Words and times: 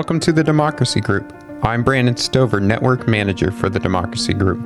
Welcome 0.00 0.20
to 0.20 0.32
the 0.32 0.42
Democracy 0.42 1.02
Group. 1.02 1.30
I'm 1.62 1.84
Brandon 1.84 2.16
Stover, 2.16 2.58
Network 2.58 3.06
Manager 3.06 3.52
for 3.52 3.68
the 3.68 3.78
Democracy 3.78 4.32
Group. 4.32 4.58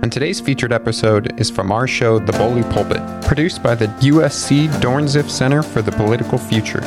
And 0.00 0.12
today's 0.12 0.40
featured 0.40 0.72
episode 0.72 1.40
is 1.40 1.50
from 1.50 1.72
our 1.72 1.88
show, 1.88 2.20
The 2.20 2.30
Bully 2.34 2.62
Pulpit, 2.72 3.02
produced 3.24 3.64
by 3.64 3.74
the 3.74 3.86
USC 3.86 4.68
Dornsife 4.80 5.28
Center 5.28 5.60
for 5.60 5.82
the 5.82 5.90
Political 5.90 6.38
Future. 6.38 6.82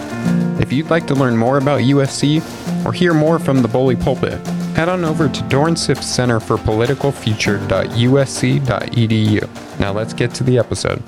If 0.61 0.71
you'd 0.71 0.89
like 0.89 1.07
to 1.07 1.13
learn 1.13 1.35
more 1.35 1.57
about 1.57 1.81
USC 1.81 2.41
or 2.85 2.93
hear 2.93 3.13
more 3.13 3.37
from 3.37 3.61
the 3.61 3.67
Bully 3.67 3.97
Pulpit, 3.97 4.39
head 4.77 4.87
on 4.87 5.03
over 5.03 5.27
to 5.27 5.41
Dornsife 5.49 6.01
Center 6.01 6.39
for 6.39 6.57
Political 6.57 7.11
Future.usc.edu. 7.11 9.79
Now 9.81 9.91
let's 9.91 10.13
get 10.13 10.33
to 10.35 10.45
the 10.45 10.57
episode. 10.57 11.03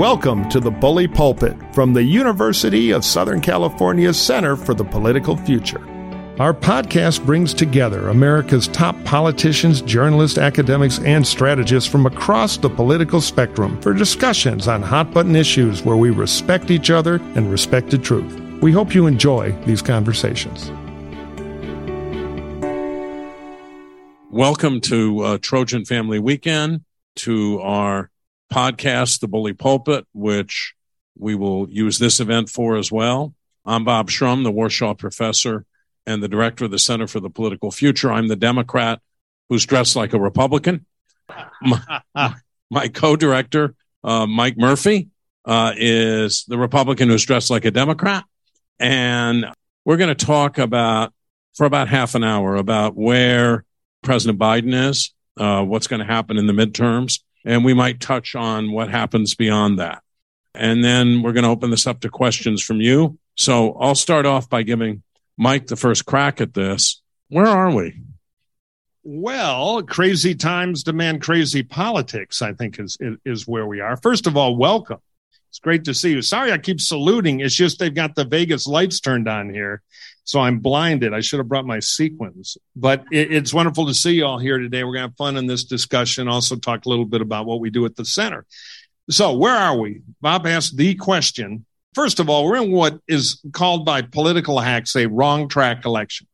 Welcome 0.00 0.48
to 0.48 0.60
the 0.60 0.70
Bully 0.70 1.06
Pulpit 1.06 1.58
from 1.74 1.92
the 1.92 2.02
University 2.02 2.90
of 2.90 3.04
Southern 3.04 3.42
California 3.42 4.14
Center 4.14 4.56
for 4.56 4.72
the 4.72 4.82
Political 4.82 5.36
Future. 5.36 5.86
Our 6.38 6.54
podcast 6.54 7.26
brings 7.26 7.52
together 7.52 8.08
America's 8.08 8.66
top 8.66 8.96
politicians, 9.04 9.82
journalists, 9.82 10.38
academics, 10.38 11.00
and 11.00 11.26
strategists 11.26 11.86
from 11.86 12.06
across 12.06 12.56
the 12.56 12.70
political 12.70 13.20
spectrum 13.20 13.78
for 13.82 13.92
discussions 13.92 14.68
on 14.68 14.80
hot 14.80 15.12
button 15.12 15.36
issues 15.36 15.82
where 15.82 15.98
we 15.98 16.08
respect 16.08 16.70
each 16.70 16.88
other 16.88 17.16
and 17.34 17.52
respect 17.52 17.90
the 17.90 17.98
truth. 17.98 18.40
We 18.62 18.72
hope 18.72 18.94
you 18.94 19.06
enjoy 19.06 19.52
these 19.66 19.82
conversations. 19.82 20.70
Welcome 24.30 24.80
to 24.80 25.20
uh, 25.20 25.38
Trojan 25.42 25.84
Family 25.84 26.18
Weekend, 26.18 26.86
to 27.16 27.60
our 27.60 28.10
podcast, 28.52 29.20
The 29.20 29.28
Bully 29.28 29.52
Pulpit, 29.52 30.06
which 30.12 30.74
we 31.18 31.34
will 31.34 31.68
use 31.70 31.98
this 31.98 32.20
event 32.20 32.50
for 32.50 32.76
as 32.76 32.90
well. 32.90 33.34
I'm 33.64 33.84
Bob 33.84 34.10
Shrum, 34.10 34.42
the 34.42 34.52
Warschaw 34.52 34.98
professor 34.98 35.64
and 36.06 36.22
the 36.22 36.28
director 36.28 36.64
of 36.64 36.70
the 36.70 36.78
Center 36.78 37.06
for 37.06 37.20
the 37.20 37.30
Political 37.30 37.70
Future. 37.70 38.10
I'm 38.10 38.28
the 38.28 38.36
Democrat 38.36 39.00
who's 39.48 39.66
dressed 39.66 39.96
like 39.96 40.12
a 40.12 40.18
Republican. 40.18 40.86
My, 41.62 42.02
my 42.70 42.88
co-director, 42.88 43.74
uh, 44.02 44.26
Mike 44.26 44.56
Murphy, 44.56 45.08
uh, 45.44 45.72
is 45.76 46.44
the 46.48 46.58
Republican 46.58 47.08
who's 47.08 47.24
dressed 47.24 47.50
like 47.50 47.64
a 47.64 47.70
Democrat. 47.70 48.24
And 48.78 49.46
we're 49.84 49.96
going 49.96 50.14
to 50.14 50.26
talk 50.26 50.58
about, 50.58 51.12
for 51.54 51.66
about 51.66 51.88
half 51.88 52.14
an 52.14 52.24
hour, 52.24 52.56
about 52.56 52.96
where 52.96 53.64
President 54.02 54.38
Biden 54.38 54.88
is, 54.88 55.12
uh, 55.36 55.62
what's 55.62 55.86
going 55.86 56.00
to 56.00 56.06
happen 56.06 56.38
in 56.38 56.46
the 56.46 56.52
midterms, 56.52 57.20
and 57.44 57.64
we 57.64 57.74
might 57.74 58.00
touch 58.00 58.34
on 58.34 58.72
what 58.72 58.90
happens 58.90 59.34
beyond 59.34 59.78
that. 59.78 60.02
And 60.54 60.82
then 60.82 61.22
we're 61.22 61.32
going 61.32 61.44
to 61.44 61.50
open 61.50 61.70
this 61.70 61.86
up 61.86 62.00
to 62.00 62.10
questions 62.10 62.62
from 62.62 62.80
you. 62.80 63.18
So 63.36 63.74
I'll 63.74 63.94
start 63.94 64.26
off 64.26 64.48
by 64.48 64.62
giving 64.62 65.02
Mike 65.36 65.66
the 65.66 65.76
first 65.76 66.04
crack 66.06 66.40
at 66.40 66.54
this. 66.54 67.00
Where 67.28 67.46
are 67.46 67.74
we? 67.74 68.02
Well, 69.02 69.82
crazy 69.82 70.34
times 70.34 70.82
demand 70.82 71.22
crazy 71.22 71.62
politics, 71.62 72.42
I 72.42 72.52
think 72.52 72.78
is, 72.78 72.98
is 73.24 73.46
where 73.46 73.66
we 73.66 73.80
are. 73.80 73.96
First 73.96 74.26
of 74.26 74.36
all, 74.36 74.56
welcome. 74.56 74.98
It's 75.48 75.58
great 75.58 75.84
to 75.84 75.94
see 75.94 76.10
you. 76.10 76.22
Sorry, 76.22 76.52
I 76.52 76.58
keep 76.58 76.80
saluting. 76.80 77.40
It's 77.40 77.54
just 77.54 77.78
they've 77.78 77.94
got 77.94 78.14
the 78.14 78.24
Vegas 78.24 78.66
lights 78.66 79.00
turned 79.00 79.26
on 79.26 79.52
here. 79.52 79.82
So 80.30 80.38
I'm 80.38 80.60
blinded. 80.60 81.12
I 81.12 81.18
should 81.18 81.40
have 81.40 81.48
brought 81.48 81.66
my 81.66 81.80
sequins, 81.80 82.56
but 82.76 83.02
it, 83.10 83.32
it's 83.32 83.52
wonderful 83.52 83.84
to 83.86 83.94
see 83.94 84.12
you 84.12 84.26
all 84.26 84.38
here 84.38 84.58
today. 84.58 84.84
We're 84.84 84.92
going 84.92 85.02
to 85.02 85.08
have 85.08 85.16
fun 85.16 85.36
in 85.36 85.48
this 85.48 85.64
discussion. 85.64 86.28
Also, 86.28 86.54
talk 86.54 86.86
a 86.86 86.88
little 86.88 87.04
bit 87.04 87.20
about 87.20 87.46
what 87.46 87.58
we 87.58 87.68
do 87.68 87.84
at 87.84 87.96
the 87.96 88.04
center. 88.04 88.46
So, 89.10 89.36
where 89.36 89.56
are 89.56 89.76
we? 89.76 90.02
Bob 90.20 90.46
asked 90.46 90.76
the 90.76 90.94
question. 90.94 91.66
First 91.96 92.20
of 92.20 92.30
all, 92.30 92.44
we're 92.44 92.62
in 92.62 92.70
what 92.70 93.00
is 93.08 93.42
called 93.50 93.84
by 93.84 94.02
political 94.02 94.60
hacks 94.60 94.94
a 94.94 95.06
wrong 95.06 95.48
track 95.48 95.84
election. 95.84 96.28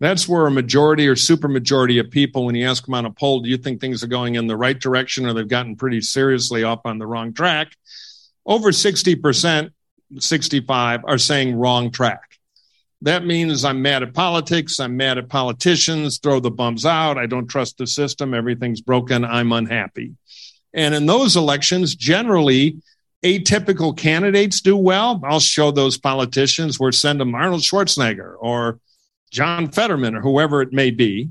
That's 0.00 0.26
where 0.26 0.46
a 0.46 0.50
majority 0.50 1.06
or 1.06 1.14
supermajority 1.14 2.00
of 2.00 2.10
people, 2.10 2.46
when 2.46 2.54
you 2.54 2.66
ask 2.66 2.86
them 2.86 2.94
on 2.94 3.04
a 3.04 3.10
poll, 3.10 3.40
do 3.40 3.50
you 3.50 3.58
think 3.58 3.78
things 3.78 4.02
are 4.02 4.06
going 4.06 4.36
in 4.36 4.46
the 4.46 4.56
right 4.56 4.80
direction 4.80 5.26
or 5.26 5.34
they've 5.34 5.46
gotten 5.46 5.76
pretty 5.76 6.00
seriously 6.00 6.64
off 6.64 6.80
on 6.86 6.96
the 6.96 7.06
wrong 7.06 7.34
track? 7.34 7.72
Over 8.46 8.70
60%, 8.70 9.68
65 10.18 11.00
are 11.04 11.18
saying 11.18 11.54
wrong 11.56 11.90
track. 11.90 12.27
That 13.02 13.24
means 13.24 13.64
I'm 13.64 13.80
mad 13.80 14.02
at 14.02 14.12
politics. 14.12 14.80
I'm 14.80 14.96
mad 14.96 15.18
at 15.18 15.28
politicians. 15.28 16.18
Throw 16.18 16.40
the 16.40 16.50
bums 16.50 16.84
out. 16.84 17.16
I 17.16 17.26
don't 17.26 17.46
trust 17.46 17.78
the 17.78 17.86
system. 17.86 18.34
Everything's 18.34 18.80
broken. 18.80 19.24
I'm 19.24 19.52
unhappy. 19.52 20.14
And 20.74 20.94
in 20.94 21.06
those 21.06 21.36
elections, 21.36 21.94
generally, 21.94 22.78
atypical 23.24 23.96
candidates 23.96 24.60
do 24.60 24.76
well. 24.76 25.20
I'll 25.24 25.40
show 25.40 25.70
those 25.70 25.96
politicians 25.96 26.78
where 26.78 26.92
send 26.92 27.20
them 27.20 27.34
Arnold 27.34 27.62
Schwarzenegger 27.62 28.34
or 28.38 28.80
John 29.30 29.70
Fetterman 29.70 30.16
or 30.16 30.20
whoever 30.20 30.60
it 30.60 30.72
may 30.72 30.90
be. 30.90 31.30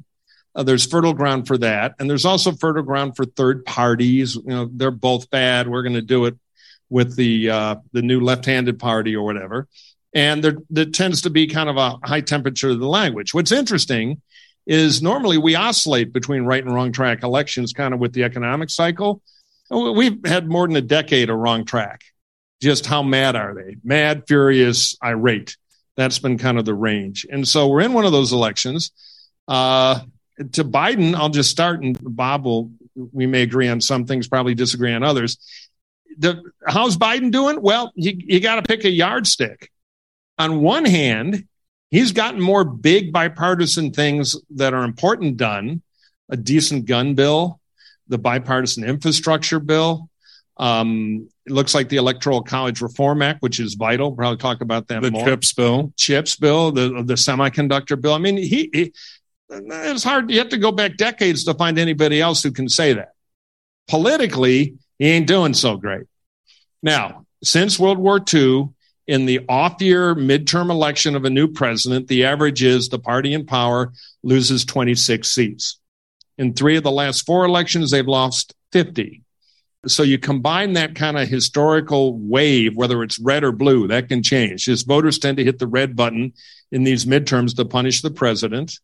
Uh, 0.56 0.64
there's 0.64 0.86
fertile 0.86 1.14
ground 1.14 1.48
for 1.48 1.58
that. 1.58 1.96
And 2.00 2.10
there's 2.10 2.26
also 2.26 2.54
fertile 2.54 2.84
ground 2.84 3.16
for 3.16 3.26
third 3.26 3.66
parties. 3.66 4.36
You 4.36 4.44
know, 4.46 4.70
they're 4.72 4.90
both 4.90 5.30
bad. 5.30 5.68
We're 5.68 5.84
going 5.84 5.94
to 5.94 6.02
do 6.02 6.26
it 6.26 6.36
with 6.90 7.16
the, 7.18 7.50
uh, 7.50 7.76
the 7.92 8.02
new 8.02 8.22
left-handed 8.22 8.80
party 8.80 9.16
or 9.16 9.26
whatever 9.26 9.68
and 10.18 10.44
there, 10.44 10.58
there 10.72 10.86
tends 10.86 11.22
to 11.22 11.30
be 11.30 11.46
kind 11.46 11.70
of 11.70 11.78
a 11.78 12.00
high 12.04 12.22
temperature 12.22 12.72
of 12.72 12.80
the 12.80 12.88
language. 12.88 13.36
What's 13.36 13.52
interesting 13.52 14.20
is 14.66 15.00
normally 15.00 15.38
we 15.38 15.54
oscillate 15.54 16.12
between 16.12 16.42
right 16.42 16.64
and 16.64 16.74
wrong 16.74 16.92
track 16.92 17.22
elections, 17.22 17.72
kind 17.72 17.94
of 17.94 18.00
with 18.00 18.14
the 18.14 18.24
economic 18.24 18.72
cycle. 18.72 19.22
We've 19.70 20.26
had 20.26 20.50
more 20.50 20.66
than 20.66 20.76
a 20.76 20.82
decade 20.82 21.30
of 21.30 21.38
wrong 21.38 21.66
track. 21.66 22.02
Just 22.64 22.88
how 22.88 23.04
mad 23.04 23.36
are 23.36 23.54
they? 23.54 23.76
Mad, 23.84 24.24
furious, 24.28 24.98
irate. 25.04 25.56
That's 25.96 26.18
been 26.18 26.40
kind 26.40 26.58
of 26.58 26.66
the 26.66 26.74
range. 26.74 27.28
And 27.30 27.48
so 27.48 27.68
we're 27.68 27.82
in 27.82 27.94
one 27.94 28.06
of 28.06 28.12
those 28.12 28.34
elections. 28.34 28.92
Uh, 29.48 30.00
to 30.54 30.66
Biden, 30.66 31.14
I'll 31.14 31.30
just 31.30 31.52
start, 31.52 31.84
and 31.84 31.96
Bob 32.02 32.44
will, 32.44 32.72
we 32.96 33.28
may 33.28 33.44
agree 33.44 33.68
on 33.68 33.82
some 33.82 34.06
things, 34.06 34.28
probably 34.28 34.56
disagree 34.56 34.94
on 34.94 35.04
others. 35.04 35.38
The, 36.18 36.42
how's 36.66 36.98
Biden 36.98 37.30
doing? 37.30 37.62
Well, 37.62 37.92
you, 37.94 38.14
you 38.18 38.40
got 38.40 38.56
to 38.56 38.64
pick 38.64 38.84
a 38.84 38.90
yardstick 38.90 39.70
on 40.38 40.62
one 40.62 40.86
hand, 40.86 41.46
he's 41.90 42.12
gotten 42.12 42.42
more 42.42 42.64
big 42.64 43.12
bipartisan 43.12 43.92
things 43.92 44.36
that 44.52 44.74
are 44.74 44.84
important 44.84 45.38
done 45.38 45.82
a 46.30 46.38
decent 46.38 46.86
gun 46.86 47.16
bill, 47.16 47.60
the 48.08 48.18
bipartisan 48.18 48.84
infrastructure 48.84 49.60
bill. 49.60 50.10
Um, 50.58 51.30
it 51.46 51.52
looks 51.52 51.76
like 51.76 51.90
the 51.90 51.98
Electoral 51.98 52.42
College 52.42 52.82
Reform 52.82 53.22
Act, 53.22 53.42
which 53.42 53.60
is 53.60 53.76
vital. 53.76 54.10
We'll 54.10 54.18
probably 54.18 54.38
talk 54.38 54.62
about 54.62 54.88
that 54.88 55.02
the 55.02 55.12
more. 55.12 55.26
CHIPS 55.26 55.54
bill, 55.54 55.94
CHIPS 55.96 56.36
bill, 56.38 56.72
the 56.72 57.04
the 57.04 57.14
semiconductor 57.14 58.00
bill. 58.00 58.14
I 58.14 58.18
mean, 58.18 58.38
he, 58.38 58.70
he 58.74 58.94
it's 59.50 60.04
hard. 60.04 60.30
You 60.32 60.40
have 60.40 60.50
to 60.50 60.58
go 60.58 60.72
back 60.72 60.98
decades 60.98 61.44
to 61.46 61.54
find 61.54 61.78
anybody 61.80 62.20
else 62.20 62.44
who 62.44 62.52
can 62.52 62.68
say 62.70 62.94
that. 62.94 63.14
Politically, 63.88 64.76
he 65.00 65.06
ain't 65.06 65.28
doing 65.28 65.54
so 65.54 65.78
great. 65.78 66.08
Now, 66.82 67.26
since 67.44 67.80
World 67.80 68.00
War 68.00 68.20
II, 68.34 68.70
in 69.08 69.26
the 69.26 69.40
off 69.48 69.82
year 69.82 70.14
midterm 70.14 70.70
election 70.70 71.16
of 71.16 71.26
a 71.26 71.30
new 71.30 71.48
president, 71.48 72.08
the 72.08 72.26
average 72.26 72.62
is 72.62 72.90
the 72.90 73.00
party 73.00 73.34
in 73.34 73.46
power 73.46 73.94
loses 74.22 74.66
26 74.66 75.28
seats. 75.30 75.80
In 76.38 76.54
three 76.54 76.78
of 76.78 76.84
the 76.84 76.92
last 76.92 77.26
four 77.26 77.46
elections, 77.46 77.90
they've 77.90 78.06
lost 78.06 78.54
50. 78.74 79.24
So 79.88 80.04
you 80.04 80.20
combine 80.20 80.74
that 80.74 80.96
kind 80.96 81.18
of 81.18 81.30
historical 81.30 82.18
wave, 82.18 82.76
whether 82.76 83.02
it's 83.04 83.20
red 83.20 83.44
or 83.44 83.54
blue, 83.54 83.88
that 83.88 84.10
can 84.10 84.22
change. 84.22 84.66
Just 84.66 84.86
voters 84.88 85.18
tend 85.18 85.38
to 85.38 85.44
hit 85.44 85.60
the 85.60 85.68
red 85.68 85.96
button 85.96 86.34
in 86.72 86.84
these 86.84 87.06
midterms 87.06 87.56
to 87.56 87.66
punish 87.66 88.02
the 88.02 88.12
president. 88.12 88.78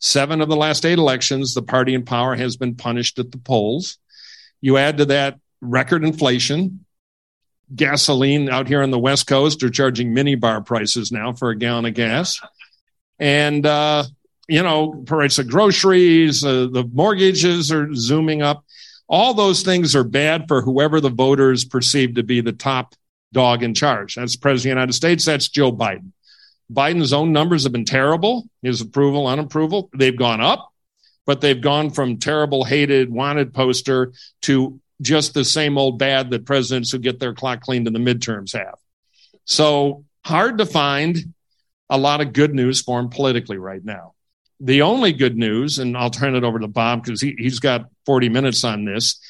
Seven 0.00 0.40
of 0.40 0.48
the 0.48 0.56
last 0.56 0.84
eight 0.84 0.98
elections, 0.98 1.54
the 1.54 1.62
party 1.62 1.94
in 1.94 2.04
power 2.04 2.34
has 2.34 2.56
been 2.56 2.74
punished 2.74 3.18
at 3.18 3.30
the 3.30 3.38
polls. 3.38 3.98
You 4.60 4.76
add 4.76 4.98
to 4.98 5.04
that 5.06 5.38
record 5.60 6.04
inflation, 6.04 6.84
gasoline 7.74 8.48
out 8.48 8.68
here 8.68 8.82
on 8.82 8.90
the 8.90 8.98
West 8.98 9.26
Coast 9.26 9.62
are 9.62 9.70
charging 9.70 10.14
mini 10.14 10.34
bar 10.34 10.60
prices 10.60 11.12
now 11.12 11.32
for 11.32 11.50
a 11.50 11.56
gallon 11.56 11.86
of 11.86 11.94
gas. 11.94 12.40
And, 13.18 13.64
uh, 13.66 14.04
you 14.48 14.62
know, 14.62 14.92
price 15.06 15.38
of 15.38 15.48
groceries, 15.48 16.44
uh, 16.44 16.68
the 16.70 16.88
mortgages 16.92 17.70
are 17.70 17.94
zooming 17.94 18.42
up. 18.42 18.64
All 19.08 19.34
those 19.34 19.62
things 19.62 19.96
are 19.96 20.04
bad 20.04 20.48
for 20.48 20.62
whoever 20.62 21.00
the 21.00 21.10
voters 21.10 21.64
perceive 21.64 22.14
to 22.14 22.22
be 22.22 22.40
the 22.40 22.52
top 22.52 22.94
dog 23.32 23.62
in 23.62 23.74
charge. 23.74 24.14
That's 24.14 24.36
president 24.36 24.58
of 24.58 24.62
the 24.62 24.80
United 24.80 24.92
States. 24.94 25.24
That's 25.24 25.48
Joe 25.48 25.72
Biden. 25.72 26.12
Biden's 26.72 27.12
own 27.12 27.32
numbers 27.32 27.64
have 27.64 27.72
been 27.72 27.84
terrible. 27.84 28.48
His 28.62 28.80
approval, 28.80 29.26
unapproval, 29.26 29.90
they've 29.94 30.16
gone 30.16 30.40
up, 30.40 30.72
but 31.26 31.40
they've 31.40 31.60
gone 31.60 31.90
from 31.90 32.18
terrible, 32.18 32.64
hated, 32.64 33.10
wanted 33.10 33.54
poster 33.54 34.12
to 34.42 34.80
just 35.00 35.34
the 35.34 35.44
same 35.44 35.78
old 35.78 35.98
bad 35.98 36.30
that 36.30 36.46
presidents 36.46 36.90
who 36.90 36.98
get 36.98 37.20
their 37.20 37.34
clock 37.34 37.60
cleaned 37.60 37.86
in 37.86 37.92
the 37.92 37.98
midterms 37.98 38.52
have. 38.52 38.78
So 39.44 40.04
hard 40.24 40.58
to 40.58 40.66
find 40.66 41.34
a 41.88 41.98
lot 41.98 42.20
of 42.20 42.32
good 42.32 42.54
news 42.54 42.82
for 42.82 43.00
him 43.00 43.08
politically 43.08 43.58
right 43.58 43.84
now. 43.84 44.14
The 44.60 44.82
only 44.82 45.12
good 45.12 45.36
news, 45.36 45.78
and 45.78 45.96
I'll 45.96 46.10
turn 46.10 46.34
it 46.34 46.44
over 46.44 46.58
to 46.58 46.68
Bob 46.68 47.04
because 47.04 47.20
he, 47.20 47.34
he's 47.38 47.60
got 47.60 47.88
40 48.06 48.28
minutes 48.28 48.64
on 48.64 48.84
this, 48.84 49.20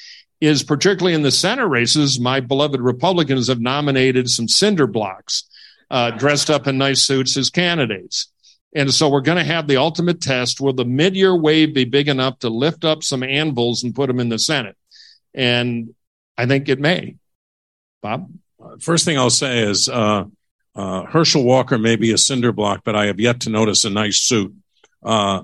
is 0.40 0.62
particularly 0.62 1.14
in 1.14 1.22
the 1.22 1.30
center 1.30 1.68
races, 1.68 2.18
my 2.18 2.40
beloved 2.40 2.80
Republicans 2.80 3.48
have 3.48 3.60
nominated 3.60 4.30
some 4.30 4.48
cinder 4.48 4.86
blocks 4.86 5.44
uh, 5.90 6.12
dressed 6.12 6.48
up 6.48 6.66
in 6.66 6.78
nice 6.78 7.02
suits 7.02 7.36
as 7.36 7.50
candidates. 7.50 8.32
And 8.74 8.92
so 8.92 9.08
we're 9.08 9.20
going 9.20 9.38
to 9.38 9.44
have 9.44 9.66
the 9.66 9.78
ultimate 9.78 10.20
test. 10.20 10.60
Will 10.60 10.72
the 10.72 10.84
mid 10.84 11.16
year 11.16 11.34
wave 11.34 11.74
be 11.74 11.84
big 11.84 12.08
enough 12.08 12.38
to 12.40 12.48
lift 12.48 12.84
up 12.84 13.02
some 13.02 13.22
anvils 13.22 13.82
and 13.82 13.94
put 13.94 14.06
them 14.06 14.20
in 14.20 14.28
the 14.28 14.38
Senate? 14.38 14.76
And 15.34 15.94
I 16.36 16.46
think 16.46 16.68
it 16.68 16.80
may. 16.80 17.16
Bob? 18.02 18.30
First 18.80 19.04
thing 19.04 19.18
I'll 19.18 19.30
say 19.30 19.60
is 19.60 19.88
uh, 19.88 20.24
uh, 20.74 21.04
Herschel 21.04 21.44
Walker 21.44 21.78
may 21.78 21.96
be 21.96 22.12
a 22.12 22.18
cinder 22.18 22.52
block, 22.52 22.82
but 22.84 22.96
I 22.96 23.06
have 23.06 23.20
yet 23.20 23.40
to 23.40 23.50
notice 23.50 23.84
a 23.84 23.90
nice 23.90 24.18
suit. 24.18 24.54
Uh, 25.02 25.42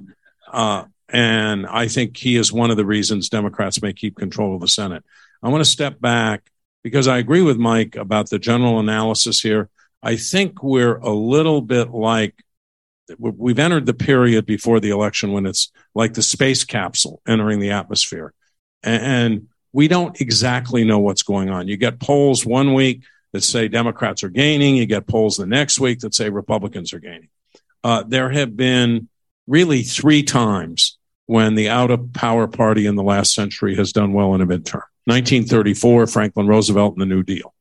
uh 0.52 0.84
and 1.08 1.66
I 1.66 1.86
think 1.86 2.16
he 2.16 2.36
is 2.36 2.52
one 2.52 2.70
of 2.70 2.76
the 2.76 2.84
reasons 2.84 3.28
Democrats 3.28 3.80
may 3.80 3.92
keep 3.92 4.16
control 4.16 4.54
of 4.54 4.60
the 4.60 4.68
Senate. 4.68 5.04
I 5.42 5.48
want 5.48 5.62
to 5.62 5.70
step 5.70 6.00
back 6.00 6.50
because 6.82 7.06
I 7.06 7.18
agree 7.18 7.42
with 7.42 7.56
Mike 7.56 7.94
about 7.94 8.30
the 8.30 8.38
general 8.38 8.80
analysis 8.80 9.40
here. 9.40 9.68
I 10.02 10.16
think 10.16 10.62
we're 10.62 10.96
a 10.96 11.12
little 11.12 11.60
bit 11.60 11.90
like 11.90 12.34
we've 13.18 13.58
entered 13.58 13.86
the 13.86 13.94
period 13.94 14.46
before 14.46 14.80
the 14.80 14.90
election 14.90 15.32
when 15.32 15.46
it's 15.46 15.70
like 15.94 16.14
the 16.14 16.22
space 16.22 16.64
capsule 16.64 17.20
entering 17.28 17.60
the 17.60 17.70
atmosphere. 17.70 18.32
And 18.82 19.48
we 19.74 19.88
don't 19.88 20.20
exactly 20.20 20.84
know 20.84 21.00
what's 21.00 21.24
going 21.24 21.50
on. 21.50 21.66
You 21.66 21.76
get 21.76 21.98
polls 21.98 22.46
one 22.46 22.74
week 22.74 23.02
that 23.32 23.42
say 23.42 23.66
Democrats 23.66 24.22
are 24.22 24.28
gaining, 24.28 24.76
you 24.76 24.86
get 24.86 25.08
polls 25.08 25.36
the 25.36 25.46
next 25.46 25.80
week 25.80 25.98
that 26.00 26.14
say 26.14 26.30
Republicans 26.30 26.92
are 26.92 27.00
gaining. 27.00 27.28
Uh, 27.82 28.04
there 28.06 28.30
have 28.30 28.56
been 28.56 29.08
really 29.48 29.82
three 29.82 30.22
times 30.22 30.96
when 31.26 31.56
the 31.56 31.70
out 31.70 31.90
of 31.90 32.12
power 32.12 32.46
party 32.46 32.86
in 32.86 32.94
the 32.94 33.02
last 33.02 33.34
century 33.34 33.74
has 33.74 33.92
done 33.92 34.12
well 34.12 34.34
in 34.36 34.40
a 34.40 34.46
midterm 34.46 34.84
1934, 35.06 36.06
Franklin 36.06 36.46
Roosevelt 36.46 36.94
and 36.94 37.02
the 37.02 37.06
New 37.06 37.24
Deal. 37.24 37.52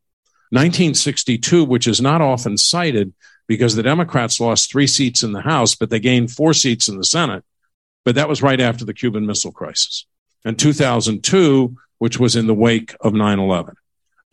1962, 0.52 1.66
which 1.66 1.88
is 1.88 2.00
not 2.00 2.22
often 2.22 2.58
cited 2.58 3.12
because 3.48 3.76
the 3.76 3.82
Democrats 3.82 4.40
lost 4.40 4.72
three 4.72 4.88
seats 4.88 5.24
in 5.24 5.32
the 5.32 5.42
House, 5.42 5.74
but 5.74 5.90
they 5.90 6.00
gained 6.00 6.32
four 6.32 6.54
seats 6.54 6.88
in 6.88 6.98
the 6.98 7.04
Senate. 7.04 7.44
But 8.06 8.16
that 8.16 8.30
was 8.30 8.44
right 8.44 8.62
after 8.62 8.86
the 8.86 8.94
Cuban 8.94 9.26
Missile 9.26 9.52
Crisis. 9.52 10.06
And 10.46 10.60
2002, 10.60 11.76
which 12.04 12.20
was 12.20 12.36
in 12.36 12.48
the 12.48 12.54
wake 12.54 12.94
of 13.00 13.14
9 13.14 13.40
11. 13.40 13.76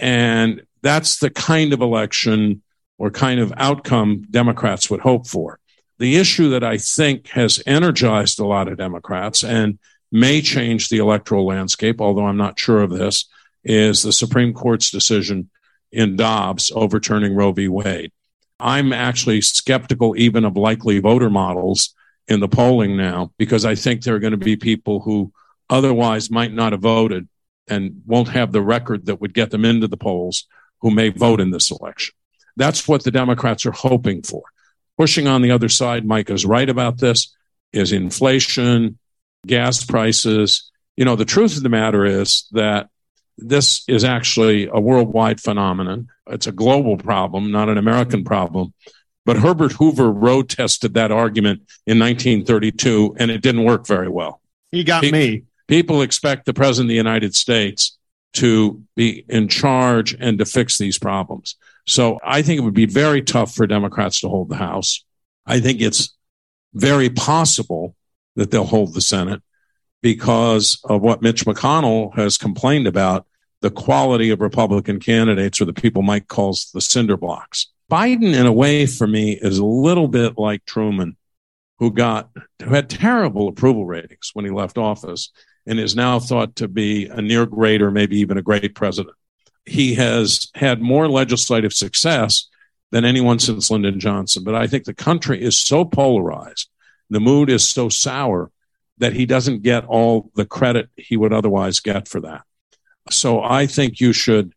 And 0.00 0.62
that's 0.82 1.20
the 1.20 1.30
kind 1.30 1.72
of 1.72 1.80
election 1.80 2.62
or 2.98 3.12
kind 3.12 3.38
of 3.38 3.52
outcome 3.56 4.26
Democrats 4.28 4.90
would 4.90 4.98
hope 4.98 5.28
for. 5.28 5.60
The 6.00 6.16
issue 6.16 6.50
that 6.50 6.64
I 6.64 6.78
think 6.78 7.28
has 7.28 7.62
energized 7.68 8.40
a 8.40 8.44
lot 8.44 8.66
of 8.66 8.76
Democrats 8.76 9.44
and 9.44 9.78
may 10.10 10.40
change 10.40 10.88
the 10.88 10.98
electoral 10.98 11.46
landscape, 11.46 12.00
although 12.00 12.26
I'm 12.26 12.36
not 12.36 12.58
sure 12.58 12.82
of 12.82 12.90
this, 12.90 13.26
is 13.62 14.02
the 14.02 14.12
Supreme 14.12 14.52
Court's 14.52 14.90
decision 14.90 15.48
in 15.92 16.16
Dobbs 16.16 16.72
overturning 16.74 17.36
Roe 17.36 17.52
v. 17.52 17.68
Wade. 17.68 18.10
I'm 18.58 18.92
actually 18.92 19.42
skeptical 19.42 20.16
even 20.18 20.44
of 20.44 20.56
likely 20.56 20.98
voter 20.98 21.30
models 21.30 21.94
in 22.26 22.40
the 22.40 22.48
polling 22.48 22.96
now 22.96 23.30
because 23.38 23.64
I 23.64 23.76
think 23.76 24.02
there 24.02 24.16
are 24.16 24.24
going 24.26 24.32
to 24.32 24.48
be 24.50 24.56
people 24.56 24.98
who 24.98 25.32
otherwise 25.70 26.32
might 26.32 26.52
not 26.52 26.72
have 26.72 26.80
voted 26.80 27.28
and 27.70 28.02
won't 28.06 28.28
have 28.28 28.52
the 28.52 28.62
record 28.62 29.06
that 29.06 29.20
would 29.20 29.32
get 29.32 29.50
them 29.50 29.64
into 29.64 29.88
the 29.88 29.96
polls 29.96 30.46
who 30.80 30.90
may 30.90 31.08
vote 31.08 31.40
in 31.40 31.50
this 31.50 31.70
election. 31.70 32.14
That's 32.56 32.86
what 32.88 33.04
the 33.04 33.10
Democrats 33.10 33.64
are 33.64 33.72
hoping 33.72 34.22
for 34.22 34.42
pushing 35.00 35.26
on 35.26 35.40
the 35.40 35.50
other 35.50 35.70
side, 35.70 36.04
Mike 36.04 36.28
is 36.28 36.44
right 36.44 36.68
about 36.68 36.98
this, 36.98 37.34
is 37.72 37.90
inflation, 37.90 38.98
gas 39.46 39.82
prices. 39.82 40.70
You 40.94 41.06
know, 41.06 41.16
the 41.16 41.24
truth 41.24 41.56
of 41.56 41.62
the 41.62 41.70
matter 41.70 42.04
is 42.04 42.46
that 42.52 42.90
this 43.38 43.82
is 43.88 44.04
actually 44.04 44.68
a 44.70 44.78
worldwide 44.78 45.40
phenomenon. 45.40 46.08
It's 46.26 46.46
a 46.46 46.52
global 46.52 46.98
problem, 46.98 47.50
not 47.50 47.70
an 47.70 47.78
American 47.78 48.24
problem. 48.24 48.74
But 49.24 49.38
Herbert 49.38 49.72
Hoover 49.72 50.12
road 50.12 50.50
tested 50.50 50.92
that 50.92 51.10
argument 51.10 51.60
in 51.86 51.98
1932, 51.98 53.16
and 53.18 53.30
it 53.30 53.40
didn't 53.40 53.64
work 53.64 53.86
very 53.86 54.10
well. 54.10 54.42
He 54.70 54.84
got 54.84 55.02
Pe- 55.02 55.12
me. 55.12 55.44
People 55.70 56.02
expect 56.02 56.46
the 56.46 56.52
President 56.52 56.86
of 56.86 56.88
the 56.88 56.96
United 56.96 57.32
States 57.32 57.96
to 58.32 58.82
be 58.96 59.24
in 59.28 59.46
charge 59.46 60.16
and 60.18 60.36
to 60.38 60.44
fix 60.44 60.78
these 60.78 60.98
problems. 60.98 61.54
So 61.86 62.18
I 62.24 62.42
think 62.42 62.58
it 62.58 62.64
would 62.64 62.74
be 62.74 62.86
very 62.86 63.22
tough 63.22 63.54
for 63.54 63.68
Democrats 63.68 64.20
to 64.22 64.28
hold 64.28 64.48
the 64.48 64.56
House. 64.56 65.04
I 65.46 65.60
think 65.60 65.80
it's 65.80 66.16
very 66.74 67.08
possible 67.08 67.94
that 68.34 68.50
they'll 68.50 68.64
hold 68.64 68.94
the 68.94 69.00
Senate 69.00 69.44
because 70.02 70.80
of 70.82 71.02
what 71.02 71.22
Mitch 71.22 71.44
McConnell 71.44 72.16
has 72.16 72.36
complained 72.36 72.88
about 72.88 73.28
the 73.60 73.70
quality 73.70 74.30
of 74.30 74.40
Republican 74.40 74.98
candidates 74.98 75.60
or 75.60 75.66
the 75.66 75.72
people 75.72 76.02
Mike 76.02 76.26
calls 76.26 76.68
the 76.74 76.80
cinder 76.80 77.16
blocks. 77.16 77.68
Biden, 77.88 78.34
in 78.34 78.44
a 78.44 78.52
way, 78.52 78.86
for 78.86 79.06
me, 79.06 79.38
is 79.40 79.58
a 79.58 79.64
little 79.64 80.08
bit 80.08 80.36
like 80.36 80.64
Truman, 80.64 81.16
who 81.78 81.92
got 81.92 82.28
who 82.60 82.70
had 82.70 82.90
terrible 82.90 83.46
approval 83.46 83.84
ratings 83.84 84.30
when 84.32 84.44
he 84.44 84.50
left 84.50 84.76
office 84.76 85.30
and 85.70 85.80
is 85.80 85.96
now 85.96 86.18
thought 86.18 86.56
to 86.56 86.68
be 86.68 87.06
a 87.06 87.22
near 87.22 87.46
great 87.46 87.80
or 87.80 87.90
maybe 87.90 88.18
even 88.18 88.36
a 88.36 88.42
great 88.42 88.74
president 88.74 89.16
he 89.70 89.94
has 89.94 90.48
had 90.54 90.80
more 90.80 91.08
legislative 91.08 91.72
success 91.72 92.48
than 92.90 93.04
anyone 93.04 93.38
since 93.38 93.70
Lyndon 93.70 94.00
Johnson. 94.00 94.42
But 94.44 94.54
I 94.54 94.66
think 94.66 94.84
the 94.84 94.94
country 94.94 95.40
is 95.42 95.58
so 95.58 95.84
polarized, 95.84 96.68
the 97.08 97.20
mood 97.20 97.50
is 97.50 97.68
so 97.68 97.88
sour 97.88 98.50
that 98.98 99.12
he 99.12 99.26
doesn't 99.26 99.62
get 99.62 99.86
all 99.86 100.30
the 100.34 100.44
credit 100.44 100.88
he 100.96 101.16
would 101.16 101.32
otherwise 101.32 101.80
get 101.80 102.08
for 102.08 102.20
that. 102.20 102.42
So 103.10 103.42
I 103.42 103.66
think 103.66 104.00
you 104.00 104.12
should 104.12 104.52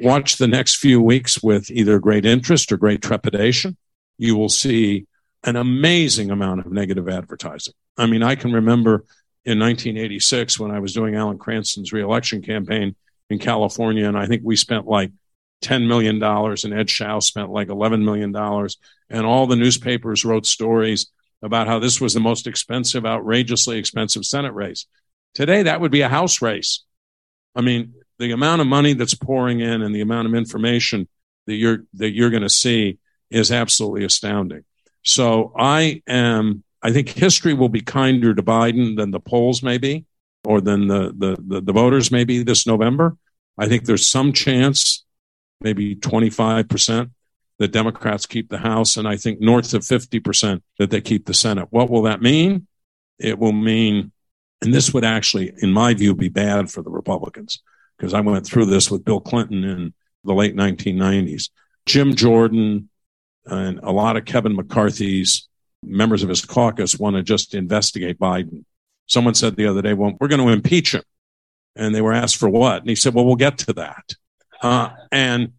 watch 0.00 0.36
the 0.36 0.48
next 0.48 0.76
few 0.76 1.00
weeks 1.00 1.42
with 1.42 1.70
either 1.70 1.98
great 1.98 2.26
interest 2.26 2.72
or 2.72 2.76
great 2.76 3.02
trepidation. 3.02 3.76
You 4.18 4.36
will 4.36 4.48
see 4.48 5.06
an 5.44 5.56
amazing 5.56 6.30
amount 6.30 6.60
of 6.60 6.72
negative 6.72 7.08
advertising. 7.08 7.74
I 7.96 8.06
mean, 8.06 8.22
I 8.22 8.34
can 8.34 8.52
remember 8.52 9.04
in 9.44 9.58
1986 9.58 10.60
when 10.60 10.70
I 10.70 10.80
was 10.80 10.92
doing 10.92 11.14
Alan 11.14 11.38
Cranston's 11.38 11.92
reelection 11.92 12.42
campaign 12.42 12.94
in 13.30 13.38
California. 13.38 14.06
And 14.06 14.18
I 14.18 14.26
think 14.26 14.42
we 14.44 14.56
spent 14.56 14.86
like 14.86 15.12
$10 15.62 15.86
million 15.86 16.16
and 16.22 16.74
Ed 16.80 16.88
Zschau 16.88 17.22
spent 17.22 17.50
like 17.50 17.68
$11 17.68 18.02
million. 18.02 18.34
And 19.08 19.26
all 19.26 19.46
the 19.46 19.56
newspapers 19.56 20.24
wrote 20.24 20.46
stories 20.46 21.10
about 21.42 21.66
how 21.66 21.78
this 21.78 22.00
was 22.00 22.12
the 22.12 22.20
most 22.20 22.46
expensive, 22.46 23.06
outrageously 23.06 23.78
expensive 23.78 24.24
Senate 24.24 24.52
race. 24.52 24.86
Today, 25.34 25.62
that 25.62 25.80
would 25.80 25.92
be 25.92 26.02
a 26.02 26.08
House 26.08 26.42
race. 26.42 26.84
I 27.54 27.62
mean, 27.62 27.94
the 28.18 28.32
amount 28.32 28.60
of 28.60 28.66
money 28.66 28.92
that's 28.92 29.14
pouring 29.14 29.60
in 29.60 29.80
and 29.80 29.94
the 29.94 30.02
amount 30.02 30.28
of 30.28 30.34
information 30.34 31.08
that 31.46 31.54
you're, 31.54 31.84
that 31.94 32.10
you're 32.10 32.30
going 32.30 32.42
to 32.42 32.50
see 32.50 32.98
is 33.30 33.50
absolutely 33.50 34.04
astounding. 34.04 34.64
So 35.02 35.52
I 35.56 36.02
am, 36.06 36.62
I 36.82 36.92
think 36.92 37.08
history 37.10 37.54
will 37.54 37.68
be 37.68 37.80
kinder 37.80 38.34
to 38.34 38.42
Biden 38.42 38.96
than 38.96 39.10
the 39.10 39.20
polls 39.20 39.62
may 39.62 39.78
be 39.78 40.06
or 40.44 40.60
than 40.60 40.88
the, 40.88 41.12
the, 41.16 41.36
the, 41.46 41.60
the 41.60 41.72
voters 41.72 42.10
maybe 42.10 42.42
this 42.42 42.66
November. 42.66 43.16
I 43.58 43.68
think 43.68 43.84
there's 43.84 44.06
some 44.06 44.32
chance, 44.32 45.04
maybe 45.60 45.94
25%, 45.96 47.10
that 47.58 47.72
Democrats 47.72 48.24
keep 48.24 48.48
the 48.48 48.58
House, 48.58 48.96
and 48.96 49.06
I 49.06 49.18
think 49.18 49.38
north 49.38 49.74
of 49.74 49.82
50% 49.82 50.62
that 50.78 50.90
they 50.90 51.02
keep 51.02 51.26
the 51.26 51.34
Senate. 51.34 51.68
What 51.68 51.90
will 51.90 52.02
that 52.02 52.22
mean? 52.22 52.66
It 53.18 53.38
will 53.38 53.52
mean, 53.52 54.12
and 54.62 54.72
this 54.72 54.94
would 54.94 55.04
actually, 55.04 55.52
in 55.58 55.70
my 55.70 55.92
view, 55.92 56.14
be 56.14 56.30
bad 56.30 56.70
for 56.70 56.82
the 56.82 56.88
Republicans, 56.88 57.62
because 57.98 58.14
I 58.14 58.20
went 58.20 58.46
through 58.46 58.64
this 58.64 58.90
with 58.90 59.04
Bill 59.04 59.20
Clinton 59.20 59.62
in 59.62 59.92
the 60.24 60.32
late 60.32 60.56
1990s. 60.56 61.50
Jim 61.84 62.14
Jordan 62.14 62.88
and 63.44 63.78
a 63.82 63.92
lot 63.92 64.16
of 64.16 64.24
Kevin 64.24 64.56
McCarthy's 64.56 65.49
members 65.82 66.22
of 66.22 66.28
his 66.28 66.44
caucus 66.44 66.98
want 66.98 67.16
to 67.16 67.22
just 67.22 67.54
investigate 67.54 68.18
Biden 68.18 68.64
someone 69.10 69.34
said 69.34 69.56
the 69.56 69.66
other 69.66 69.82
day, 69.82 69.92
well, 69.92 70.16
we're 70.18 70.28
going 70.28 70.40
to 70.40 70.52
impeach 70.52 70.94
him. 70.94 71.02
And 71.76 71.94
they 71.94 72.00
were 72.00 72.12
asked 72.12 72.36
for 72.36 72.48
what? 72.48 72.80
And 72.80 72.88
he 72.88 72.94
said, 72.94 73.12
well, 73.12 73.24
we'll 73.24 73.36
get 73.36 73.58
to 73.58 73.72
that. 73.74 74.14
Uh, 74.62 74.90
and 75.10 75.52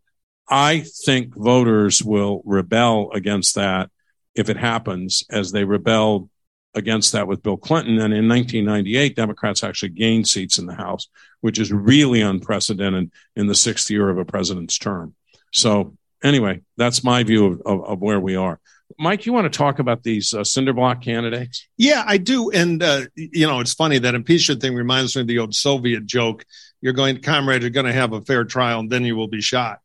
I 0.50 0.86
think 1.06 1.36
voters 1.36 2.02
will 2.02 2.42
rebel 2.46 3.12
against 3.12 3.56
that 3.56 3.90
if 4.36 4.50
it 4.50 4.58
happens, 4.58 5.24
as 5.30 5.52
they 5.52 5.64
rebelled 5.64 6.30
against 6.74 7.12
that 7.12 7.28
with 7.28 7.44
Bill 7.44 7.58
Clinton. 7.58 7.96
And 7.96 8.14
in 8.14 8.30
1998, 8.30 9.16
Democrats 9.16 9.64
actually 9.64 9.90
gained 9.90 10.28
seats 10.28 10.58
in 10.58 10.66
the 10.66 10.76
House, 10.76 11.08
which 11.42 11.60
is 11.60 11.72
really 11.72 12.22
unprecedented 12.22 13.12
in 13.36 13.48
the 13.48 13.56
sixth 13.56 13.90
year 13.90 14.10
of 14.10 14.18
a 14.18 14.26
president's 14.26 14.78
term. 14.78 15.16
So, 15.52 15.98
anyway, 16.24 16.62
that's 16.78 17.04
my 17.04 17.24
view 17.24 17.46
of, 17.46 17.62
of, 17.66 17.84
of 17.86 18.00
where 18.00 18.20
we 18.20 18.38
are. 18.38 18.60
Mike, 19.00 19.26
you 19.26 19.34
want 19.34 19.52
to 19.52 19.58
talk 19.58 19.80
about 19.80 20.04
these 20.04 20.34
uh, 20.34 20.44
cinder 20.44 20.74
block 20.74 21.02
candidates? 21.02 21.68
Yeah, 21.78 22.04
I 22.06 22.18
do. 22.18 22.52
And, 22.52 22.82
uh, 22.82 23.02
you 23.16 23.48
know, 23.48 23.60
it's 23.60 23.74
funny 23.74 24.00
that 24.00 24.16
impeachment 24.16 24.62
thing 24.62 24.76
reminds 24.76 25.16
me 25.16 25.22
of 25.22 25.28
the 25.28 25.40
old 25.40 25.54
Soviet 25.56 26.06
joke. 26.06 26.46
You're 26.82 26.94
going, 26.94 27.22
comrade, 27.22 27.62
you're 27.62 27.70
going 27.72 27.86
to 27.86 27.94
have 27.94 28.14
a 28.14 28.22
fair 28.22 28.44
trial 28.44 28.80
and 28.80 28.90
then 28.90 29.06
you 29.06 29.16
will 29.16 29.28
be 29.28 29.42
shot. 29.42 29.80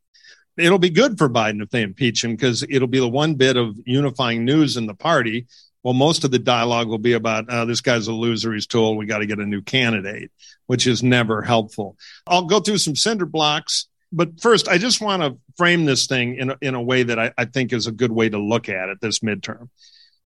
It'll 0.57 0.79
be 0.79 0.91
good 0.91 1.19
for 1.19 1.29
Biden 1.29 1.63
if 1.63 1.69
they 1.71 1.83
impeach 1.83 2.25
him 2.25 2.33
because 2.33 2.63
it'll 2.63 2.89
be 2.89 2.99
the 2.99 3.09
one 3.09 3.35
bit 3.35 3.57
of 3.57 3.77
unifying 3.85 4.45
news 4.47 4.79
in 4.79 4.87
the 4.87 4.95
party 4.95 5.47
Well, 5.83 5.95
most 5.95 6.25
of 6.25 6.33
the 6.33 6.41
dialogue 6.41 6.89
will 6.89 6.99
be 6.99 7.13
about 7.13 7.45
oh, 7.49 7.65
this 7.65 7.81
guy's 7.81 8.09
a 8.09 8.13
loser. 8.13 8.53
He's 8.53 8.67
too 8.67 8.81
old. 8.81 8.97
We 8.97 9.07
got 9.07 9.19
to 9.19 9.27
get 9.27 9.39
a 9.39 9.47
new 9.47 9.63
candidate, 9.63 10.33
which 10.67 10.87
is 10.87 11.01
never 11.01 11.43
helpful. 11.43 11.97
I'll 12.27 12.47
go 12.47 12.59
through 12.59 12.79
some 12.79 12.97
cinder 12.97 13.25
blocks, 13.25 13.87
but 14.17 14.41
first, 14.41 14.67
I 14.67 14.79
just 14.79 15.03
want 15.03 15.23
to 15.23 15.39
frame 15.59 15.85
this 15.85 16.07
thing 16.07 16.37
in 16.37 16.51
a, 16.51 16.57
in 16.63 16.75
a 16.75 16.81
way 16.81 17.03
that 17.03 17.19
I, 17.19 17.33
I 17.37 17.45
think 17.45 17.75
is 17.75 17.87
a 17.87 17.93
good 17.93 18.11
way 18.11 18.31
to 18.31 18.39
look 18.39 18.71
at 18.71 18.89
it 18.89 18.99
this 19.03 19.19
midterm. 19.19 19.69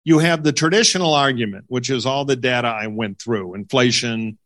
You 0.04 0.20
have 0.20 0.42
the 0.42 0.54
traditional 0.54 1.12
argument, 1.12 1.66
which 1.68 1.90
is 1.90 2.06
all 2.06 2.24
the 2.24 2.34
data 2.34 2.66
I 2.66 2.86
went 2.86 3.20
through 3.20 3.52
inflation, 3.52 4.38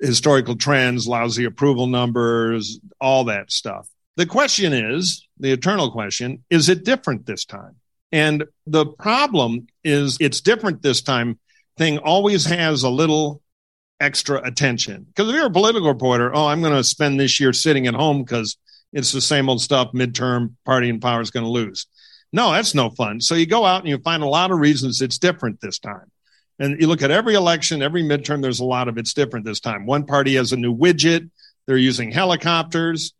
historical 0.00 0.54
trends, 0.54 1.08
lousy 1.08 1.46
approval 1.46 1.88
numbers, 1.88 2.78
all 3.00 3.24
that 3.24 3.50
stuff. 3.50 3.88
The 4.14 4.26
question 4.26 4.72
is 4.72 5.26
the 5.40 5.50
eternal 5.50 5.90
question 5.90 6.44
is 6.48 6.68
it 6.68 6.84
different 6.84 7.26
this 7.26 7.44
time? 7.44 7.74
And 8.12 8.44
the 8.68 8.86
problem 8.86 9.66
is 9.82 10.16
it's 10.20 10.40
different 10.40 10.80
this 10.80 11.02
time 11.02 11.40
thing 11.76 11.98
always 11.98 12.44
has 12.44 12.84
a 12.84 12.88
little 12.88 13.42
extra 14.00 14.42
attention. 14.42 15.04
Because 15.04 15.28
if 15.28 15.36
you're 15.36 15.46
a 15.46 15.50
political 15.50 15.88
reporter, 15.88 16.34
oh, 16.34 16.46
I'm 16.46 16.62
going 16.62 16.74
to 16.74 16.82
spend 16.82 17.20
this 17.20 17.38
year 17.38 17.52
sitting 17.52 17.86
at 17.86 17.94
home 17.94 18.22
because 18.22 18.56
it's 18.92 19.12
the 19.12 19.20
same 19.20 19.48
old 19.48 19.60
stuff, 19.60 19.92
midterm, 19.92 20.54
party 20.64 20.88
in 20.88 21.00
power 21.00 21.20
is 21.20 21.30
going 21.30 21.44
to 21.44 21.50
lose. 21.50 21.86
No, 22.32 22.52
that's 22.52 22.74
no 22.74 22.90
fun. 22.90 23.20
So 23.20 23.34
you 23.34 23.46
go 23.46 23.64
out 23.64 23.80
and 23.80 23.88
you 23.88 23.98
find 23.98 24.22
a 24.22 24.28
lot 24.28 24.50
of 24.50 24.58
reasons 24.58 25.00
it's 25.00 25.18
different 25.18 25.60
this 25.60 25.78
time. 25.78 26.10
And 26.58 26.80
you 26.80 26.86
look 26.86 27.02
at 27.02 27.10
every 27.10 27.34
election, 27.34 27.82
every 27.82 28.02
midterm, 28.02 28.42
there's 28.42 28.60
a 28.60 28.64
lot 28.64 28.88
of 28.88 28.98
it's 28.98 29.14
different 29.14 29.46
this 29.46 29.60
time. 29.60 29.86
One 29.86 30.04
party 30.06 30.34
has 30.36 30.52
a 30.52 30.56
new 30.56 30.76
widget. 30.76 31.30
They're 31.66 31.76
using 31.76 32.12
helicopters. 32.12 33.14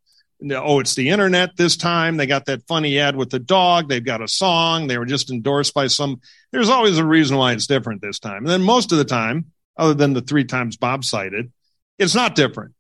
Oh, 0.53 0.81
it's 0.81 0.95
the 0.95 1.11
internet 1.11 1.57
this 1.57 1.77
time. 1.77 2.17
They 2.17 2.27
got 2.27 2.47
that 2.47 2.67
funny 2.67 2.99
ad 2.99 3.17
with 3.17 3.31
the 3.31 3.39
dog. 3.39 3.89
They've 3.89 4.05
got 4.05 4.23
a 4.23 4.29
song. 4.29 4.87
They 4.87 4.99
were 4.99 5.07
just 5.07 5.31
endorsed 5.31 5.75
by 5.75 5.87
some. 5.87 6.21
There's 6.51 6.69
always 6.69 6.99
a 6.99 7.05
reason 7.05 7.37
why 7.37 7.53
it's 7.53 7.67
different 7.67 8.01
this 8.03 8.19
time. 8.19 8.39
And 8.39 8.49
then 8.49 8.63
most 8.63 8.93
of 8.93 8.99
the 8.99 9.05
time, 9.05 9.53
other 9.81 9.95
than 9.95 10.13
the 10.13 10.21
three 10.21 10.45
times 10.45 10.77
Bob 10.77 11.05
cited, 11.05 11.51
it's 11.99 12.15
not 12.15 12.35
different. 12.35 12.75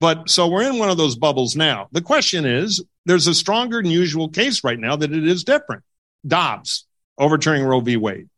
But 0.00 0.28
so 0.30 0.48
we're 0.48 0.68
in 0.68 0.78
one 0.78 0.90
of 0.90 0.96
those 0.96 1.14
bubbles 1.14 1.54
now. 1.54 1.88
The 1.92 2.02
question 2.02 2.44
is 2.44 2.82
there's 3.06 3.28
a 3.28 3.34
stronger 3.34 3.82
than 3.82 3.90
usual 3.90 4.28
case 4.28 4.64
right 4.64 4.78
now 4.78 4.96
that 4.96 5.12
it 5.12 5.26
is 5.26 5.44
different. 5.44 5.84
Dobbs 6.26 6.86
overturning 7.18 7.64
Roe 7.64 7.80
v. 7.80 7.96
Wade. 7.96 8.28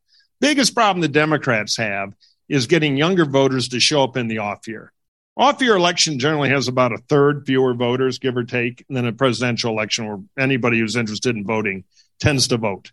Biggest 0.40 0.74
problem 0.74 1.00
the 1.00 1.08
Democrats 1.08 1.76
have 1.76 2.12
is 2.48 2.66
getting 2.66 2.96
younger 2.96 3.24
voters 3.24 3.68
to 3.68 3.80
show 3.80 4.02
up 4.02 4.16
in 4.16 4.28
the 4.28 4.38
off 4.38 4.66
year. 4.68 4.92
Off 5.36 5.62
year 5.62 5.74
election 5.74 6.18
generally 6.18 6.48
has 6.48 6.68
about 6.68 6.92
a 6.92 6.98
third 7.08 7.44
fewer 7.46 7.74
voters, 7.74 8.18
give 8.18 8.36
or 8.36 8.44
take, 8.44 8.84
than 8.88 9.06
a 9.06 9.12
presidential 9.12 9.72
election 9.72 10.06
where 10.06 10.20
anybody 10.38 10.78
who's 10.78 10.96
interested 10.96 11.34
in 11.34 11.44
voting 11.46 11.84
tends 12.20 12.48
to 12.48 12.56
vote. 12.56 12.90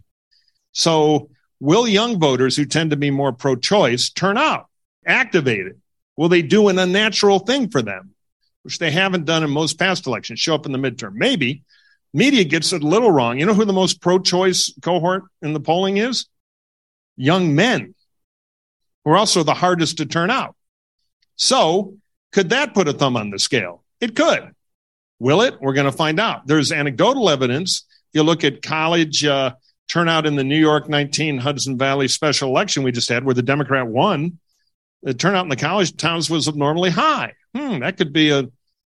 So, 0.71 1.29
will 1.59 1.87
young 1.87 2.19
voters 2.19 2.55
who 2.55 2.65
tend 2.65 2.91
to 2.91 2.97
be 2.97 3.11
more 3.11 3.33
pro 3.33 3.55
choice 3.55 4.09
turn 4.09 4.37
out, 4.37 4.67
activated? 5.05 5.79
Will 6.17 6.29
they 6.29 6.41
do 6.41 6.67
an 6.67 6.79
unnatural 6.79 7.39
thing 7.39 7.69
for 7.69 7.81
them, 7.81 8.11
which 8.63 8.79
they 8.79 8.91
haven't 8.91 9.25
done 9.25 9.43
in 9.43 9.49
most 9.49 9.79
past 9.79 10.07
elections, 10.07 10.39
show 10.39 10.55
up 10.55 10.65
in 10.65 10.71
the 10.71 10.77
midterm? 10.77 11.13
Maybe. 11.13 11.63
Media 12.13 12.43
gets 12.43 12.73
it 12.73 12.83
a 12.83 12.87
little 12.87 13.11
wrong. 13.11 13.39
You 13.39 13.45
know 13.45 13.53
who 13.53 13.63
the 13.63 13.71
most 13.71 14.01
pro 14.01 14.19
choice 14.19 14.73
cohort 14.81 15.23
in 15.41 15.53
the 15.53 15.61
polling 15.61 15.97
is? 15.97 16.27
young 17.21 17.53
men 17.55 17.93
who 19.03 19.11
are 19.11 19.17
also 19.17 19.43
the 19.43 19.53
hardest 19.53 19.97
to 19.97 20.05
turn 20.05 20.29
out. 20.29 20.55
So, 21.35 21.95
could 22.31 22.49
that 22.49 22.73
put 22.73 22.87
a 22.87 22.93
thumb 22.93 23.17
on 23.17 23.29
the 23.29 23.39
scale? 23.39 23.83
It 23.99 24.15
could. 24.15 24.51
Will 25.19 25.41
it? 25.41 25.55
We're 25.61 25.73
going 25.73 25.85
to 25.85 25.91
find 25.91 26.19
out. 26.19 26.47
There's 26.47 26.71
anecdotal 26.71 27.29
evidence. 27.29 27.85
If 28.09 28.19
you 28.19 28.23
look 28.23 28.43
at 28.43 28.61
college 28.61 29.23
uh, 29.23 29.53
turnout 29.87 30.25
in 30.25 30.35
the 30.35 30.43
New 30.43 30.57
York 30.57 30.89
19 30.89 31.37
Hudson 31.37 31.77
Valley 31.77 32.07
special 32.07 32.49
election 32.49 32.83
we 32.83 32.91
just 32.91 33.09
had, 33.09 33.23
where 33.23 33.35
the 33.35 33.41
Democrat 33.41 33.87
won, 33.87 34.39
the 35.03 35.13
turnout 35.13 35.45
in 35.45 35.49
the 35.49 35.55
college 35.55 35.95
towns 35.97 36.29
was 36.29 36.47
abnormally 36.47 36.89
high. 36.89 37.33
Hmm, 37.55 37.79
that 37.79 37.97
could 37.97 38.13
be 38.13 38.31
a, 38.31 38.49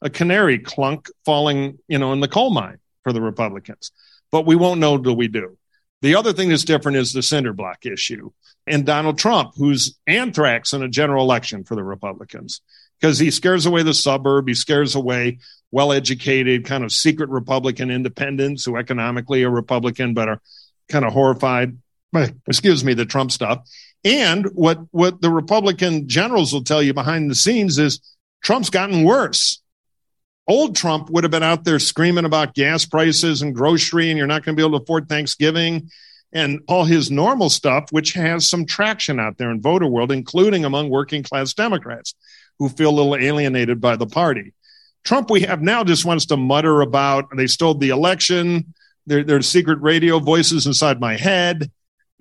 a 0.02 0.10
canary 0.10 0.60
clunk 0.60 1.10
falling, 1.26 1.80
you 1.88 1.98
know, 1.98 2.14
in 2.14 2.20
the 2.20 2.28
coal 2.28 2.52
mine 2.52 2.80
for 3.04 3.14
the 3.14 3.22
Republicans. 3.22 3.92
But 4.32 4.46
we 4.46 4.56
won't 4.56 4.80
know 4.80 4.98
till 4.98 5.16
we 5.16 5.28
do. 5.28 5.58
The 6.02 6.16
other 6.16 6.34
thing 6.34 6.50
that's 6.50 6.66
different 6.66 6.98
is 6.98 7.14
the 7.14 7.24
cinder 7.24 7.54
block 7.54 7.86
issue 7.86 8.32
and 8.68 8.86
Donald 8.86 9.18
Trump, 9.18 9.54
who's 9.56 9.98
anthrax 10.08 10.74
in 10.74 10.84
a 10.84 10.90
general 10.90 11.24
election 11.24 11.64
for 11.64 11.76
the 11.76 11.84
Republicans 11.84 12.62
because 13.00 13.20
he 13.20 13.32
scares 13.32 13.66
away 13.66 13.84
the 13.84 13.94
suburb. 13.94 14.48
He 14.48 14.54
scares 14.54 14.96
away 14.96 15.40
well 15.72 15.92
educated, 15.92 16.66
kind 16.66 16.84
of 16.84 16.92
secret 16.92 17.30
Republican 17.30 17.92
independents 17.92 18.64
who 18.64 18.78
economically 18.78 19.44
are 19.44 19.50
Republican, 19.50 20.14
but 20.14 20.30
are 20.30 20.42
kind 20.88 21.04
of 21.04 21.12
horrified 21.14 21.78
by, 22.12 22.34
excuse 22.48 22.84
me, 22.84 22.94
the 22.94 23.06
Trump 23.06 23.32
stuff. 23.32 23.68
And 24.04 24.46
what, 24.54 24.80
what 24.92 25.22
the 25.22 25.30
Republican 25.30 26.08
generals 26.08 26.52
will 26.52 26.64
tell 26.64 26.84
you 26.84 26.94
behind 26.94 27.30
the 27.30 27.36
scenes 27.36 27.78
is 27.78 28.00
Trump's 28.44 28.70
gotten 28.70 29.04
worse. 29.04 29.62
Old 30.48 30.76
Trump 30.76 31.10
would 31.10 31.24
have 31.24 31.32
been 31.32 31.44
out 31.44 31.64
there 31.64 31.80
screaming 31.80 32.26
about 32.26 32.54
gas 32.54 32.86
prices 32.86 33.42
and 33.42 33.56
grocery, 33.56 34.10
and 34.10 34.18
you're 34.18 34.28
not 34.28 34.44
going 34.44 34.56
to 34.56 34.60
be 34.60 34.66
able 34.66 34.78
to 34.78 34.84
afford 34.84 35.08
Thanksgiving 35.08 35.90
and 36.34 36.60
all 36.68 36.84
his 36.84 37.10
normal 37.10 37.50
stuff, 37.50 37.86
which 37.92 38.14
has 38.14 38.50
some 38.50 38.66
traction 38.66 39.20
out 39.20 39.38
there 39.38 39.52
in 39.52 39.62
voter 39.62 39.88
world, 39.88 40.12
including 40.12 40.66
among 40.66 40.90
working 40.90 41.24
class 41.24 41.54
Democrats 41.54 42.16
who 42.60 42.68
feel 42.68 42.90
a 42.90 42.92
little 42.92 43.16
alienated 43.16 43.80
by 43.80 43.96
the 43.96 44.08
party. 44.08 44.54
Trump, 45.04 45.30
we 45.30 45.42
have 45.42 45.62
now 45.62 45.84
just 45.84 46.06
wants 46.06 46.26
to 46.28 46.38
mutter 46.38 46.82
about 46.82 47.30
they 47.36 47.48
stole 47.48 47.76
the 47.76 47.90
election. 47.90 48.74
There, 49.06 49.24
there's 49.24 49.48
secret 49.48 49.82
radio 49.82 50.20
voices 50.20 50.66
inside 50.66 51.00
my 51.00 51.18
head, 51.18 51.72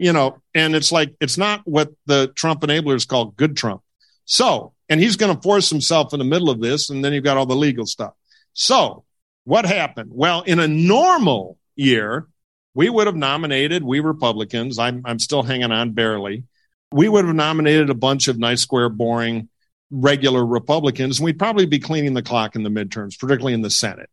you 0.03 0.13
know, 0.13 0.39
and 0.55 0.75
it's 0.75 0.91
like 0.93 1.15
it's 1.21 1.39
not 1.39 1.61
what 1.65 1.93
the 2.07 2.29
Trump 2.35 2.63
enablers 2.63 3.07
call 3.07 3.27
good 3.27 3.57
Trump. 3.57 3.83
So 4.25 4.73
and 4.93 5.01
he's 5.01 5.17
going 5.17 5.35
to 5.35 5.41
force 5.41 5.71
himself 5.71 6.13
in 6.13 6.19
the 6.19 6.25
middle 6.27 6.51
of 6.51 6.61
this. 6.61 6.91
And 6.91 7.03
then 7.03 7.15
you've 7.15 7.25
got 7.25 7.39
all 7.39 7.47
the 7.47 7.57
legal 7.57 7.87
stuff. 7.87 8.13
So 8.53 9.05
what 9.45 9.65
happened? 9.65 10.11
Well, 10.13 10.43
in 10.43 10.61
a 10.61 10.69
normal 10.69 11.57
year, 11.77 12.27
we 12.75 12.91
would 12.91 13.07
have 13.07 13.17
nominated, 13.17 13.83
we 13.83 14.01
Republicans, 14.01 14.79
I'm, 14.79 15.01
I'm 15.07 15.19
still 15.19 15.43
hanging 15.43 15.73
on 15.73 15.93
barely. 15.93 16.45
We 16.91 17.09
would 17.09 17.25
have 17.25 17.35
nominated 17.35 17.89
a 17.89 17.95
bunch 17.95 18.29
of 18.29 18.39
nice, 18.39 18.61
square, 18.61 18.91
boring, 18.91 19.49
regular 19.91 20.45
Republicans. 20.45 21.19
And 21.19 21.25
we'd 21.25 21.39
probably 21.39 21.65
be 21.65 21.79
cleaning 21.79 22.13
the 22.13 22.23
clock 22.23 22.55
in 22.55 22.63
the 22.63 22.69
midterms, 22.69 23.19
particularly 23.19 23.55
in 23.55 23.63
the 23.63 23.71
Senate. 23.71 24.11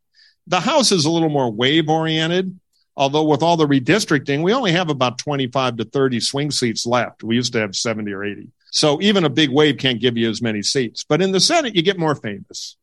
The 0.47 0.61
House 0.61 0.93
is 0.93 1.03
a 1.03 1.11
little 1.11 1.27
more 1.27 1.51
wave 1.51 1.89
oriented. 1.89 2.57
Although 2.99 3.23
with 3.23 3.41
all 3.41 3.55
the 3.55 3.65
redistricting, 3.65 4.43
we 4.43 4.53
only 4.53 4.73
have 4.73 4.89
about 4.89 5.17
25 5.19 5.77
to 5.77 5.85
30 5.85 6.19
swing 6.19 6.51
seats 6.51 6.85
left. 6.85 7.23
We 7.23 7.35
used 7.35 7.53
to 7.53 7.59
have 7.59 7.73
70 7.73 8.11
or 8.11 8.25
80. 8.25 8.49
So 8.71 9.01
even 9.01 9.23
a 9.23 9.29
big 9.29 9.49
wave 9.49 9.77
can't 9.77 10.01
give 10.01 10.17
you 10.17 10.29
as 10.29 10.41
many 10.41 10.61
seats. 10.61 11.05
But 11.07 11.21
in 11.21 11.31
the 11.31 11.39
Senate, 11.39 11.77
you 11.77 11.81
get 11.81 11.97
more 11.97 12.13
famous. 12.13 12.75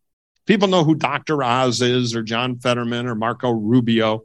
People 0.46 0.68
know 0.68 0.84
who 0.84 0.94
Dr. 0.94 1.42
Oz 1.42 1.82
is 1.82 2.16
or 2.16 2.22
John 2.22 2.58
Fetterman 2.58 3.06
or 3.06 3.14
Marco 3.14 3.50
Rubio. 3.50 4.24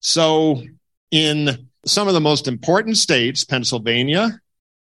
So 0.00 0.62
in 1.10 1.68
some 1.86 2.08
of 2.08 2.14
the 2.14 2.20
most 2.20 2.46
important 2.46 2.98
states, 2.98 3.42
Pennsylvania, 3.42 4.38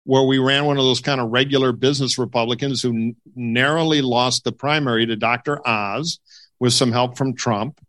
where 0.04 0.24
we 0.24 0.36
ran 0.36 0.66
one 0.66 0.76
of 0.76 0.84
those 0.84 1.00
kind 1.00 1.18
of 1.18 1.30
regular 1.30 1.72
business 1.72 2.18
Republicans 2.18 2.82
who 2.82 3.14
narrowly 3.34 4.02
lost 4.02 4.44
the 4.44 4.52
primary 4.52 5.06
to 5.06 5.16
Dr. 5.16 5.66
Oz 5.66 6.20
with 6.60 6.74
some 6.74 6.92
help 6.92 7.16
from 7.16 7.34
Trump. 7.34 7.80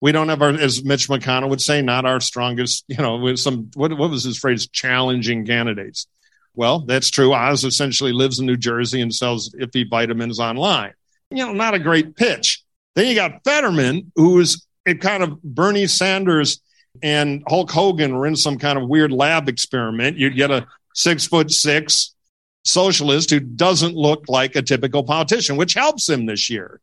We 0.00 0.12
don't 0.12 0.28
have 0.28 0.42
our, 0.42 0.50
as 0.50 0.84
Mitch 0.84 1.08
McConnell 1.08 1.48
would 1.48 1.60
say, 1.60 1.82
not 1.82 2.04
our 2.04 2.20
strongest, 2.20 2.84
you 2.88 2.96
know, 2.96 3.16
with 3.16 3.38
some, 3.38 3.70
what, 3.74 3.96
what 3.96 4.10
was 4.10 4.24
his 4.24 4.38
phrase, 4.38 4.68
challenging 4.68 5.44
candidates. 5.44 6.06
Well, 6.54 6.80
that's 6.80 7.10
true. 7.10 7.34
Oz 7.34 7.64
essentially 7.64 8.12
lives 8.12 8.40
in 8.40 8.46
New 8.46 8.56
Jersey 8.56 9.00
and 9.00 9.14
sells 9.14 9.50
iffy 9.50 9.88
vitamins 9.88 10.40
online. 10.40 10.92
You 11.30 11.46
know, 11.46 11.52
not 11.52 11.74
a 11.74 11.78
great 11.78 12.16
pitch. 12.16 12.62
Then 12.94 13.06
you 13.06 13.14
got 13.14 13.44
Fetterman, 13.44 14.12
who's 14.16 14.66
a 14.86 14.94
kind 14.94 15.22
of 15.22 15.42
Bernie 15.42 15.86
Sanders 15.86 16.60
and 17.02 17.44
Hulk 17.46 17.70
Hogan 17.70 18.16
were 18.16 18.26
in 18.26 18.36
some 18.36 18.58
kind 18.58 18.78
of 18.78 18.88
weird 18.88 19.12
lab 19.12 19.48
experiment. 19.48 20.16
You'd 20.16 20.36
get 20.36 20.50
a 20.50 20.66
six 20.94 21.26
foot 21.26 21.50
six 21.50 22.14
socialist 22.64 23.30
who 23.30 23.40
doesn't 23.40 23.94
look 23.94 24.24
like 24.28 24.56
a 24.56 24.62
typical 24.62 25.04
politician, 25.04 25.56
which 25.56 25.74
helps 25.74 26.08
him 26.08 26.26
this 26.26 26.50
year 26.50 26.80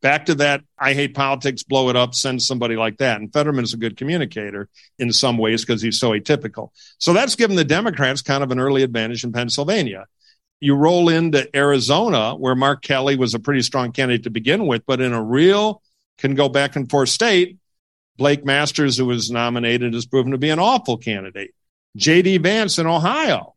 back 0.00 0.26
to 0.26 0.34
that 0.36 0.62
I 0.78 0.94
hate 0.94 1.14
politics, 1.14 1.62
blow 1.62 1.88
it 1.88 1.96
up, 1.96 2.14
send 2.14 2.42
somebody 2.42 2.76
like 2.76 2.98
that. 2.98 3.20
And 3.20 3.32
Fetterman 3.32 3.64
is 3.64 3.74
a 3.74 3.78
good 3.78 3.96
communicator 3.96 4.68
in 4.98 5.12
some 5.12 5.38
ways 5.38 5.64
because 5.64 5.82
he's 5.82 5.98
so 5.98 6.10
atypical. 6.10 6.70
So 6.98 7.12
that's 7.12 7.36
given 7.36 7.56
the 7.56 7.64
Democrats 7.64 8.22
kind 8.22 8.42
of 8.42 8.50
an 8.50 8.60
early 8.60 8.82
advantage 8.82 9.24
in 9.24 9.32
Pennsylvania. 9.32 10.06
You 10.60 10.74
roll 10.74 11.08
into 11.08 11.48
Arizona, 11.56 12.34
where 12.34 12.54
Mark 12.54 12.82
Kelly 12.82 13.16
was 13.16 13.34
a 13.34 13.38
pretty 13.38 13.62
strong 13.62 13.92
candidate 13.92 14.24
to 14.24 14.30
begin 14.30 14.66
with, 14.66 14.84
but 14.86 15.00
in 15.00 15.12
a 15.12 15.22
real 15.22 15.82
can 16.18 16.34
go 16.34 16.48
back 16.48 16.74
and 16.74 16.90
forth 16.90 17.08
state, 17.08 17.58
Blake 18.16 18.44
Masters, 18.44 18.98
who 18.98 19.06
was 19.06 19.30
nominated, 19.30 19.94
has 19.94 20.04
proven 20.04 20.32
to 20.32 20.38
be 20.38 20.50
an 20.50 20.58
awful 20.58 20.96
candidate. 20.96 21.52
J.D. 21.96 22.38
Vance 22.38 22.78
in 22.78 22.86
Ohio, 22.86 23.54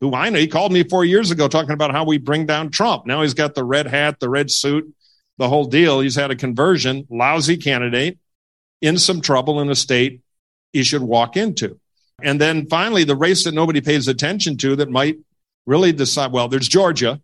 who 0.00 0.12
I 0.12 0.30
know 0.30 0.38
he 0.38 0.48
called 0.48 0.72
me 0.72 0.82
four 0.82 1.04
years 1.04 1.30
ago 1.30 1.46
talking 1.46 1.70
about 1.70 1.92
how 1.92 2.04
we 2.04 2.18
bring 2.18 2.46
down 2.46 2.70
Trump. 2.70 3.06
Now 3.06 3.22
he's 3.22 3.34
got 3.34 3.54
the 3.54 3.64
red 3.64 3.86
hat, 3.86 4.18
the 4.18 4.28
red 4.28 4.50
suit, 4.50 4.92
the 5.40 5.48
whole 5.48 5.64
deal. 5.64 6.00
He's 6.00 6.16
had 6.16 6.30
a 6.30 6.36
conversion, 6.36 7.06
lousy 7.08 7.56
candidate, 7.56 8.18
in 8.82 8.98
some 8.98 9.22
trouble 9.22 9.60
in 9.62 9.70
a 9.70 9.74
state 9.74 10.20
he 10.74 10.82
should 10.82 11.00
walk 11.00 11.34
into. 11.34 11.80
And 12.22 12.38
then 12.38 12.66
finally, 12.68 13.04
the 13.04 13.16
race 13.16 13.44
that 13.44 13.54
nobody 13.54 13.80
pays 13.80 14.06
attention 14.06 14.58
to 14.58 14.76
that 14.76 14.90
might 14.90 15.16
really 15.64 15.92
decide. 15.92 16.30
Well, 16.30 16.48
there's 16.48 16.68
Georgia. 16.68 17.22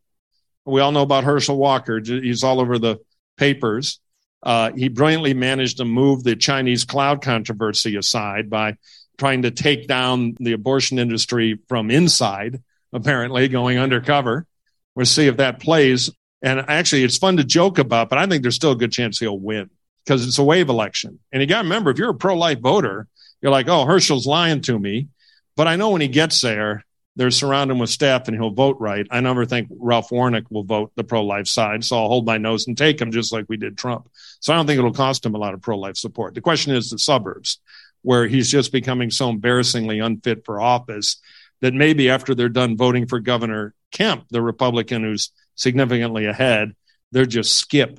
We 0.65 0.81
all 0.81 0.93
know 0.93 1.03
about 1.03 1.25
Herschel 1.25 1.59
Walker. 1.59 2.01
He's 2.01 2.43
all 2.43 2.59
over 2.59 2.79
the 2.79 2.97
papers. 3.37 4.01
Uh, 4.43 4.73
he 4.73 4.89
brilliantly 4.89 5.35
managed 5.35 5.77
to 5.77 5.85
move 5.85 6.25
the 6.25 6.37
Chinese 6.37 6.85
cloud 6.85 7.21
controversy 7.21 7.97
aside 7.97 8.49
by 8.49 8.77
trying 9.19 9.43
to 9.43 9.51
take 9.51 9.89
down 9.89 10.37
the 10.41 10.53
abortion 10.53 10.99
industry 10.99 11.59
from 11.69 11.91
inside, 11.91 12.63
apparently 12.95 13.49
going 13.49 13.79
undercover. 13.79 14.47
We'll 14.95 15.05
see 15.05 15.27
if 15.27 15.37
that 15.37 15.61
plays. 15.61 16.11
And 16.43 16.61
actually, 16.69 17.05
it's 17.05 17.17
fun 17.19 17.39
to 17.39 17.45
joke 17.45 17.79
about, 17.79 18.09
but 18.09 18.19
I 18.19 18.27
think 18.27 18.43
there's 18.43 18.57
still 18.57 18.73
a 18.73 18.77
good 18.77 18.93
chance 18.93 19.19
he'll 19.19 19.39
win 19.39 19.71
because 20.05 20.27
it's 20.27 20.39
a 20.39 20.45
wave 20.45 20.69
election. 20.69 21.19
And 21.33 21.41
you 21.41 21.49
got 21.49 21.63
to 21.63 21.65
remember, 21.65 21.91
if 21.91 21.99
you're 21.99 22.11
a 22.11 22.15
pro 22.15 22.37
life 22.37 22.61
voter, 22.61 23.09
you're 23.41 23.53
like, 23.53 23.69
oh, 23.69 23.85
Herschel's 23.85 24.27
lying 24.27 24.61
to 24.63 24.79
me. 24.79 25.09
But 25.57 25.67
I 25.67 25.77
know 25.77 25.91
when 25.91 26.03
he 26.03 26.09
gets 26.09 26.41
there, 26.41 26.85
they're 27.17 27.31
surrounding 27.31 27.79
with 27.79 27.89
staff 27.89 28.29
and 28.29 28.37
he'll 28.37 28.51
vote 28.51 28.77
right. 28.79 29.07
I 29.11 29.21
never 29.21 29.47
think 29.47 29.69
Ralph 29.71 30.13
Warnock 30.13 30.45
will 30.51 30.65
vote 30.65 30.93
the 30.97 31.05
pro 31.05 31.25
life 31.25 31.49
side. 31.49 31.83
So 31.83 31.97
I'll 31.97 32.09
hold 32.09 32.27
my 32.27 32.37
nose 32.37 32.67
and 32.67 32.77
take 32.77 33.01
him 33.01 33.11
just 33.11 33.33
like 33.33 33.47
we 33.49 33.57
did 33.57 33.79
Trump. 33.79 34.11
So 34.41 34.53
I 34.53 34.57
don't 34.57 34.67
think 34.67 34.79
it'll 34.79 34.93
cost 34.93 35.25
him 35.25 35.35
a 35.35 35.39
lot 35.39 35.55
of 35.55 35.63
pro 35.63 35.79
life 35.79 35.97
support. 35.97 36.35
The 36.35 36.43
question 36.43 36.75
is 36.75 36.91
the 36.91 36.99
suburbs 36.99 37.59
where 38.03 38.29
he's 38.29 38.51
just 38.51 38.71
becoming 38.71 39.11
so 39.11 39.31
embarrassingly 39.31 39.99
unfit 39.99 40.45
for 40.45 40.61
office 40.61 41.17
that 41.63 41.73
maybe 41.73 42.11
after 42.11 42.35
they're 42.35 42.51
done 42.51 42.77
voting 42.77 43.07
for 43.07 43.19
Governor 43.19 43.75
Kemp, 43.91 44.27
the 44.31 44.43
Republican 44.43 45.03
who's 45.03 45.33
significantly 45.57 46.27
ahead, 46.27 46.75
they're 47.13 47.27
just 47.27 47.57
skip 47.57 47.99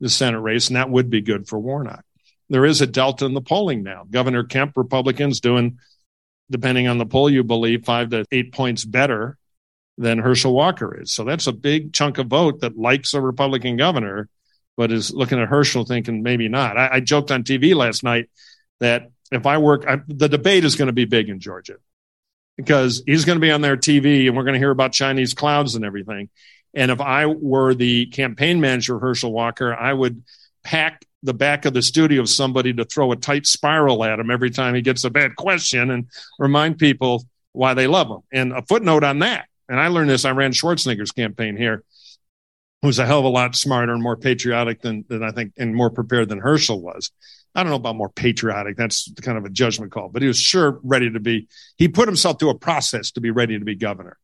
the 0.00 0.10
Senate 0.10 0.40
race. 0.40 0.68
And 0.68 0.76
that 0.76 0.90
would 0.90 1.08
be 1.10 1.22
good 1.22 1.48
for 1.48 1.58
Warnock. 1.58 2.04
There 2.48 2.64
is 2.64 2.80
a 2.80 2.86
delta 2.86 3.24
in 3.24 3.34
the 3.34 3.40
polling 3.40 3.82
now. 3.82 4.04
Governor 4.10 4.44
Kemp, 4.44 4.76
Republicans 4.76 5.40
doing 5.40 5.78
depending 6.50 6.88
on 6.88 6.98
the 6.98 7.06
poll 7.06 7.30
you 7.30 7.44
believe, 7.44 7.84
five 7.84 8.10
to 8.10 8.24
eight 8.32 8.52
points 8.52 8.84
better 8.84 9.38
than 9.96 10.18
Herschel 10.18 10.52
Walker 10.52 11.00
is. 11.00 11.12
So 11.12 11.24
that's 11.24 11.46
a 11.46 11.52
big 11.52 11.92
chunk 11.92 12.18
of 12.18 12.26
vote 12.26 12.60
that 12.60 12.76
likes 12.76 13.14
a 13.14 13.20
Republican 13.20 13.76
governor, 13.76 14.28
but 14.76 14.90
is 14.90 15.12
looking 15.12 15.38
at 15.38 15.48
Herschel 15.48 15.84
thinking 15.84 16.22
maybe 16.22 16.48
not. 16.48 16.76
I, 16.76 16.88
I 16.94 17.00
joked 17.00 17.30
on 17.30 17.44
TV 17.44 17.74
last 17.74 18.02
night 18.02 18.28
that 18.80 19.10
if 19.30 19.46
I 19.46 19.58
work, 19.58 19.84
I, 19.86 20.00
the 20.08 20.28
debate 20.28 20.64
is 20.64 20.74
going 20.74 20.86
to 20.86 20.92
be 20.92 21.04
big 21.04 21.28
in 21.28 21.38
Georgia 21.38 21.76
because 22.56 23.02
he's 23.06 23.24
going 23.24 23.36
to 23.36 23.40
be 23.40 23.52
on 23.52 23.60
their 23.60 23.76
TV 23.76 24.26
and 24.26 24.36
we're 24.36 24.44
going 24.44 24.54
to 24.54 24.58
hear 24.58 24.70
about 24.70 24.92
Chinese 24.92 25.34
clouds 25.34 25.76
and 25.76 25.84
everything. 25.84 26.30
And 26.74 26.90
if 26.90 27.00
I 27.00 27.26
were 27.26 27.74
the 27.74 28.06
campaign 28.06 28.60
manager 28.60 28.98
Herschel 28.98 29.32
Walker, 29.32 29.74
I 29.74 29.92
would 29.92 30.22
pack 30.62 31.04
the 31.22 31.34
back 31.34 31.64
of 31.64 31.74
the 31.74 31.82
studio 31.82 32.22
of 32.22 32.28
somebody 32.28 32.72
to 32.72 32.84
throw 32.84 33.12
a 33.12 33.16
tight 33.16 33.46
spiral 33.46 34.04
at 34.04 34.18
him 34.18 34.30
every 34.30 34.50
time 34.50 34.74
he 34.74 34.82
gets 34.82 35.04
a 35.04 35.10
bad 35.10 35.36
question 35.36 35.90
and 35.90 36.06
remind 36.38 36.78
people 36.78 37.24
why 37.52 37.74
they 37.74 37.86
love 37.86 38.08
him. 38.08 38.20
And 38.32 38.52
a 38.52 38.62
footnote 38.62 39.04
on 39.04 39.18
that, 39.18 39.46
and 39.68 39.78
I 39.78 39.88
learned 39.88 40.10
this, 40.10 40.24
I 40.24 40.30
ran 40.30 40.52
Schwarzenegger's 40.52 41.12
campaign 41.12 41.56
here, 41.56 41.84
who's 42.82 42.98
a 42.98 43.06
hell 43.06 43.18
of 43.18 43.24
a 43.24 43.28
lot 43.28 43.54
smarter 43.54 43.92
and 43.92 44.02
more 44.02 44.16
patriotic 44.16 44.80
than, 44.80 45.04
than 45.08 45.22
I 45.22 45.32
think, 45.32 45.52
and 45.58 45.74
more 45.74 45.90
prepared 45.90 46.28
than 46.28 46.38
Herschel 46.38 46.80
was. 46.80 47.10
I 47.54 47.62
don't 47.62 47.70
know 47.70 47.76
about 47.76 47.96
more 47.96 48.08
patriotic. 48.08 48.76
That's 48.76 49.12
kind 49.20 49.36
of 49.36 49.44
a 49.44 49.50
judgment 49.50 49.92
call, 49.92 50.08
but 50.08 50.22
he 50.22 50.28
was 50.28 50.38
sure 50.38 50.78
ready 50.82 51.10
to 51.10 51.20
be, 51.20 51.48
he 51.76 51.88
put 51.88 52.08
himself 52.08 52.38
through 52.38 52.50
a 52.50 52.58
process 52.58 53.10
to 53.12 53.20
be 53.20 53.30
ready 53.30 53.58
to 53.58 53.64
be 53.64 53.74
governor. 53.74 54.16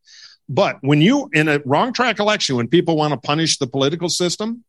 But 0.48 0.78
when 0.80 1.00
you, 1.00 1.28
in 1.32 1.48
a 1.48 1.60
wrong 1.64 1.92
track 1.92 2.18
election, 2.18 2.56
when 2.56 2.68
people 2.68 2.96
want 2.96 3.12
to 3.12 3.18
punish 3.18 3.58
the 3.58 3.66
political 3.66 4.08
system, 4.08 4.64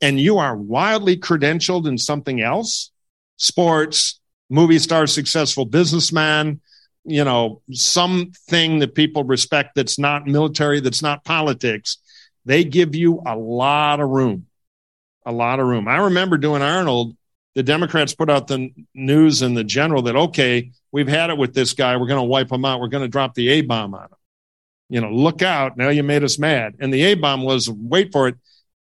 and 0.00 0.20
you 0.20 0.38
are 0.38 0.56
wildly 0.56 1.16
credentialed 1.16 1.88
in 1.88 1.98
something 1.98 2.40
else, 2.40 2.90
sports, 3.36 4.20
movie 4.50 4.78
star, 4.78 5.06
successful 5.06 5.64
businessman, 5.64 6.60
you 7.04 7.24
know, 7.24 7.62
something 7.72 8.80
that 8.80 8.94
people 8.94 9.24
respect 9.24 9.74
that's 9.74 9.98
not 9.98 10.26
military, 10.26 10.80
that's 10.80 11.02
not 11.02 11.24
politics, 11.24 11.98
they 12.44 12.64
give 12.64 12.94
you 12.94 13.22
a 13.26 13.36
lot 13.36 14.00
of 14.00 14.08
room. 14.08 14.46
A 15.26 15.32
lot 15.32 15.60
of 15.60 15.66
room. 15.66 15.88
I 15.88 15.96
remember 15.96 16.38
doing 16.38 16.62
Arnold. 16.62 17.16
The 17.54 17.62
Democrats 17.62 18.14
put 18.14 18.30
out 18.30 18.46
the 18.46 18.72
news 18.94 19.42
in 19.42 19.54
the 19.54 19.64
general 19.64 20.02
that, 20.02 20.16
okay, 20.16 20.70
we've 20.92 21.08
had 21.08 21.30
it 21.30 21.36
with 21.36 21.54
this 21.54 21.72
guy. 21.72 21.96
We're 21.96 22.06
going 22.06 22.20
to 22.20 22.28
wipe 22.28 22.52
him 22.52 22.64
out. 22.64 22.80
We're 22.80 22.88
going 22.88 23.02
to 23.02 23.08
drop 23.08 23.34
the 23.34 23.48
A 23.48 23.60
bomb 23.62 23.94
on 23.94 24.04
him. 24.04 24.17
You 24.88 25.00
know, 25.00 25.10
look 25.10 25.42
out. 25.42 25.76
Now 25.76 25.90
you 25.90 26.02
made 26.02 26.24
us 26.24 26.38
mad. 26.38 26.76
And 26.80 26.92
the 26.92 27.02
A 27.02 27.14
bomb 27.14 27.42
was, 27.42 27.68
wait 27.68 28.12
for 28.12 28.28
it, 28.28 28.36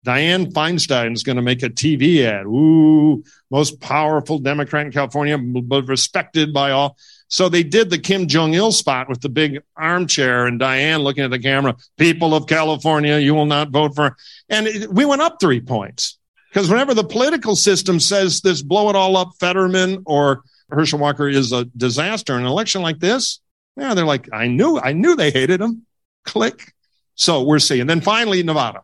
Dianne 0.05 0.53
Feinstein 0.53 1.13
is 1.13 1.23
going 1.23 1.35
to 1.35 1.41
make 1.41 1.63
a 1.63 1.69
TV 1.69 2.23
ad. 2.23 2.45
Ooh, 2.45 3.23
most 3.51 3.81
powerful 3.81 4.39
Democrat 4.39 4.85
in 4.85 4.91
California, 4.93 5.37
but 5.37 5.87
respected 5.87 6.53
by 6.53 6.71
all. 6.71 6.95
So 7.27 7.49
they 7.49 7.63
did 7.63 7.89
the 7.89 7.97
Kim 7.97 8.27
Jong 8.27 8.53
il 8.53 8.71
spot 8.71 9.09
with 9.09 9.19
the 9.19 9.27
big 9.27 9.61
armchair 9.75 10.45
and 10.45 10.59
Diane 10.59 11.01
looking 11.01 11.25
at 11.25 11.31
the 11.31 11.39
camera. 11.39 11.75
People 11.97 12.33
of 12.33 12.47
California, 12.47 13.17
you 13.17 13.35
will 13.35 13.45
not 13.45 13.69
vote 13.69 13.95
for. 13.95 14.15
And 14.47 14.67
it, 14.67 14.89
we 14.89 15.03
went 15.03 15.21
up 15.21 15.41
three 15.41 15.59
points 15.59 16.17
because 16.49 16.69
whenever 16.69 16.93
the 16.93 17.03
political 17.03 17.57
system 17.57 17.99
says 17.99 18.39
this, 18.39 18.61
blow 18.61 18.89
it 18.89 18.95
all 18.95 19.17
up, 19.17 19.31
Fetterman 19.41 20.03
or 20.05 20.43
Herschel 20.69 20.99
Walker 20.99 21.27
is 21.27 21.51
a 21.51 21.65
disaster. 21.65 22.33
In 22.35 22.41
an 22.41 22.47
election 22.47 22.81
like 22.81 22.99
this, 22.99 23.41
yeah, 23.75 23.93
they're 23.93 24.05
like, 24.05 24.29
I 24.31 24.47
knew, 24.47 24.79
I 24.79 24.93
knew 24.93 25.17
they 25.17 25.31
hated 25.31 25.59
him. 25.59 25.85
Click. 26.25 26.73
So 27.15 27.43
we're 27.43 27.59
seeing. 27.59 27.87
Then 27.87 28.01
finally, 28.01 28.43
Nevada 28.43 28.83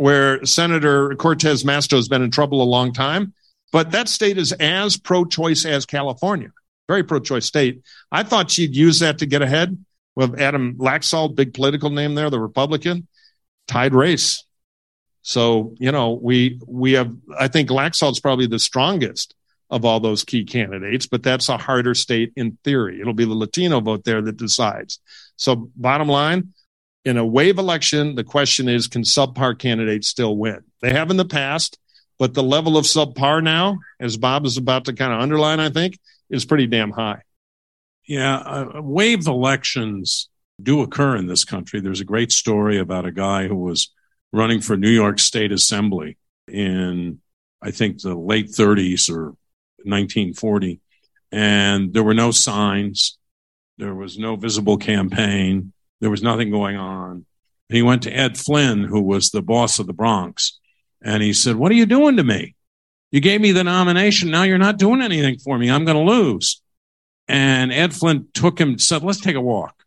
where 0.00 0.42
Senator 0.46 1.14
Cortez 1.16 1.62
Masto 1.62 1.96
has 1.96 2.08
been 2.08 2.22
in 2.22 2.30
trouble 2.30 2.62
a 2.62 2.64
long 2.64 2.94
time. 2.94 3.34
But 3.70 3.90
that 3.90 4.08
state 4.08 4.38
is 4.38 4.52
as 4.52 4.96
pro 4.96 5.26
choice 5.26 5.66
as 5.66 5.84
California, 5.84 6.52
very 6.88 7.02
pro 7.02 7.20
choice 7.20 7.44
state. 7.44 7.82
I 8.10 8.22
thought 8.22 8.50
she'd 8.50 8.74
use 8.74 9.00
that 9.00 9.18
to 9.18 9.26
get 9.26 9.42
ahead 9.42 9.76
with 10.16 10.40
Adam 10.40 10.76
Laxalt, 10.76 11.34
big 11.34 11.52
political 11.52 11.90
name 11.90 12.14
there, 12.14 12.30
the 12.30 12.40
Republican, 12.40 13.08
tied 13.68 13.92
race. 13.92 14.42
So, 15.20 15.74
you 15.78 15.92
know, 15.92 16.12
we, 16.12 16.58
we 16.66 16.92
have, 16.92 17.14
I 17.38 17.48
think 17.48 17.68
Laxalt's 17.68 18.20
probably 18.20 18.46
the 18.46 18.58
strongest 18.58 19.34
of 19.70 19.84
all 19.84 20.00
those 20.00 20.24
key 20.24 20.44
candidates, 20.44 21.06
but 21.06 21.22
that's 21.22 21.48
a 21.48 21.56
harder 21.56 21.94
state 21.94 22.32
in 22.36 22.58
theory. 22.64 23.00
It'll 23.00 23.14
be 23.14 23.24
the 23.24 23.34
Latino 23.34 23.80
vote 23.80 24.04
there 24.04 24.20
that 24.20 24.36
decides. 24.36 25.00
So 25.36 25.70
bottom 25.76 26.08
line, 26.08 26.52
in 27.04 27.16
a 27.16 27.24
wave 27.24 27.58
election, 27.58 28.14
the 28.14 28.24
question 28.24 28.68
is 28.68 28.88
can 28.88 29.02
subpar 29.02 29.58
candidates 29.58 30.08
still 30.08 30.36
win? 30.36 30.64
They 30.82 30.92
have 30.92 31.10
in 31.10 31.16
the 31.16 31.24
past, 31.24 31.78
but 32.18 32.34
the 32.34 32.42
level 32.42 32.76
of 32.76 32.84
subpar 32.84 33.42
now, 33.42 33.78
as 33.98 34.16
Bob 34.16 34.44
is 34.44 34.56
about 34.56 34.86
to 34.86 34.92
kind 34.92 35.12
of 35.12 35.20
underline, 35.20 35.60
I 35.60 35.70
think, 35.70 35.98
is 36.28 36.44
pretty 36.44 36.66
damn 36.66 36.90
high. 36.90 37.22
Yeah, 38.06 38.36
uh, 38.38 38.82
wave 38.82 39.26
elections 39.26 40.28
do 40.60 40.82
occur 40.82 41.16
in 41.16 41.26
this 41.26 41.44
country. 41.44 41.80
There's 41.80 42.00
a 42.00 42.04
great 42.04 42.32
story 42.32 42.78
about 42.78 43.06
a 43.06 43.12
guy 43.12 43.46
who 43.46 43.56
was 43.56 43.90
running 44.32 44.60
for 44.60 44.76
New 44.76 44.90
York 44.90 45.18
State 45.18 45.52
Assembly 45.52 46.18
in, 46.46 47.20
I 47.62 47.70
think, 47.70 48.02
the 48.02 48.14
late 48.14 48.48
30s 48.48 49.10
or 49.10 49.34
1940. 49.84 50.80
And 51.32 51.92
there 51.92 52.02
were 52.02 52.14
no 52.14 52.30
signs. 52.30 53.18
There 53.78 53.94
was 53.94 54.18
no 54.18 54.36
visible 54.36 54.76
campaign. 54.76 55.72
There 56.00 56.10
was 56.10 56.22
nothing 56.22 56.50
going 56.50 56.76
on. 56.76 57.26
He 57.68 57.82
went 57.82 58.02
to 58.02 58.10
Ed 58.10 58.36
Flynn, 58.36 58.84
who 58.84 59.00
was 59.00 59.30
the 59.30 59.42
boss 59.42 59.78
of 59.78 59.86
the 59.86 59.92
Bronx, 59.92 60.58
and 61.02 61.22
he 61.22 61.32
said, 61.32 61.56
What 61.56 61.70
are 61.70 61.76
you 61.76 61.86
doing 61.86 62.16
to 62.16 62.24
me? 62.24 62.54
You 63.12 63.20
gave 63.20 63.40
me 63.40 63.52
the 63.52 63.64
nomination. 63.64 64.30
Now 64.30 64.42
you're 64.42 64.58
not 64.58 64.78
doing 64.78 65.00
anything 65.00 65.38
for 65.38 65.56
me. 65.58 65.70
I'm 65.70 65.84
going 65.84 65.96
to 65.96 66.12
lose. 66.12 66.60
And 67.28 67.72
Ed 67.72 67.94
Flynn 67.94 68.26
took 68.34 68.60
him, 68.60 68.78
said, 68.78 69.02
Let's 69.02 69.20
take 69.20 69.36
a 69.36 69.40
walk. 69.40 69.84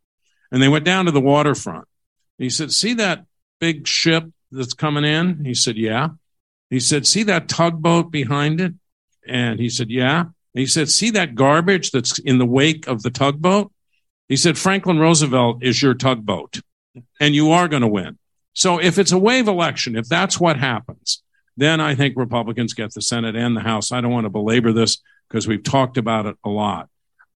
And 0.51 0.61
they 0.61 0.69
went 0.69 0.85
down 0.85 1.05
to 1.05 1.11
the 1.11 1.21
waterfront. 1.21 1.87
He 2.37 2.49
said, 2.49 2.71
See 2.71 2.93
that 2.95 3.25
big 3.59 3.87
ship 3.87 4.29
that's 4.51 4.73
coming 4.73 5.03
in? 5.03 5.43
He 5.45 5.53
said, 5.53 5.77
Yeah. 5.77 6.09
He 6.69 6.79
said, 6.79 7.05
See 7.05 7.23
that 7.23 7.49
tugboat 7.49 8.11
behind 8.11 8.61
it? 8.61 8.73
And 9.27 9.59
he 9.59 9.69
said, 9.69 9.89
Yeah. 9.89 10.21
And 10.21 10.31
he 10.53 10.65
said, 10.65 10.89
See 10.89 11.11
that 11.11 11.35
garbage 11.35 11.91
that's 11.91 12.19
in 12.19 12.37
the 12.37 12.45
wake 12.45 12.87
of 12.87 13.03
the 13.03 13.11
tugboat? 13.11 13.71
He 14.29 14.37
said, 14.37 14.57
Franklin 14.57 14.99
Roosevelt 14.99 15.63
is 15.63 15.81
your 15.81 15.93
tugboat 15.93 16.61
and 17.19 17.35
you 17.35 17.51
are 17.51 17.67
going 17.67 17.81
to 17.81 17.87
win. 17.87 18.17
So 18.53 18.79
if 18.79 18.97
it's 18.97 19.11
a 19.11 19.17
wave 19.17 19.47
election, 19.47 19.95
if 19.95 20.07
that's 20.07 20.39
what 20.39 20.57
happens, 20.57 21.23
then 21.57 21.81
I 21.81 21.95
think 21.95 22.15
Republicans 22.15 22.73
get 22.73 22.93
the 22.93 23.01
Senate 23.01 23.35
and 23.35 23.55
the 23.55 23.61
House. 23.61 23.91
I 23.91 24.01
don't 24.01 24.11
want 24.11 24.25
to 24.25 24.29
belabor 24.29 24.71
this 24.71 25.01
because 25.27 25.47
we've 25.47 25.63
talked 25.63 25.97
about 25.97 26.25
it 26.25 26.35
a 26.43 26.49
lot. 26.49 26.89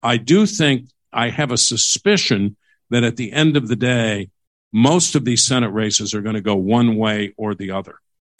I 0.02 0.16
do 0.16 0.46
think 0.46 0.88
I 1.12 1.30
have 1.30 1.50
a 1.50 1.56
suspicion 1.56 2.56
that 2.90 3.04
at 3.04 3.16
the 3.16 3.32
end 3.32 3.56
of 3.56 3.68
the 3.68 3.76
day, 3.76 4.30
most 4.72 5.14
of 5.14 5.24
these 5.24 5.44
Senate 5.44 5.70
races 5.70 6.14
are 6.14 6.20
going 6.20 6.34
to 6.34 6.40
go 6.40 6.56
one 6.56 6.96
way 6.96 7.34
or 7.36 7.54
the 7.54 7.70
other. 7.70 7.98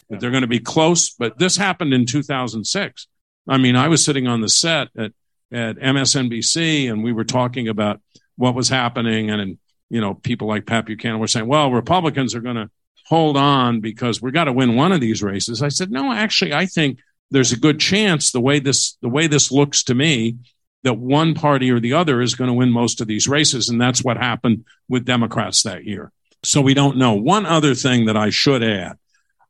They're 0.09 0.31
going 0.31 0.43
to 0.43 0.47
be 0.47 0.61
close, 0.61 1.11
but 1.11 1.39
this 1.39 1.57
happened 1.57 1.93
in 1.93 2.07
2006. 2.07 3.09
I 3.49 3.59
mean, 3.59 3.77
I 3.77 3.89
was 3.89 4.05
sitting 4.05 4.27
on 4.27 4.41
the 4.41 4.49
set 4.49 4.89
at, 4.97 5.13
at 5.53 5.77
MSNBC 5.77 6.91
and 6.91 7.03
we 7.03 7.13
were 7.13 7.25
talking 7.25 7.69
about 7.69 8.01
what 8.37 8.55
was 8.55 8.69
happening. 8.69 9.31
And, 9.31 9.41
and, 9.41 9.59
you 9.89 10.01
know, 10.01 10.15
people 10.15 10.49
like 10.49 10.67
Pat 10.67 10.87
Buchanan 10.87 11.21
were 11.21 11.29
saying, 11.29 11.47
well, 11.47 11.71
Republicans 11.71 12.35
are 12.35 12.41
going 12.41 12.57
to 12.57 12.71
hold 13.07 13.37
on 13.37 13.81
because 13.81 14.21
we 14.21 14.33
got 14.33 14.45
to 14.45 14.53
win 14.53 14.75
one 14.75 14.93
of 14.93 15.01
these 15.01 15.23
races. 15.23 15.63
I 15.63 15.69
said, 15.69 15.91
no, 15.91 16.13
actually, 16.13 16.53
I 16.53 16.67
think 16.67 16.99
there's 17.31 17.53
a 17.53 17.59
good 17.59 17.79
chance 17.79 18.33
the 18.33 18.41
way 18.41 18.59
this, 18.59 18.97
the 19.01 19.09
way 19.09 19.27
this 19.27 19.53
looks 19.53 19.85
to 19.85 19.95
me 19.95 20.37
that 20.83 20.95
one 20.95 21.35
party 21.35 21.71
or 21.71 21.81
the 21.81 21.95
other 21.95 22.21
is 22.21 22.35
going 22.35 22.49
to 22.49 22.55
win 22.55 22.71
most 22.71 23.01
of 23.01 23.09
these 23.09 23.29
races. 23.29 23.69
And 23.69 23.81
that's 23.81 24.05
what 24.05 24.17
happened 24.17 24.65
with 24.89 25.05
Democrats 25.05 25.63
that 25.65 25.85
year. 25.85 26.13
So 26.45 26.61
we 26.61 26.75
don't 26.75 26.97
know. 26.97 27.15
One 27.15 27.47
other 27.47 27.75
thing 27.75 28.07
that 28.07 28.17
I 28.17 28.31
should 28.31 28.63
add, 28.63 28.97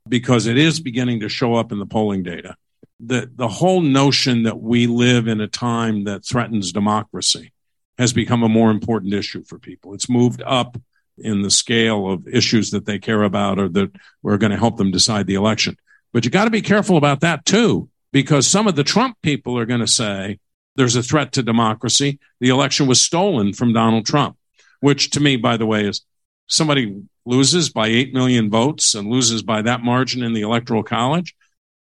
because 0.08 0.46
it 0.46 0.56
is 0.56 0.80
beginning 0.80 1.20
to 1.20 1.28
show 1.28 1.54
up 1.54 1.72
in 1.72 1.78
the 1.78 1.86
polling 1.86 2.22
data, 2.22 2.56
the, 3.00 3.30
the 3.34 3.48
whole 3.48 3.80
notion 3.80 4.44
that 4.44 4.60
we 4.60 4.86
live 4.86 5.28
in 5.28 5.40
a 5.40 5.48
time 5.48 6.04
that 6.04 6.24
threatens 6.24 6.72
democracy 6.72 7.52
has 7.98 8.12
become 8.12 8.42
a 8.42 8.48
more 8.48 8.70
important 8.70 9.14
issue 9.14 9.42
for 9.44 9.58
people. 9.58 9.94
It's 9.94 10.08
moved 10.08 10.42
up 10.44 10.78
in 11.18 11.42
the 11.42 11.50
scale 11.50 12.10
of 12.10 12.28
issues 12.28 12.70
that 12.70 12.84
they 12.84 12.98
care 12.98 13.22
about 13.22 13.58
or 13.58 13.68
that 13.70 13.90
we're 14.22 14.38
going 14.38 14.52
to 14.52 14.58
help 14.58 14.76
them 14.76 14.90
decide 14.90 15.26
the 15.26 15.34
election. 15.34 15.76
But 16.12 16.24
you 16.24 16.30
got 16.30 16.44
to 16.44 16.50
be 16.50 16.62
careful 16.62 16.96
about 16.96 17.20
that 17.20 17.44
too, 17.44 17.88
because 18.12 18.46
some 18.46 18.66
of 18.66 18.76
the 18.76 18.84
Trump 18.84 19.16
people 19.22 19.58
are 19.58 19.66
going 19.66 19.80
to 19.80 19.86
say 19.86 20.38
there's 20.76 20.96
a 20.96 21.02
threat 21.02 21.32
to 21.32 21.42
democracy. 21.42 22.18
The 22.40 22.50
election 22.50 22.86
was 22.86 23.00
stolen 23.00 23.52
from 23.52 23.72
Donald 23.72 24.06
Trump, 24.06 24.36
which 24.80 25.10
to 25.10 25.20
me, 25.20 25.36
by 25.36 25.56
the 25.56 25.66
way, 25.66 25.86
is 25.86 26.02
somebody 26.48 27.02
loses 27.24 27.70
by 27.70 27.88
8 27.88 28.14
million 28.14 28.50
votes 28.50 28.94
and 28.94 29.08
loses 29.08 29.42
by 29.42 29.62
that 29.62 29.82
margin 29.82 30.22
in 30.22 30.32
the 30.32 30.42
electoral 30.42 30.82
college 30.82 31.34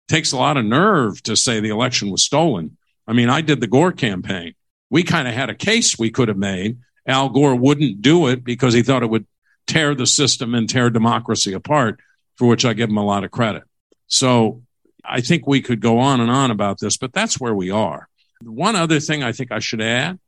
takes 0.07 0.31
a 0.31 0.37
lot 0.37 0.57
of 0.57 0.65
nerve 0.65 1.21
to 1.23 1.35
say 1.35 1.59
the 1.59 1.69
election 1.69 2.09
was 2.09 2.23
stolen. 2.23 2.77
I 3.07 3.13
mean, 3.13 3.29
I 3.29 3.41
did 3.41 3.61
the 3.61 3.67
Gore 3.67 3.91
campaign. 3.91 4.53
We 4.89 5.03
kind 5.03 5.27
of 5.27 5.33
had 5.33 5.49
a 5.49 5.55
case 5.55 5.97
we 5.97 6.11
could 6.11 6.27
have 6.27 6.37
made. 6.37 6.77
Al 7.07 7.29
Gore 7.29 7.55
wouldn't 7.55 8.01
do 8.01 8.27
it 8.27 8.43
because 8.43 8.73
he 8.73 8.83
thought 8.83 9.03
it 9.03 9.09
would 9.09 9.25
tear 9.67 9.95
the 9.95 10.05
system 10.05 10.55
and 10.55 10.69
tear 10.69 10.89
democracy 10.89 11.53
apart, 11.53 11.99
for 12.37 12.47
which 12.47 12.65
I 12.65 12.73
give 12.73 12.89
him 12.89 12.97
a 12.97 13.05
lot 13.05 13.23
of 13.23 13.31
credit. 13.31 13.63
So 14.07 14.61
I 15.03 15.21
think 15.21 15.47
we 15.47 15.61
could 15.61 15.79
go 15.79 15.99
on 15.99 16.21
and 16.21 16.31
on 16.31 16.51
about 16.51 16.79
this, 16.79 16.97
but 16.97 17.13
that's 17.13 17.39
where 17.39 17.55
we 17.55 17.71
are. 17.71 18.07
One 18.41 18.75
other 18.75 18.99
thing 18.99 19.23
I 19.23 19.31
think 19.31 19.51
I 19.51 19.59
should 19.59 19.81
add 19.81 20.19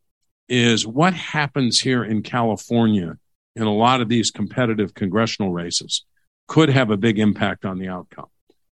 is 0.48 0.86
what 0.86 1.14
happens 1.14 1.80
here 1.80 2.04
in 2.04 2.24
California 2.24 3.18
in 3.56 3.64
a 3.64 3.74
lot 3.74 4.02
of 4.02 4.10
these 4.10 4.32
competitive 4.32 4.94
congressional 4.94 5.52
races 5.52 6.06
could 6.48 6.70
have 6.70 6.92
a 6.92 6.98
big 6.98 7.20
impact 7.20 7.66
on 7.66 7.80
the 7.80 7.88
outcome 7.88 8.28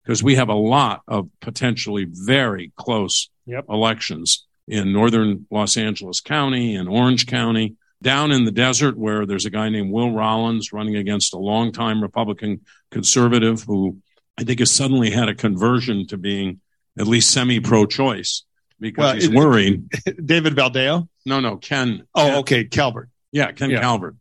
because 0.03 0.23
we 0.23 0.35
have 0.35 0.49
a 0.49 0.55
lot 0.55 1.01
of 1.07 1.29
potentially 1.39 2.07
very 2.09 2.71
close 2.75 3.29
yep. 3.45 3.65
elections 3.69 4.45
in 4.67 4.93
northern 4.93 5.45
Los 5.51 5.77
Angeles 5.77 6.21
County 6.21 6.75
and 6.75 6.87
Orange 6.87 7.27
County, 7.27 7.75
down 8.01 8.31
in 8.31 8.45
the 8.45 8.51
desert 8.51 8.97
where 8.97 9.25
there's 9.25 9.45
a 9.45 9.49
guy 9.49 9.69
named 9.69 9.91
Will 9.91 10.11
Rollins 10.11 10.73
running 10.73 10.95
against 10.95 11.33
a 11.33 11.37
longtime 11.37 12.01
Republican 12.01 12.61
conservative 12.89 13.63
who 13.63 13.97
I 14.37 14.43
think 14.43 14.59
has 14.59 14.71
suddenly 14.71 15.11
had 15.11 15.29
a 15.29 15.35
conversion 15.35 16.07
to 16.07 16.17
being 16.17 16.61
at 16.97 17.07
least 17.07 17.31
semi 17.31 17.59
pro 17.59 17.85
choice 17.85 18.43
because 18.79 19.03
well, 19.03 19.13
he's 19.13 19.25
it, 19.25 19.33
worried. 19.33 19.89
David 20.25 20.55
Valadao? 20.55 21.07
No, 21.25 21.39
no, 21.39 21.57
Ken. 21.57 22.07
Oh, 22.15 22.25
Ken, 22.25 22.35
okay, 22.37 22.63
Calvert. 22.65 23.09
Yeah, 23.31 23.51
Ken 23.51 23.69
yeah. 23.69 23.81
Calvert. 23.81 24.15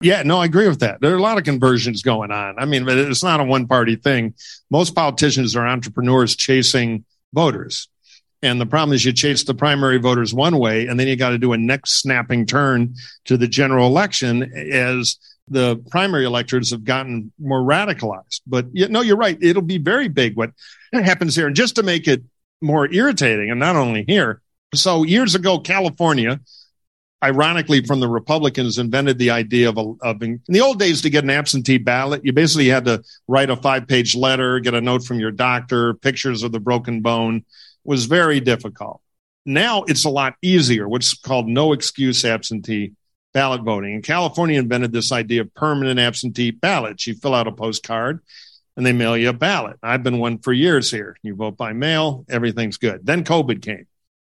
Yeah, 0.00 0.22
no, 0.22 0.38
I 0.38 0.44
agree 0.44 0.68
with 0.68 0.80
that. 0.80 1.00
There 1.00 1.12
are 1.12 1.18
a 1.18 1.22
lot 1.22 1.38
of 1.38 1.44
conversions 1.44 2.02
going 2.02 2.30
on. 2.30 2.58
I 2.58 2.66
mean, 2.66 2.86
it's 2.88 3.22
not 3.22 3.40
a 3.40 3.44
one 3.44 3.66
party 3.66 3.96
thing. 3.96 4.34
Most 4.70 4.94
politicians 4.94 5.56
are 5.56 5.66
entrepreneurs 5.66 6.36
chasing 6.36 7.04
voters. 7.32 7.88
And 8.42 8.60
the 8.60 8.66
problem 8.66 8.94
is 8.94 9.04
you 9.04 9.12
chase 9.12 9.44
the 9.44 9.54
primary 9.54 9.98
voters 9.98 10.34
one 10.34 10.58
way, 10.58 10.86
and 10.86 11.00
then 11.00 11.08
you 11.08 11.16
got 11.16 11.30
to 11.30 11.38
do 11.38 11.54
a 11.54 11.56
neck 11.56 11.86
snapping 11.86 12.44
turn 12.44 12.94
to 13.24 13.38
the 13.38 13.48
general 13.48 13.86
election 13.86 14.42
as 14.72 15.16
the 15.48 15.76
primary 15.90 16.24
electors 16.26 16.70
have 16.70 16.84
gotten 16.84 17.32
more 17.38 17.60
radicalized. 17.60 18.42
But 18.46 18.66
you, 18.72 18.88
no, 18.88 19.00
you're 19.00 19.16
right. 19.16 19.38
It'll 19.40 19.62
be 19.62 19.78
very 19.78 20.08
big 20.08 20.36
what 20.36 20.50
happens 20.92 21.34
here. 21.34 21.46
And 21.46 21.56
just 21.56 21.76
to 21.76 21.82
make 21.82 22.06
it 22.06 22.22
more 22.60 22.92
irritating, 22.92 23.50
and 23.50 23.60
not 23.60 23.76
only 23.76 24.04
here. 24.06 24.42
So 24.74 25.04
years 25.04 25.34
ago, 25.34 25.58
California, 25.58 26.40
ironically 27.24 27.82
from 27.84 28.00
the 28.00 28.08
Republicans, 28.08 28.78
invented 28.78 29.18
the 29.18 29.30
idea 29.30 29.68
of, 29.68 29.78
a, 29.78 29.94
of 30.02 30.22
in 30.22 30.40
the 30.46 30.60
old 30.60 30.78
days 30.78 31.00
to 31.02 31.10
get 31.10 31.24
an 31.24 31.30
absentee 31.30 31.78
ballot, 31.78 32.24
you 32.24 32.32
basically 32.32 32.68
had 32.68 32.84
to 32.84 33.02
write 33.26 33.50
a 33.50 33.56
five 33.56 33.88
page 33.88 34.14
letter, 34.14 34.60
get 34.60 34.74
a 34.74 34.80
note 34.80 35.04
from 35.04 35.18
your 35.18 35.30
doctor, 35.30 35.94
pictures 35.94 36.42
of 36.42 36.52
the 36.52 36.60
broken 36.60 37.00
bone. 37.00 37.36
It 37.36 37.44
was 37.84 38.04
very 38.04 38.40
difficult. 38.40 39.00
Now 39.46 39.84
it's 39.84 40.04
a 40.04 40.10
lot 40.10 40.34
easier. 40.42 40.88
What's 40.88 41.14
called 41.14 41.48
no 41.48 41.72
excuse 41.72 42.24
absentee 42.24 42.92
ballot 43.32 43.62
voting. 43.62 43.94
And 43.94 44.04
California 44.04 44.58
invented 44.58 44.92
this 44.92 45.10
idea 45.10 45.40
of 45.40 45.52
permanent 45.54 45.98
absentee 45.98 46.52
ballots. 46.52 47.06
You 47.06 47.14
fill 47.14 47.34
out 47.34 47.48
a 47.48 47.52
postcard 47.52 48.20
and 48.76 48.86
they 48.86 48.92
mail 48.92 49.16
you 49.16 49.30
a 49.30 49.32
ballot. 49.32 49.76
I've 49.82 50.02
been 50.02 50.18
one 50.18 50.38
for 50.38 50.52
years 50.52 50.90
here. 50.90 51.16
You 51.22 51.34
vote 51.34 51.56
by 51.56 51.72
mail, 51.72 52.24
everything's 52.28 52.76
good. 52.76 53.04
Then 53.04 53.24
COVID 53.24 53.60
came. 53.60 53.86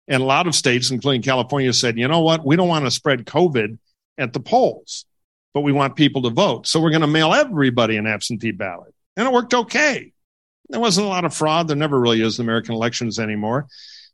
And 0.08 0.22
a 0.22 0.26
lot 0.26 0.48
of 0.48 0.56
states, 0.56 0.92
including 0.92 1.22
California, 1.22 1.74
said, 1.74 1.98
you 1.98 2.08
know 2.08 2.22
what? 2.22 2.46
We 2.46 2.56
don't 2.56 2.68
want 2.68 2.86
to 2.86 2.92
spread 2.92 3.26
COVID 3.26 3.78
at 4.18 4.34
the 4.34 4.40
polls, 4.40 5.06
but 5.54 5.62
we 5.62 5.72
want 5.72 5.96
people 5.96 6.22
to 6.24 6.30
vote. 6.30 6.66
So 6.68 6.80
we're 6.80 6.92
going 6.92 7.02
to 7.02 7.08
mail 7.08 7.34
everybody 7.34 7.98
an 7.98 8.08
absentee 8.08 8.52
ballot. 8.52 8.94
And 9.16 9.28
it 9.28 9.34
worked 9.34 9.54
okay. 9.54 10.14
There 10.70 10.80
wasn't 10.80 11.08
a 11.08 11.10
lot 11.10 11.26
of 11.26 11.34
fraud. 11.34 11.68
There 11.68 11.78
never 11.78 12.00
really 12.00 12.22
is 12.22 12.40
in 12.40 12.46
American 12.46 12.74
elections 12.74 13.20
anymore. 13.20 13.68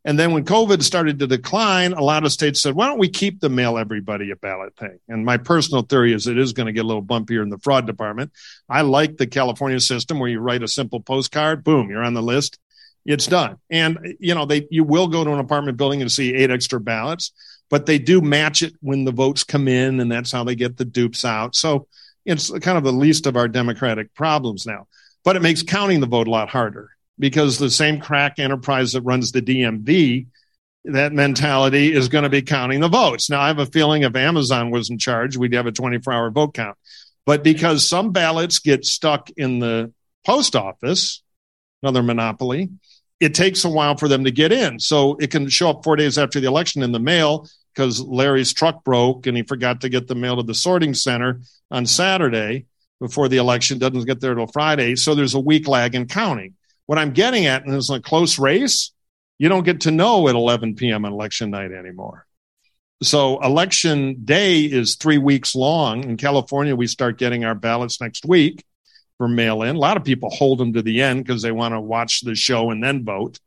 And 0.05 0.19
then 0.19 0.33
when 0.33 0.43
COVID 0.43 0.83
started 0.83 1.19
to 1.19 1.27
decline, 1.27 1.93
a 1.93 2.03
lot 2.03 2.25
of 2.25 2.33
states 2.33 2.61
said, 2.61 2.75
why 2.75 2.87
don't 2.87 2.99
we 2.99 3.07
keep 3.07 3.39
the 3.39 3.49
mail 3.49 3.77
everybody 3.77 4.31
a 4.31 4.35
ballot 4.35 4.75
thing? 4.75 4.99
And 5.07 5.23
my 5.23 5.37
personal 5.37 5.83
theory 5.83 6.13
is 6.13 6.27
it 6.27 6.37
is 6.37 6.51
going 6.51 6.67
to 6.67 6.73
get 6.73 6.83
a 6.83 6.87
little 6.87 7.03
bumpier 7.03 7.41
in 7.41 7.49
the 7.49 7.57
fraud 7.59 7.87
department. 7.87 8.33
I 8.67 8.81
like 8.81 9.15
the 9.15 9.27
California 9.27 9.79
system 9.79 10.19
where 10.19 10.29
you 10.29 10.39
write 10.39 10.61
a 10.61 10.67
simple 10.67 10.99
postcard, 10.99 11.63
boom, 11.63 11.89
you're 11.89 12.03
on 12.03 12.13
the 12.13 12.21
list. 12.21 12.59
It's 13.05 13.27
done. 13.27 13.57
And, 13.69 14.15
you 14.19 14.33
know, 14.33 14.45
they, 14.45 14.67
you 14.71 14.83
will 14.83 15.07
go 15.07 15.23
to 15.23 15.33
an 15.33 15.39
apartment 15.39 15.77
building 15.77 16.01
and 16.01 16.11
see 16.11 16.33
eight 16.33 16.51
extra 16.51 16.79
ballots, 16.79 17.33
but 17.69 17.85
they 17.85 17.99
do 17.99 18.21
match 18.21 18.61
it 18.61 18.73
when 18.81 19.03
the 19.03 19.11
votes 19.11 19.43
come 19.43 19.67
in. 19.67 19.99
And 19.99 20.11
that's 20.11 20.31
how 20.31 20.43
they 20.43 20.55
get 20.55 20.77
the 20.77 20.85
dupes 20.85 21.25
out. 21.25 21.55
So 21.55 21.87
it's 22.25 22.49
kind 22.59 22.77
of 22.77 22.83
the 22.83 22.93
least 22.93 23.27
of 23.27 23.35
our 23.35 23.47
democratic 23.47 24.13
problems 24.13 24.65
now, 24.65 24.87
but 25.23 25.35
it 25.35 25.41
makes 25.41 25.63
counting 25.63 25.99
the 25.99 26.07
vote 26.07 26.27
a 26.27 26.31
lot 26.31 26.49
harder 26.49 26.89
because 27.19 27.57
the 27.57 27.69
same 27.69 27.99
crack 27.99 28.39
enterprise 28.39 28.93
that 28.93 29.01
runs 29.01 29.31
the 29.31 29.41
DMV, 29.41 30.27
that 30.85 31.13
mentality 31.13 31.93
is 31.93 32.09
going 32.09 32.23
to 32.23 32.29
be 32.29 32.41
counting 32.41 32.79
the 32.79 32.89
votes. 32.89 33.29
Now, 33.29 33.41
I 33.41 33.47
have 33.47 33.59
a 33.59 33.65
feeling 33.65 34.03
if 34.03 34.15
Amazon 34.15 34.71
was 34.71 34.89
in 34.89 34.97
charge, 34.97 35.37
we'd 35.37 35.53
have 35.53 35.67
a 35.67 35.71
24 35.71 36.13
hour 36.13 36.31
vote 36.31 36.53
count. 36.53 36.77
But 37.25 37.43
because 37.43 37.87
some 37.87 38.11
ballots 38.11 38.59
get 38.59 38.85
stuck 38.85 39.29
in 39.37 39.59
the 39.59 39.93
post 40.25 40.55
office, 40.55 41.21
another 41.81 42.03
monopoly, 42.03 42.69
it 43.19 43.33
takes 43.33 43.63
a 43.63 43.69
while 43.69 43.95
for 43.97 44.07
them 44.07 44.23
to 44.25 44.31
get 44.31 44.51
in. 44.51 44.79
So 44.79 45.15
it 45.15 45.31
can 45.31 45.47
show 45.49 45.69
up 45.69 45.83
four 45.83 45.95
days 45.95 46.17
after 46.17 46.39
the 46.39 46.47
election 46.47 46.83
in 46.83 46.91
the 46.91 46.99
mail 46.99 47.47
because 47.73 48.01
Larry's 48.01 48.53
truck 48.53 48.83
broke 48.83 49.27
and 49.27 49.35
he 49.35 49.43
forgot 49.43 49.81
to 49.81 49.89
get 49.89 50.07
the 50.07 50.15
mail 50.15 50.37
to 50.37 50.43
the 50.43 50.53
sorting 50.53 50.93
center 50.93 51.41
on 51.71 51.85
Saturday 51.85 52.65
before 52.99 53.27
the 53.27 53.37
election 53.37 53.79
doesn't 53.79 54.05
get 54.05 54.19
there 54.19 54.35
till 54.35 54.47
Friday. 54.47 54.95
So 54.95 55.15
there's 55.15 55.33
a 55.33 55.39
week 55.39 55.67
lag 55.67 55.95
in 55.95 56.07
counting. 56.07 56.55
What 56.85 56.99
I'm 56.99 57.13
getting 57.13 57.45
at, 57.45 57.65
and 57.65 57.73
it's 57.73 57.89
a 57.89 57.99
close 57.99 58.37
race, 58.37 58.91
you 59.39 59.49
don't 59.49 59.63
get 59.63 59.81
to 59.81 59.91
know 59.91 60.27
at 60.27 60.35
11 60.35 60.75
p.m. 60.75 61.05
on 61.05 61.13
election 61.13 61.49
night 61.49 61.71
anymore. 61.71 62.25
So 63.01 63.41
election 63.41 64.23
day 64.23 64.61
is 64.61 64.95
three 64.95 65.17
weeks 65.17 65.55
long. 65.55 66.03
In 66.03 66.17
California, 66.17 66.75
we 66.75 66.87
start 66.87 67.17
getting 67.17 67.43
our 67.43 67.55
ballots 67.55 67.99
next 67.99 68.25
week 68.25 68.63
for 69.17 69.27
mail 69.27 69.63
in. 69.63 69.75
A 69.75 69.79
lot 69.79 69.97
of 69.97 70.03
people 70.03 70.29
hold 70.29 70.57
them 70.59 70.73
to 70.73 70.81
the 70.81 71.01
end 71.01 71.23
because 71.23 71.41
they 71.41 71.51
want 71.51 71.73
to 71.73 71.81
watch 71.81 72.21
the 72.21 72.35
show 72.35 72.71
and 72.71 72.83
then 72.83 73.03
vote. 73.03 73.39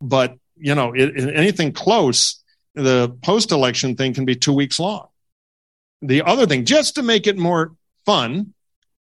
But, 0.00 0.36
you 0.56 0.74
know, 0.74 0.92
it, 0.94 1.16
anything 1.34 1.72
close, 1.72 2.42
the 2.74 3.16
post 3.22 3.52
election 3.52 3.96
thing 3.96 4.14
can 4.14 4.24
be 4.24 4.34
two 4.34 4.52
weeks 4.52 4.78
long. 4.78 5.08
The 6.00 6.22
other 6.22 6.46
thing, 6.46 6.64
just 6.64 6.96
to 6.96 7.02
make 7.02 7.26
it 7.26 7.38
more 7.38 7.74
fun, 8.04 8.54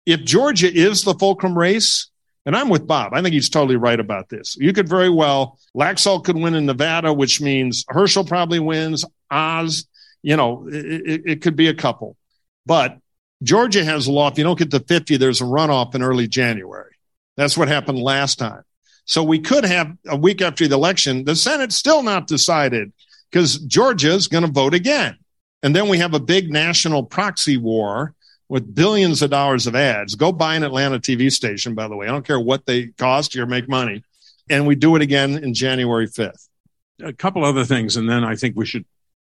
if 0.06 0.24
Georgia 0.24 0.72
is 0.72 1.04
the 1.04 1.16
fulcrum 1.16 1.58
race, 1.58 2.08
and 2.46 2.56
I'm 2.56 2.70
with 2.70 2.88
Bob. 2.88 3.14
I 3.14 3.22
think 3.22 3.34
he's 3.34 3.50
totally 3.50 3.76
right 3.76 4.00
about 4.00 4.30
this. 4.30 4.58
You 4.60 4.74
could 4.74 4.90
very 4.90 5.10
well, 5.10 5.60
Laxalt 5.76 6.24
could 6.24 6.36
win 6.36 6.56
in 6.56 6.66
Nevada, 6.66 7.14
which 7.14 7.40
means 7.40 7.86
Herschel 7.88 8.26
probably 8.26 8.60
wins. 8.60 9.06
Oz, 9.30 9.88
you 10.24 10.36
know, 10.36 10.68
it, 10.68 11.22
it 11.26 11.42
could 11.42 11.56
be 11.56 11.68
a 11.68 11.74
couple. 11.74 12.18
But 12.66 12.98
Georgia 13.44 13.84
has 13.84 14.08
a 14.08 14.12
law. 14.12 14.30
If 14.30 14.38
you 14.38 14.44
don't 14.44 14.60
get 14.60 14.72
to 14.72 14.80
50, 14.80 15.18
there's 15.18 15.42
a 15.42 15.46
runoff 15.46 15.96
in 15.96 16.04
early 16.04 16.28
January. 16.28 16.94
That's 17.38 17.58
what 17.58 17.68
happened 17.68 18.00
last 18.00 18.38
time. 18.38 18.64
So 19.06 19.24
we 19.24 19.40
could 19.40 19.66
have 19.66 19.96
a 20.08 20.16
week 20.16 20.42
after 20.42 20.68
the 20.68 20.76
election, 20.76 21.26
the 21.26 21.36
Senate's 21.36 21.76
still 21.76 22.04
not 22.04 22.28
decided 22.28 22.92
because 23.32 23.58
Georgia 23.60 24.12
is 24.12 24.28
going 24.28 24.46
to 24.46 24.52
vote 24.52 24.74
again. 24.74 25.18
And 25.64 25.76
then 25.76 25.88
we 25.90 25.98
have 25.98 26.14
a 26.14 26.20
big 26.20 26.52
national 26.52 27.04
proxy 27.04 27.58
war 27.58 28.14
with 28.50 28.76
billions 28.76 29.22
of 29.22 29.30
dollars 29.30 29.68
of 29.68 29.76
ads. 29.76 30.16
Go 30.16 30.32
buy 30.32 30.56
an 30.56 30.64
Atlanta 30.64 31.00
TV 31.00 31.32
station, 31.32 31.74
by 31.74 31.88
the 31.88 31.96
way. 31.96 32.08
I 32.08 32.12
don't 32.12 32.26
care 32.26 32.40
what 32.40 32.66
they 32.66 32.88
cost, 32.88 33.34
you 33.34 33.44
or 33.44 33.46
make 33.46 33.70
money. 33.70 34.04
And 34.50 34.68
we 34.68 34.76
do 34.76 34.96
it 34.96 35.02
again 35.02 35.42
in 35.44 35.54
January 35.54 36.08
5th. 36.08 36.48
A 37.02 37.14
couple 37.14 37.46
other 37.46 37.64
things, 37.64 37.96
and 37.96 38.10
then 38.10 38.24
I 38.24 38.36
think 38.36 38.56
we 38.56 38.66
should 38.66 38.86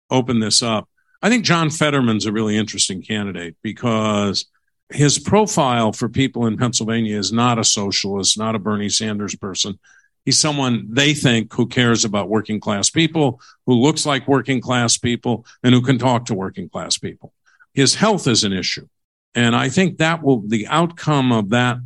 open 0.09 0.39
this 0.39 0.61
up. 0.61 0.87
I 1.21 1.29
think 1.29 1.45
John 1.45 1.69
Fetterman's 1.69 2.25
a 2.25 2.31
really 2.31 2.57
interesting 2.57 3.01
candidate 3.01 3.55
because 3.61 4.45
his 4.89 5.17
profile 5.17 5.91
for 5.91 6.09
people 6.09 6.45
in 6.45 6.57
Pennsylvania 6.57 7.17
is 7.17 7.31
not 7.31 7.59
a 7.59 7.63
socialist, 7.63 8.37
not 8.37 8.55
a 8.55 8.59
Bernie 8.59 8.89
Sanders 8.89 9.35
person. 9.35 9.79
He's 10.25 10.37
someone 10.37 10.87
they 10.89 11.13
think 11.13 11.53
who 11.53 11.67
cares 11.67 12.03
about 12.03 12.29
working 12.29 12.59
class 12.59 12.89
people, 12.89 13.39
who 13.65 13.73
looks 13.73 14.05
like 14.05 14.27
working 14.27 14.61
class 14.61 14.97
people, 14.97 15.45
and 15.63 15.73
who 15.73 15.81
can 15.81 15.97
talk 15.97 16.25
to 16.25 16.33
working 16.33 16.69
class 16.69 16.97
people. 16.97 17.31
His 17.73 17.95
health 17.95 18.27
is 18.27 18.43
an 18.43 18.53
issue. 18.53 18.87
And 19.35 19.55
I 19.55 19.69
think 19.69 19.97
that 19.97 20.23
will, 20.23 20.41
the 20.47 20.67
outcome 20.67 21.31
of 21.31 21.49
that 21.49 21.77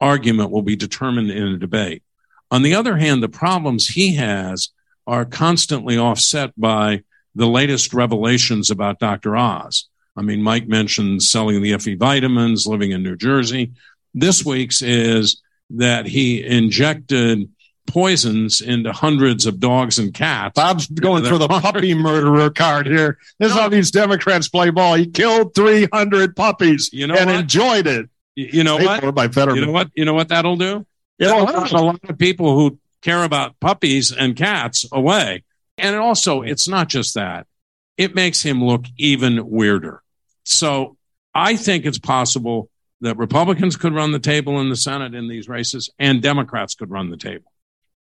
argument 0.00 0.50
will 0.50 0.62
be 0.62 0.76
determined 0.76 1.30
in 1.30 1.48
a 1.48 1.58
debate. 1.58 2.02
On 2.50 2.62
the 2.62 2.74
other 2.74 2.96
hand, 2.96 3.22
the 3.22 3.28
problems 3.28 3.88
he 3.88 4.14
has 4.14 4.70
are 5.06 5.24
constantly 5.24 5.98
offset 5.98 6.52
by 6.56 7.02
the 7.38 7.46
latest 7.46 7.94
revelations 7.94 8.68
about 8.70 8.98
Dr. 8.98 9.36
Oz. 9.36 9.88
I 10.16 10.22
mean, 10.22 10.42
Mike 10.42 10.66
mentioned 10.66 11.22
selling 11.22 11.62
the 11.62 11.78
FE 11.78 11.94
vitamins, 11.94 12.66
living 12.66 12.90
in 12.90 13.04
New 13.04 13.16
Jersey. 13.16 13.72
This 14.12 14.44
week's 14.44 14.82
is 14.82 15.40
that 15.70 16.06
he 16.06 16.44
injected 16.44 17.48
poisons 17.86 18.60
into 18.60 18.92
hundreds 18.92 19.46
of 19.46 19.60
dogs 19.60 20.00
and 20.00 20.12
cats. 20.12 20.54
Bob's 20.56 20.88
going 20.88 21.24
for 21.24 21.38
the 21.38 21.46
puppy 21.62 21.94
murderer 21.94 22.50
card 22.50 22.86
here. 22.86 23.18
This 23.38 23.50
no. 23.50 23.54
is 23.54 23.60
how 23.60 23.68
these 23.68 23.92
Democrats 23.92 24.48
play 24.48 24.70
ball. 24.70 24.94
He 24.94 25.06
killed 25.06 25.54
300 25.54 26.34
puppies 26.34 26.90
you 26.92 27.06
know 27.06 27.14
and 27.14 27.30
what? 27.30 27.38
enjoyed 27.38 27.86
it. 27.86 28.10
You 28.34 28.64
know 28.64 28.76
what? 28.78 29.14
By 29.14 29.26
You 29.26 29.66
know 29.66 29.72
what? 29.72 29.90
You 29.94 30.04
know 30.04 30.14
what 30.14 30.28
that'll 30.28 30.56
do? 30.56 30.84
It'll 31.20 31.46
put 31.46 31.70
a 31.70 31.80
lot 31.80 32.00
of 32.08 32.18
people 32.18 32.58
who 32.58 32.78
care 33.00 33.22
about 33.22 33.58
puppies 33.60 34.10
and 34.10 34.34
cats 34.34 34.84
away. 34.90 35.44
And 35.78 35.96
also, 35.96 36.42
it's 36.42 36.68
not 36.68 36.88
just 36.88 37.14
that. 37.14 37.46
It 37.96 38.14
makes 38.14 38.42
him 38.42 38.62
look 38.62 38.84
even 38.96 39.48
weirder. 39.48 40.02
So 40.44 40.96
I 41.34 41.56
think 41.56 41.84
it's 41.84 41.98
possible 41.98 42.70
that 43.00 43.16
Republicans 43.16 43.76
could 43.76 43.94
run 43.94 44.12
the 44.12 44.18
table 44.18 44.60
in 44.60 44.70
the 44.70 44.76
Senate 44.76 45.14
in 45.14 45.28
these 45.28 45.48
races 45.48 45.90
and 45.98 46.22
Democrats 46.22 46.74
could 46.74 46.90
run 46.90 47.10
the 47.10 47.16
table. 47.16 47.52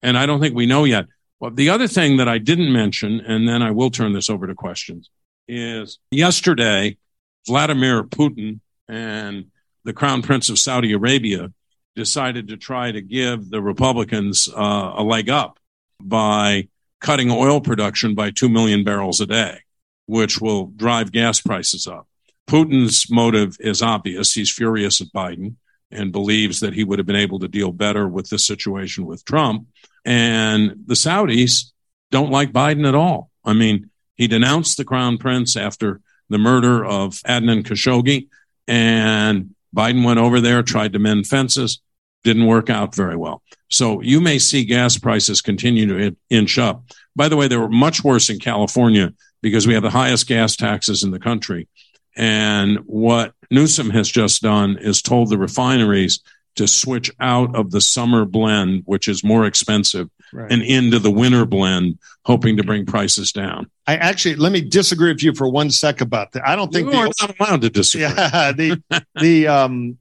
And 0.01 0.17
I 0.17 0.25
don't 0.25 0.39
think 0.39 0.55
we 0.55 0.65
know 0.65 0.83
yet. 0.83 1.05
But 1.39 1.55
the 1.55 1.69
other 1.69 1.87
thing 1.87 2.17
that 2.17 2.27
I 2.27 2.39
didn't 2.39 2.73
mention, 2.73 3.19
and 3.19 3.47
then 3.47 3.61
I 3.61 3.71
will 3.71 3.91
turn 3.91 4.13
this 4.13 4.29
over 4.29 4.47
to 4.47 4.55
questions, 4.55 5.09
is 5.47 5.99
yesterday, 6.09 6.97
Vladimir 7.45 8.03
Putin 8.03 8.59
and 8.87 9.45
the 9.83 9.93
Crown 9.93 10.21
Prince 10.21 10.49
of 10.49 10.59
Saudi 10.59 10.93
Arabia 10.93 11.51
decided 11.95 12.47
to 12.47 12.57
try 12.57 12.91
to 12.91 13.01
give 13.01 13.49
the 13.49 13.61
Republicans 13.61 14.49
uh, 14.53 14.93
a 14.95 15.03
leg 15.03 15.29
up 15.29 15.59
by 16.01 16.67
cutting 16.99 17.31
oil 17.31 17.62
production 17.62 18.15
by 18.15 18.31
2 18.31 18.49
million 18.49 18.83
barrels 18.83 19.21
a 19.21 19.25
day, 19.25 19.60
which 20.05 20.39
will 20.39 20.67
drive 20.67 21.12
gas 21.12 21.41
prices 21.41 21.88
up. 21.88 22.07
Putin's 22.47 23.10
motive 23.12 23.57
is 23.60 23.81
obvious. 23.81 24.33
He's 24.33 24.51
furious 24.51 25.01
at 25.01 25.07
Biden 25.07 25.55
and 25.91 26.12
believes 26.12 26.60
that 26.62 26.73
he 26.73 26.83
would 26.83 26.99
have 26.99 27.05
been 27.05 27.15
able 27.15 27.39
to 27.39 27.47
deal 27.47 27.71
better 27.71 28.07
with 28.07 28.29
this 28.29 28.45
situation 28.45 29.05
with 29.05 29.25
Trump. 29.25 29.67
And 30.05 30.83
the 30.86 30.95
Saudis 30.95 31.71
don't 32.12 32.31
like 32.31 32.51
Biden 32.51 32.88
at 32.88 32.95
all. 32.95 33.29
I 33.43 33.53
mean, 33.53 33.89
he 34.15 34.27
denounced 34.27 34.77
the 34.77 34.86
crown 34.86 35.17
prince 35.17 35.55
after 35.55 36.01
the 36.29 36.38
murder 36.38 36.83
of 36.83 37.13
Adnan 37.23 37.63
Khashoggi, 37.63 38.27
and 38.67 39.55
Biden 39.75 40.03
went 40.03 40.19
over 40.19 40.41
there, 40.41 40.63
tried 40.63 40.93
to 40.93 40.99
mend 40.99 41.27
fences, 41.27 41.81
didn't 42.23 42.45
work 42.45 42.69
out 42.69 42.95
very 42.95 43.15
well. 43.15 43.41
So 43.69 44.01
you 44.01 44.21
may 44.21 44.39
see 44.39 44.65
gas 44.65 44.97
prices 44.97 45.41
continue 45.41 45.88
to 45.88 46.15
inch 46.30 46.58
up. 46.58 46.84
By 47.15 47.30
the 47.30 47.36
way, 47.36 47.47
they 47.47 47.58
were 47.58 47.69
much 47.69 48.03
worse 48.03 48.30
in 48.30 48.39
California 48.39 49.13
because 49.41 49.67
we 49.67 49.73
have 49.73 49.84
the 49.84 49.89
highest 49.89 50.27
gas 50.27 50.56
taxes 50.56 51.03
in 51.03 51.12
the 51.12 51.19
country. 51.19 51.67
And 52.15 52.80
what 52.86 53.34
Newsom 53.51 53.89
has 53.91 54.10
just 54.10 54.41
done 54.41 54.77
is 54.80 55.01
told 55.01 55.30
the 55.30 55.38
refineries 55.38 56.21
to 56.56 56.67
switch 56.67 57.12
out 57.19 57.56
of 57.56 57.71
the 57.71 57.80
summer 57.80 58.25
blend, 58.25 58.84
which 58.86 59.08
is 59.08 59.23
more 59.23 59.45
expensive, 59.45 60.10
right. 60.34 60.51
and 60.51 60.63
into 60.63 60.99
the 60.99 61.12
winter 61.12 61.45
blend, 61.45 61.99
hoping 62.25 62.58
to 62.58 62.63
bring 62.63 62.86
prices 62.86 63.32
down. 63.32 63.69
I 63.86 63.95
actually 63.95 64.36
let 64.36 64.51
me 64.51 64.62
disagree 64.62 65.13
with 65.13 65.23
you 65.23 65.34
for 65.34 65.47
one 65.47 65.69
sec 65.69 66.01
about 66.01 66.32
that. 66.34 66.47
I 66.47 66.56
don't 66.56 66.73
think 66.73 66.91
you 66.91 66.99
are 66.99 67.12
not 67.21 67.39
allowed 67.39 67.62
to 67.62 67.69
disagree. 67.69 68.08
Yeah, 68.08 68.51
the 68.58 68.82
the 69.21 69.47
um. 69.47 69.97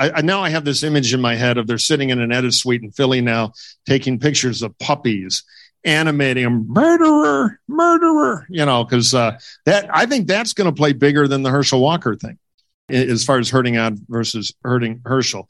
I, 0.00 0.10
I, 0.16 0.20
now 0.22 0.42
I 0.42 0.48
have 0.48 0.64
this 0.64 0.82
image 0.82 1.12
in 1.12 1.20
my 1.20 1.36
head 1.36 1.58
of 1.58 1.66
they're 1.66 1.78
sitting 1.78 2.10
in 2.10 2.20
an 2.20 2.32
edit 2.32 2.54
suite 2.54 2.82
in 2.82 2.90
Philly 2.90 3.20
now, 3.20 3.52
taking 3.86 4.18
pictures 4.18 4.62
of 4.62 4.76
puppies, 4.78 5.44
animating 5.84 6.44
them, 6.44 6.66
murderer, 6.68 7.60
murderer. 7.68 8.46
You 8.48 8.64
know, 8.64 8.84
because 8.84 9.14
uh, 9.14 9.38
that 9.66 9.88
I 9.92 10.06
think 10.06 10.26
that's 10.26 10.54
going 10.54 10.70
to 10.70 10.76
play 10.76 10.92
bigger 10.92 11.28
than 11.28 11.42
the 11.42 11.50
Herschel 11.50 11.80
Walker 11.80 12.16
thing, 12.16 12.38
as 12.88 13.24
far 13.24 13.38
as 13.38 13.50
hurting 13.50 13.76
Oz 13.76 14.00
versus 14.08 14.54
hurting 14.64 15.02
Herschel 15.04 15.48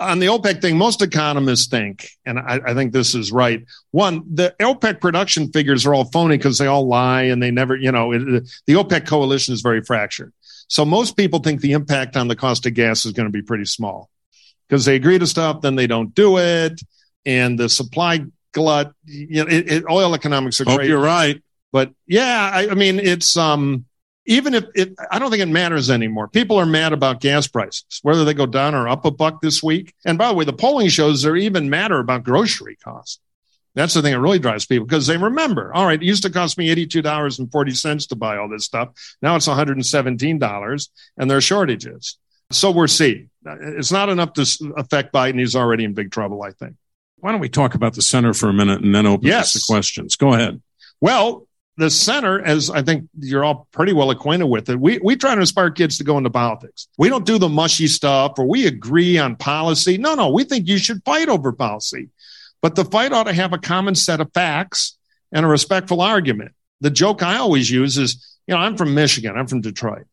on 0.00 0.18
the 0.18 0.26
OPEC 0.26 0.62
thing, 0.62 0.78
most 0.78 1.02
economists 1.02 1.68
think, 1.68 2.08
and 2.24 2.38
I, 2.38 2.60
I, 2.66 2.74
think 2.74 2.92
this 2.92 3.14
is 3.14 3.30
right. 3.30 3.64
One, 3.90 4.22
the 4.34 4.54
OPEC 4.58 5.00
production 5.00 5.52
figures 5.52 5.84
are 5.84 5.94
all 5.94 6.06
phony 6.06 6.38
because 6.38 6.56
they 6.56 6.66
all 6.66 6.88
lie 6.88 7.24
and 7.24 7.42
they 7.42 7.50
never, 7.50 7.76
you 7.76 7.92
know, 7.92 8.12
it, 8.12 8.48
the 8.66 8.74
OPEC 8.74 9.06
coalition 9.06 9.52
is 9.52 9.60
very 9.60 9.82
fractured. 9.82 10.32
So 10.70 10.84
most 10.84 11.16
people 11.16 11.40
think 11.40 11.60
the 11.60 11.72
impact 11.72 12.16
on 12.16 12.28
the 12.28 12.36
cost 12.36 12.64
of 12.64 12.74
gas 12.74 13.04
is 13.04 13.12
going 13.12 13.26
to 13.26 13.32
be 13.32 13.42
pretty 13.42 13.64
small 13.64 14.08
because 14.68 14.84
they 14.84 14.94
agree 14.94 15.18
to 15.18 15.26
stuff, 15.26 15.62
then 15.62 15.74
they 15.74 15.88
don't 15.88 16.14
do 16.14 16.38
it, 16.38 16.80
and 17.26 17.58
the 17.58 17.68
supply 17.68 18.24
glut. 18.52 18.92
You 19.04 19.44
know, 19.44 19.50
it, 19.50 19.70
it, 19.70 19.84
oil 19.90 20.14
economics 20.14 20.60
are 20.60 20.64
Hope 20.64 20.76
great. 20.76 20.88
You're 20.88 21.02
right, 21.02 21.42
but 21.72 21.92
yeah, 22.06 22.50
I, 22.54 22.70
I 22.70 22.74
mean, 22.74 23.00
it's 23.00 23.36
um 23.36 23.84
even 24.26 24.54
if 24.54 24.64
it, 24.76 24.94
I 25.10 25.18
don't 25.18 25.30
think 25.30 25.42
it 25.42 25.48
matters 25.48 25.90
anymore. 25.90 26.28
People 26.28 26.56
are 26.56 26.66
mad 26.66 26.92
about 26.92 27.20
gas 27.20 27.48
prices, 27.48 27.98
whether 28.02 28.24
they 28.24 28.32
go 28.32 28.46
down 28.46 28.76
or 28.76 28.86
up 28.86 29.04
a 29.04 29.10
buck 29.10 29.42
this 29.42 29.64
week. 29.64 29.92
And 30.04 30.18
by 30.18 30.28
the 30.28 30.34
way, 30.34 30.44
the 30.44 30.52
polling 30.52 30.88
shows 30.88 31.22
they're 31.22 31.36
even 31.36 31.68
madder 31.68 31.98
about 31.98 32.22
grocery 32.22 32.76
costs. 32.76 33.18
That's 33.80 33.94
the 33.94 34.02
thing 34.02 34.12
that 34.12 34.20
really 34.20 34.38
drives 34.38 34.66
people 34.66 34.86
because 34.86 35.06
they 35.06 35.16
remember, 35.16 35.72
all 35.72 35.86
right, 35.86 36.00
it 36.00 36.04
used 36.04 36.22
to 36.24 36.30
cost 36.30 36.58
me 36.58 36.68
$82.40 36.74 38.08
to 38.08 38.16
buy 38.16 38.36
all 38.36 38.46
this 38.46 38.66
stuff. 38.66 38.90
Now 39.22 39.36
it's 39.36 39.48
$117 39.48 40.88
and 41.16 41.30
there 41.30 41.38
are 41.38 41.40
shortages. 41.40 42.18
So 42.50 42.70
we're 42.70 42.88
seeing 42.88 43.30
it's 43.46 43.90
not 43.90 44.10
enough 44.10 44.34
to 44.34 44.74
affect 44.76 45.14
Biden. 45.14 45.38
He's 45.38 45.56
already 45.56 45.84
in 45.84 45.94
big 45.94 46.10
trouble, 46.10 46.42
I 46.42 46.50
think. 46.50 46.74
Why 47.16 47.32
don't 47.32 47.40
we 47.40 47.48
talk 47.48 47.74
about 47.74 47.94
the 47.94 48.02
center 48.02 48.34
for 48.34 48.50
a 48.50 48.52
minute 48.52 48.82
and 48.82 48.94
then 48.94 49.06
open 49.06 49.26
yes. 49.26 49.54
the 49.54 49.64
questions? 49.66 50.16
Go 50.16 50.34
ahead. 50.34 50.60
Well, 51.00 51.46
the 51.78 51.88
center, 51.88 52.42
as 52.42 52.68
I 52.68 52.82
think 52.82 53.08
you're 53.18 53.44
all 53.44 53.66
pretty 53.72 53.94
well 53.94 54.10
acquainted 54.10 54.46
with 54.46 54.68
it, 54.68 54.78
we, 54.78 54.98
we 54.98 55.16
try 55.16 55.34
to 55.34 55.40
inspire 55.40 55.70
kids 55.70 55.96
to 55.98 56.04
go 56.04 56.18
into 56.18 56.28
politics. 56.28 56.88
We 56.98 57.08
don't 57.08 57.24
do 57.24 57.38
the 57.38 57.48
mushy 57.48 57.86
stuff 57.86 58.34
or 58.38 58.46
we 58.46 58.66
agree 58.66 59.16
on 59.16 59.36
policy. 59.36 59.96
No, 59.96 60.14
no, 60.14 60.30
we 60.30 60.44
think 60.44 60.68
you 60.68 60.76
should 60.76 61.02
fight 61.04 61.30
over 61.30 61.52
policy. 61.52 62.10
But 62.62 62.74
the 62.74 62.84
fight 62.84 63.12
ought 63.12 63.24
to 63.24 63.32
have 63.32 63.52
a 63.52 63.58
common 63.58 63.94
set 63.94 64.20
of 64.20 64.32
facts 64.32 64.98
and 65.32 65.44
a 65.44 65.48
respectful 65.48 66.00
argument. 66.00 66.52
The 66.80 66.90
joke 66.90 67.22
I 67.22 67.36
always 67.36 67.70
use 67.70 67.98
is, 67.98 68.38
you 68.46 68.54
know, 68.54 68.60
I'm 68.60 68.76
from 68.76 68.94
Michigan, 68.94 69.36
I'm 69.36 69.46
from 69.46 69.60
Detroit. 69.60 70.06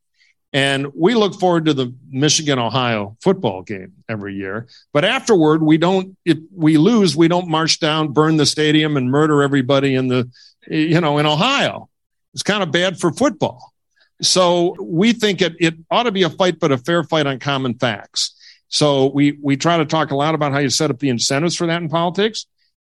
And 0.53 0.87
we 0.95 1.13
look 1.13 1.39
forward 1.39 1.65
to 1.65 1.73
the 1.73 1.93
Michigan 2.09 2.57
Ohio 2.57 3.17
football 3.21 3.63
game 3.63 3.93
every 4.07 4.35
year. 4.35 4.67
But 4.93 5.03
afterward, 5.03 5.61
we 5.61 5.77
don't, 5.77 6.17
if 6.23 6.37
we 6.55 6.77
lose, 6.77 7.17
we 7.17 7.27
don't 7.27 7.49
march 7.49 7.79
down, 7.79 8.13
burn 8.13 8.37
the 8.37 8.45
stadium, 8.45 8.95
and 8.95 9.11
murder 9.11 9.43
everybody 9.43 9.93
in 9.93 10.07
the 10.07 10.31
you 10.69 11.01
know, 11.01 11.17
in 11.17 11.25
Ohio. 11.25 11.89
It's 12.33 12.43
kind 12.43 12.63
of 12.63 12.71
bad 12.71 12.99
for 12.99 13.11
football. 13.11 13.73
So 14.21 14.75
we 14.79 15.13
think 15.13 15.41
it, 15.41 15.55
it 15.59 15.75
ought 15.91 16.03
to 16.03 16.11
be 16.11 16.23
a 16.23 16.29
fight, 16.29 16.59
but 16.59 16.71
a 16.71 16.77
fair 16.77 17.03
fight 17.03 17.27
on 17.27 17.39
common 17.39 17.75
facts. 17.75 18.35
So 18.69 19.07
we, 19.07 19.37
we 19.41 19.57
try 19.57 19.77
to 19.77 19.85
talk 19.85 20.11
a 20.11 20.15
lot 20.15 20.35
about 20.35 20.51
how 20.51 20.59
you 20.59 20.69
set 20.69 20.91
up 20.91 20.99
the 20.99 21.09
incentives 21.09 21.55
for 21.55 21.67
that 21.67 21.81
in 21.81 21.89
politics. 21.89 22.45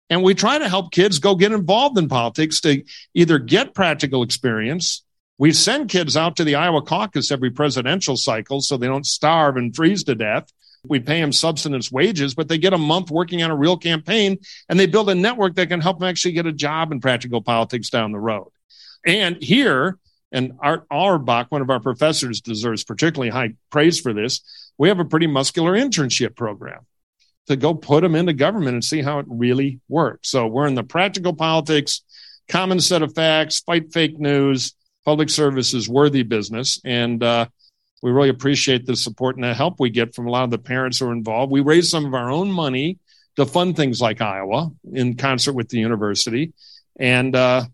And 0.09 0.23
we 0.23 0.35
try 0.35 0.59
to 0.59 0.69
help 0.69 0.93
kids 0.93 1.19
go 1.19 1.35
get 1.35 1.53
involved 1.53 1.99
in 1.99 2.09
politics 2.09 2.61
to 2.61 2.83
either 3.15 3.39
get 3.39 3.75
practical 3.75 4.23
experience. 4.23 5.05
We 5.39 5.53
send 5.53 5.91
kids 5.91 6.17
out 6.17 6.37
to 6.37 6.45
the 6.45 6.55
Iowa 6.55 6.83
caucus 6.83 7.31
every 7.31 7.51
presidential 7.51 8.17
cycle 8.17 8.61
so 8.61 8.77
they 8.77 8.87
don't 8.87 9.05
starve 9.07 9.57
and 9.57 9.75
freeze 9.75 10.05
to 10.05 10.15
death. 10.15 10.51
We 10.89 11.01
pay 11.01 11.21
them 11.21 11.33
subsistence 11.33 11.91
wages, 11.91 12.35
but 12.35 12.49
they 12.49 12.59
get 12.59 12.73
a 12.73 12.79
month 12.79 13.11
working 13.11 13.43
on 13.43 13.51
a 13.51 13.57
real 13.57 13.77
campaign 13.77 14.39
and 14.69 14.79
they 14.79 14.87
build 14.87 15.11
a 15.11 15.15
network 15.15 15.57
that 15.57 15.69
can 15.69 15.81
help 15.81 15.99
them 15.99 16.09
actually 16.09 16.33
get 16.33 16.47
a 16.47 16.53
job 16.53 16.93
in 16.93 17.01
practical 17.01 17.43
politics 17.43 17.91
down 17.91 18.13
the 18.13 18.21
road. 18.21 18.49
And 19.05 19.43
here, 19.43 19.99
and 20.33 20.53
Art 20.61 20.87
Auerbach, 20.91 21.47
one 21.51 21.63
of 21.63 21.71
our 21.71 21.81
professors, 21.81 22.41
deserves 22.41 22.85
particularly 22.85 23.31
high 23.31 23.55
praise 23.71 24.01
for 24.01 24.13
this. 24.13 24.43
We 24.79 24.89
have 24.89 25.01
a 25.01 25.05
pretty 25.05 25.27
muscular 25.27 25.73
internship 25.73 26.37
program 26.37 26.87
to 27.47 27.57
go 27.57 27.75
put 27.75 28.03
them 28.03 28.15
into 28.15 28.33
government 28.33 28.75
and 28.75 28.85
see 28.85 29.03
how 29.03 29.19
it 29.21 29.27
really 29.29 29.81
works. 29.89 30.31
So 30.31 30.47
we're 30.47 30.67
in 30.67 30.75
the 30.75 30.83
practical 30.83 31.33
politics, 31.33 32.03
common 32.49 32.81
set 32.81 33.03
of 33.03 33.15
facts, 33.15 33.61
fight 33.61 33.93
fake 33.93 34.19
news, 34.19 34.75
public 35.05 35.31
services 35.31 35.89
worthy 35.89 36.23
business. 36.23 36.81
And 36.85 37.23
uh, 37.23 37.47
we 38.03 38.11
really 38.11 38.29
appreciate 38.29 38.85
the 38.85 38.97
support 38.97 39.37
and 39.37 39.45
the 39.45 39.55
help 39.55 39.79
we 39.79 39.91
get 39.91 40.15
from 40.15 40.27
a 40.27 40.31
lot 40.31 40.45
of 40.45 40.51
the 40.51 40.59
parents 40.59 40.99
who 40.99 41.07
are 41.07 41.13
involved. 41.13 41.53
We 41.53 41.61
raise 41.61 41.89
some 41.89 42.05
of 42.05 42.15
our 42.15 42.31
own 42.31 42.51
money 42.51 42.99
to 43.37 43.47
fund 43.47 43.77
things 43.77 44.01
like 44.01 44.21
Iowa 44.21 44.71
in 44.93 45.17
concert 45.17 45.53
with 45.53 45.69
the 45.69 45.79
university. 45.79 46.53
And 46.99 47.35
uh, 47.37 47.65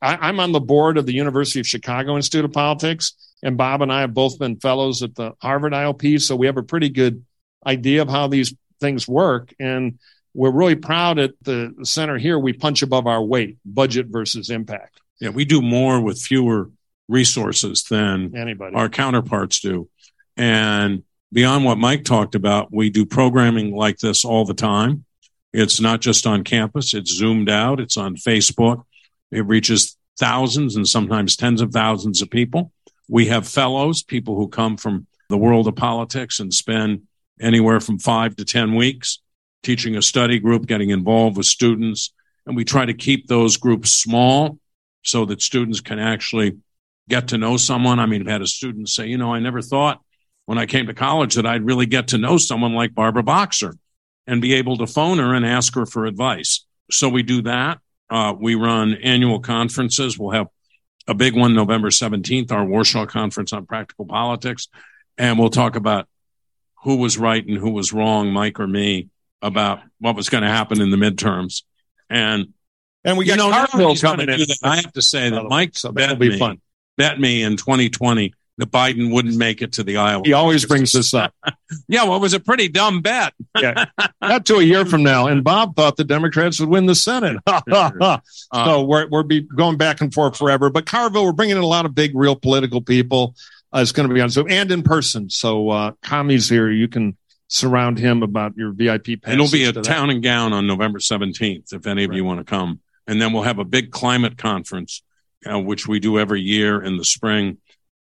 I, 0.00 0.28
am 0.28 0.40
on 0.40 0.52
the 0.52 0.60
board 0.60 0.96
of 0.96 1.06
the 1.06 1.14
University 1.14 1.60
of 1.60 1.66
Chicago 1.66 2.16
Institute 2.16 2.44
of 2.44 2.52
Politics. 2.52 3.14
And 3.42 3.56
Bob 3.56 3.82
and 3.82 3.92
I 3.92 4.00
have 4.00 4.14
both 4.14 4.38
been 4.38 4.58
fellows 4.58 5.02
at 5.02 5.14
the 5.14 5.32
Harvard 5.40 5.72
IOP. 5.72 6.20
So 6.20 6.36
we 6.36 6.46
have 6.46 6.56
a 6.56 6.62
pretty 6.62 6.88
good 6.88 7.24
idea 7.64 8.02
of 8.02 8.08
how 8.08 8.26
these 8.26 8.54
things 8.80 9.06
work. 9.06 9.54
And 9.60 9.98
we're 10.34 10.50
really 10.52 10.74
proud 10.76 11.18
at 11.18 11.32
the 11.42 11.74
center 11.82 12.18
here. 12.18 12.38
We 12.38 12.52
punch 12.52 12.82
above 12.82 13.06
our 13.06 13.22
weight, 13.22 13.58
budget 13.64 14.06
versus 14.08 14.50
impact. 14.50 15.00
Yeah, 15.20 15.30
we 15.30 15.44
do 15.44 15.60
more 15.62 16.00
with 16.00 16.20
fewer 16.20 16.70
resources 17.08 17.84
than 17.84 18.36
Anybody. 18.36 18.76
our 18.76 18.88
counterparts 18.88 19.60
do. 19.60 19.88
And 20.36 21.02
beyond 21.32 21.64
what 21.64 21.78
Mike 21.78 22.04
talked 22.04 22.34
about, 22.34 22.72
we 22.72 22.90
do 22.90 23.04
programming 23.04 23.74
like 23.74 23.98
this 23.98 24.24
all 24.24 24.44
the 24.44 24.54
time. 24.54 25.04
It's 25.52 25.80
not 25.80 26.00
just 26.00 26.26
on 26.26 26.44
campus, 26.44 26.94
it's 26.94 27.12
zoomed 27.12 27.48
out, 27.48 27.80
it's 27.80 27.96
on 27.96 28.16
Facebook. 28.16 28.84
It 29.30 29.46
reaches 29.46 29.96
thousands 30.18 30.76
and 30.76 30.86
sometimes 30.86 31.36
tens 31.36 31.60
of 31.60 31.72
thousands 31.72 32.22
of 32.22 32.30
people. 32.30 32.72
We 33.08 33.26
have 33.26 33.48
fellows, 33.48 34.02
people 34.02 34.36
who 34.36 34.48
come 34.48 34.76
from 34.76 35.06
the 35.28 35.38
world 35.38 35.66
of 35.66 35.76
politics 35.76 36.40
and 36.40 36.52
spend 36.52 37.02
anywhere 37.40 37.80
from 37.80 37.98
five 37.98 38.36
to 38.36 38.44
10 38.44 38.74
weeks 38.74 39.20
teaching 39.62 39.96
a 39.96 40.02
study 40.02 40.38
group, 40.38 40.66
getting 40.66 40.90
involved 40.90 41.36
with 41.36 41.46
students. 41.46 42.12
And 42.46 42.56
we 42.56 42.64
try 42.64 42.86
to 42.86 42.94
keep 42.94 43.26
those 43.26 43.56
groups 43.56 43.92
small 43.92 44.58
so 45.02 45.24
that 45.26 45.42
students 45.42 45.80
can 45.80 45.98
actually 45.98 46.58
get 47.08 47.28
to 47.28 47.38
know 47.38 47.56
someone. 47.56 47.98
I 47.98 48.06
mean, 48.06 48.22
I've 48.22 48.28
had 48.28 48.42
a 48.42 48.46
student 48.46 48.88
say, 48.88 49.06
you 49.06 49.18
know, 49.18 49.34
I 49.34 49.40
never 49.40 49.62
thought 49.62 50.00
when 50.46 50.58
I 50.58 50.66
came 50.66 50.86
to 50.86 50.94
college 50.94 51.34
that 51.34 51.46
I'd 51.46 51.64
really 51.64 51.86
get 51.86 52.08
to 52.08 52.18
know 52.18 52.38
someone 52.38 52.74
like 52.74 52.94
Barbara 52.94 53.22
Boxer 53.22 53.74
and 54.26 54.42
be 54.42 54.54
able 54.54 54.76
to 54.78 54.86
phone 54.86 55.18
her 55.18 55.34
and 55.34 55.44
ask 55.44 55.74
her 55.74 55.86
for 55.86 56.06
advice. 56.06 56.64
So 56.90 57.08
we 57.08 57.22
do 57.22 57.42
that. 57.42 57.78
Uh, 58.10 58.34
we 58.38 58.54
run 58.54 58.94
annual 58.94 59.40
conferences. 59.40 60.18
We'll 60.18 60.30
have 60.30 60.48
a 61.08 61.14
big 61.14 61.34
one 61.34 61.54
November 61.54 61.88
17th, 61.88 62.52
our 62.52 62.64
Warschaw 62.64 63.08
Conference 63.08 63.52
on 63.52 63.66
Practical 63.66 64.04
Politics. 64.04 64.68
And 65.16 65.38
we'll 65.38 65.50
talk 65.50 65.74
about 65.74 66.06
who 66.84 66.96
was 66.96 67.18
right 67.18 67.44
and 67.44 67.56
who 67.56 67.70
was 67.70 67.92
wrong, 67.92 68.30
Mike 68.30 68.60
or 68.60 68.68
me, 68.68 69.08
about 69.42 69.80
what 69.98 70.14
was 70.14 70.28
going 70.28 70.42
to 70.44 70.50
happen 70.50 70.80
in 70.80 70.90
the 70.90 70.96
midterms. 70.96 71.62
And 72.08 72.52
and 73.04 73.16
we 73.16 73.24
you 73.24 73.36
got 73.36 73.38
know, 73.38 73.66
Carville 73.66 73.96
coming 73.96 74.28
in. 74.28 74.40
I 74.62 74.76
have 74.76 74.92
to 74.92 75.02
say 75.02 75.30
that 75.30 75.44
Mike 75.44 75.76
So 75.76 75.90
bet 75.90 76.08
that'll 76.08 76.16
be 76.16 76.30
me, 76.30 76.38
fun. 76.38 76.60
bet 76.96 77.18
me 77.18 77.42
in 77.42 77.56
2020 77.56 78.34
that 78.58 78.70
Biden 78.70 79.12
wouldn't 79.12 79.36
make 79.36 79.62
it 79.62 79.72
to 79.74 79.84
the 79.84 79.96
Iowa. 79.96 80.22
He 80.24 80.32
always 80.32 80.66
brings 80.66 80.92
this 80.92 81.14
up. 81.14 81.34
Yeah, 81.86 82.04
well, 82.04 82.16
it 82.16 82.20
was 82.20 82.32
a 82.32 82.40
pretty 82.40 82.68
dumb 82.68 83.02
bet. 83.02 83.34
Yeah. 83.60 83.84
Not 84.22 84.46
to 84.46 84.54
a 84.54 84.62
year 84.62 84.86
from 84.86 85.02
now. 85.02 85.26
And 85.26 85.44
Bob 85.44 85.76
thought 85.76 85.98
the 85.98 86.04
Democrats 86.04 86.58
would 86.60 86.70
win 86.70 86.86
the 86.86 86.94
Senate. 86.94 87.36
Uh, 87.46 88.20
so 88.54 88.84
we're, 88.84 89.06
we're 89.08 89.22
be 89.22 89.42
going 89.42 89.76
back 89.76 90.00
and 90.00 90.12
forth 90.12 90.34
forever. 90.36 90.70
But 90.70 90.86
Carville, 90.86 91.26
we're 91.26 91.32
bringing 91.32 91.58
in 91.58 91.62
a 91.62 91.66
lot 91.66 91.84
of 91.84 91.94
big, 91.94 92.12
real 92.14 92.36
political 92.36 92.80
people. 92.80 93.34
Uh, 93.70 93.80
it's 93.80 93.92
going 93.92 94.08
to 94.08 94.14
be 94.14 94.22
on 94.22 94.30
Zoom 94.30 94.50
and 94.50 94.70
in 94.72 94.82
person. 94.82 95.28
So 95.28 95.68
uh, 95.68 95.92
Kami's 96.02 96.48
here. 96.48 96.70
You 96.70 96.88
can 96.88 97.18
surround 97.48 97.98
him 97.98 98.22
about 98.22 98.56
your 98.56 98.72
VIP 98.72 99.20
passes. 99.20 99.34
It'll 99.34 99.50
be 99.50 99.64
a 99.64 99.82
town 99.82 100.08
and 100.08 100.22
gown 100.22 100.54
on 100.54 100.66
November 100.66 100.98
17th, 100.98 101.74
if 101.74 101.86
any 101.86 102.04
of 102.04 102.14
you 102.14 102.24
want 102.24 102.40
to 102.40 102.44
come. 102.44 102.80
And 103.06 103.20
then 103.20 103.34
we'll 103.34 103.42
have 103.42 103.58
a 103.58 103.64
big 103.64 103.90
climate 103.90 104.38
conference, 104.38 105.02
uh, 105.44 105.60
which 105.60 105.86
we 105.86 106.00
do 106.00 106.18
every 106.18 106.40
year 106.40 106.82
in 106.82 106.96
the 106.96 107.04
spring. 107.04 107.58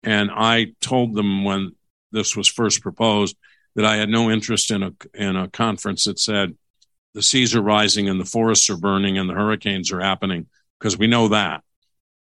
And 0.04 0.30
I 0.32 0.74
told 0.82 1.16
them 1.16 1.44
when 1.44 1.72
this 2.12 2.36
was 2.36 2.48
first 2.48 2.82
proposed 2.82 3.36
that 3.76 3.86
I 3.86 3.96
had 3.96 4.10
no 4.10 4.30
interest 4.30 4.70
in 4.70 4.84
a, 4.84 4.92
in 5.14 5.36
a 5.36 5.48
conference 5.48 6.04
that 6.04 6.20
said 6.20 6.56
the 7.14 7.24
seas 7.24 7.56
are 7.56 7.62
rising 7.62 8.10
and 8.10 8.20
the 8.20 8.26
forests 8.26 8.70
are 8.70 8.78
burning 8.78 9.18
and 9.18 9.30
the 9.30 9.34
hurricanes 9.34 9.92
are 9.92 10.02
happening, 10.02 10.48
because 10.80 10.98
we 10.98 11.08
know 11.08 11.30
that. 11.30 11.64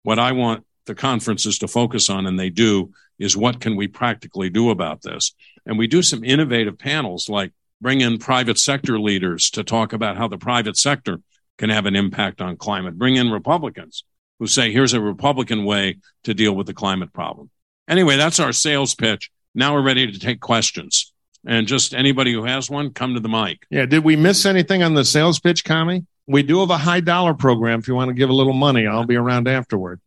What 0.03 0.19
I 0.19 0.33
want 0.33 0.65
the 0.87 0.95
conferences 0.95 1.59
to 1.59 1.69
focus 1.69 2.11
on, 2.11 2.27
and 2.27 2.39
they 2.39 2.51
do, 2.51 2.93
is 3.19 3.37
what 3.37 3.61
can 3.61 3.77
we 3.77 3.87
practically 3.87 4.51
do 4.51 4.71
about 4.71 5.03
this? 5.03 5.33
And 5.65 5.79
we 5.79 5.87
do 5.87 6.03
some 6.03 6.25
innovative 6.25 6.79
panels 6.79 7.29
like 7.29 7.53
bring 7.81 8.01
in 8.01 8.19
private 8.19 8.59
sector 8.59 8.99
leaders 8.99 9.51
to 9.51 9.65
talk 9.65 9.93
about 9.93 10.17
how 10.17 10.29
the 10.29 10.39
private 10.39 10.77
sector 10.77 11.21
can 11.59 11.71
have 11.71 11.87
an 11.87 11.97
impact 11.97 12.41
on 12.41 12.57
climate. 12.57 12.99
Bring 12.99 13.17
in 13.17 13.31
Republicans 13.31 14.05
who 14.39 14.47
say, 14.47 14.73
here's 14.73 14.95
a 14.95 15.01
Republican 15.01 15.65
way 15.65 15.99
to 16.25 16.35
deal 16.35 16.55
with 16.55 16.67
the 16.67 16.75
climate 16.75 17.13
problem. 17.13 17.51
Anyway, 17.89 18.17
that's 18.17 18.41
our 18.41 18.53
sales 18.53 18.95
pitch. 18.95 19.31
Now 19.55 19.75
we're 19.75 19.83
ready 19.83 20.11
to 20.11 20.19
take 20.19 20.41
questions. 20.41 21.13
And 21.45 21.67
just 21.67 21.95
anybody 21.95 22.33
who 22.33 22.45
has 22.45 22.71
one, 22.71 22.93
come 22.93 23.15
to 23.15 23.21
the 23.21 23.29
mic. 23.29 23.67
Yeah. 23.69 23.87
Did 23.87 24.05
we 24.05 24.15
miss 24.17 24.47
anything 24.47 24.83
on 24.83 24.95
the 24.95 25.05
sales 25.05 25.41
pitch, 25.41 25.65
Kami? 25.65 26.07
We 26.27 26.45
do 26.45 26.61
have 26.61 26.71
a 26.71 26.79
high 26.79 27.01
dollar 27.01 27.35
program. 27.35 27.81
If 27.81 27.89
you 27.89 27.95
want 27.95 28.09
to 28.09 28.15
give 28.15 28.31
a 28.31 28.35
little 28.35 28.53
money, 28.53 28.87
I'll 28.87 29.07
be 29.07 29.17
around 29.17 29.49
afterward. 29.49 30.01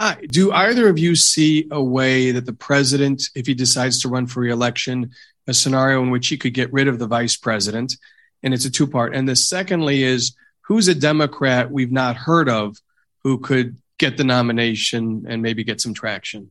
Hi. 0.00 0.18
Do 0.28 0.52
either 0.52 0.88
of 0.88 0.98
you 0.98 1.16
see 1.16 1.66
a 1.70 1.82
way 1.82 2.30
that 2.30 2.46
the 2.46 2.52
president, 2.52 3.24
if 3.34 3.46
he 3.46 3.54
decides 3.54 4.00
to 4.02 4.08
run 4.08 4.26
for 4.26 4.40
reelection, 4.40 5.10
a 5.48 5.54
scenario 5.54 6.02
in 6.02 6.10
which 6.10 6.28
he 6.28 6.36
could 6.36 6.54
get 6.54 6.72
rid 6.72 6.86
of 6.86 7.00
the 7.00 7.08
vice 7.08 7.36
president? 7.36 7.96
And 8.44 8.54
it's 8.54 8.64
a 8.64 8.70
two 8.70 8.86
part. 8.86 9.14
And 9.14 9.28
the 9.28 9.36
secondly 9.36 10.04
is 10.04 10.36
who's 10.62 10.86
a 10.86 10.94
Democrat 10.94 11.70
we've 11.70 11.92
not 11.92 12.16
heard 12.16 12.48
of 12.48 12.76
who 13.24 13.38
could 13.38 13.76
get 13.98 14.16
the 14.16 14.24
nomination 14.24 15.24
and 15.28 15.42
maybe 15.42 15.64
get 15.64 15.80
some 15.80 15.94
traction? 15.94 16.50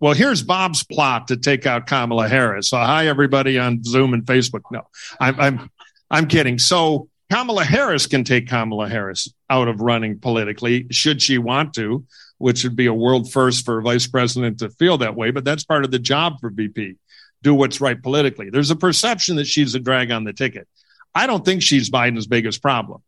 Well, 0.00 0.14
here's 0.14 0.42
Bob's 0.42 0.82
plot 0.82 1.28
to 1.28 1.36
take 1.36 1.64
out 1.64 1.86
Kamala 1.86 2.28
Harris. 2.28 2.70
So, 2.70 2.76
hi 2.76 3.06
everybody 3.06 3.58
on 3.58 3.84
Zoom 3.84 4.14
and 4.14 4.24
Facebook. 4.24 4.62
No, 4.70 4.88
I'm 5.20 5.40
I'm 5.40 5.70
I'm 6.10 6.26
kidding. 6.26 6.58
So 6.58 7.08
Kamala 7.30 7.64
Harris 7.64 8.06
can 8.06 8.24
take 8.24 8.46
Kamala 8.46 8.88
Harris 8.88 9.32
out 9.48 9.66
of 9.66 9.80
running 9.80 10.18
politically, 10.18 10.86
should 10.90 11.22
she 11.22 11.38
want 11.38 11.72
to, 11.74 12.04
which 12.36 12.62
would 12.62 12.76
be 12.76 12.86
a 12.86 12.92
world 12.92 13.32
first 13.32 13.64
for 13.64 13.78
a 13.78 13.82
vice 13.82 14.06
president 14.06 14.58
to 14.58 14.68
feel 14.68 14.98
that 14.98 15.16
way. 15.16 15.30
But 15.30 15.44
that's 15.44 15.64
part 15.64 15.86
of 15.86 15.90
the 15.90 15.98
job 15.98 16.40
for 16.40 16.50
VP. 16.50 16.96
Do 17.42 17.54
what's 17.54 17.80
right 17.80 18.00
politically. 18.00 18.50
There's 18.50 18.70
a 18.70 18.76
perception 18.76 19.36
that 19.36 19.46
she's 19.46 19.74
a 19.74 19.80
drag 19.80 20.10
on 20.10 20.24
the 20.24 20.34
ticket. 20.34 20.68
I 21.14 21.26
don't 21.26 21.44
think 21.44 21.62
she's 21.62 21.90
Biden's 21.90 22.26
biggest 22.26 22.60
problem. 22.60 23.02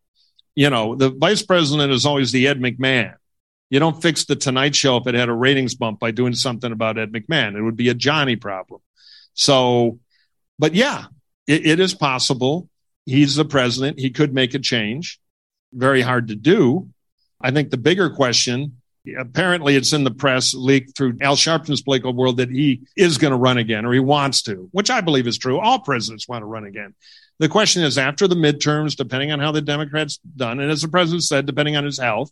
You 0.55 0.71
know, 0.71 0.95
the 0.95 1.11
vice 1.11 1.43
president 1.43 1.93
is 1.93 2.07
always 2.07 2.33
the 2.33 2.49
Ed 2.49 2.61
McMahon. 2.61 3.17
You 3.71 3.81
don't 3.81 4.01
fix 4.01 4.25
the 4.25 4.37
Tonight 4.37 4.75
Show 4.77 4.99
if 4.99 5.07
it 5.07 5.15
had 5.15 5.29
a 5.29 5.33
ratings 5.33 5.75
bump 5.75 5.99
by 5.99 6.11
doing 6.11 6.35
something 6.35 6.71
about 6.71 6.99
Ed 6.99 7.13
McMahon. 7.13 7.57
It 7.57 7.63
would 7.63 7.77
be 7.77 7.89
a 7.89 7.95
Johnny 7.95 8.37
problem. 8.37 8.81
So, 9.33 9.99
but 10.59 10.75
yeah, 10.75 11.07
it, 11.47 11.67
it 11.67 11.81
is 11.81 11.95
possible. 11.95 12.69
He's 13.07 13.35
the 13.35 13.45
president. 13.45 13.99
He 13.99 14.11
could 14.11 14.33
make 14.33 14.55
a 14.55 14.59
change. 14.59 15.19
Very 15.73 16.03
hard 16.03 16.29
to 16.29 16.37
do. 16.37 16.89
I 17.41 17.51
think 17.51 17.71
the 17.71 17.77
bigger 17.77 18.11
question, 18.11 18.81
apparently 19.19 19.77
it's 19.77 19.93
in 19.93 20.05
the 20.05 20.11
press 20.11 20.55
leaked 20.55 20.97
through 20.97 21.19
Al 21.21 21.37
Sharpton's 21.37 21.83
political 21.83 22.15
world 22.15 22.37
that 22.37 22.51
he 22.51 22.83
is 22.97 23.19
going 23.19 23.33
to 23.33 23.37
run 23.37 23.59
again 23.59 23.85
or 23.85 23.93
he 23.93 24.01
wants 24.01 24.43
to, 24.43 24.69
which 24.73 24.91
I 24.91 25.01
believe 25.01 25.27
is 25.27 25.37
true. 25.37 25.59
All 25.59 25.81
presidents 25.81 26.29
want 26.29 26.43
to 26.43 26.47
run 26.47 26.65
again. 26.65 26.95
The 27.39 27.49
question 27.49 27.83
is 27.83 27.99
after 27.99 28.29
the 28.29 28.37
midterms, 28.37 28.97
depending 28.97 29.33
on 29.33 29.41
how 29.41 29.51
the 29.51 29.61
Democrats 29.61 30.19
done, 30.37 30.61
and 30.61 30.71
as 30.71 30.83
the 30.83 30.89
president 30.89 31.25
said, 31.25 31.47
depending 31.47 31.77
on 31.77 31.85
his 31.85 31.99
health, 31.99 32.31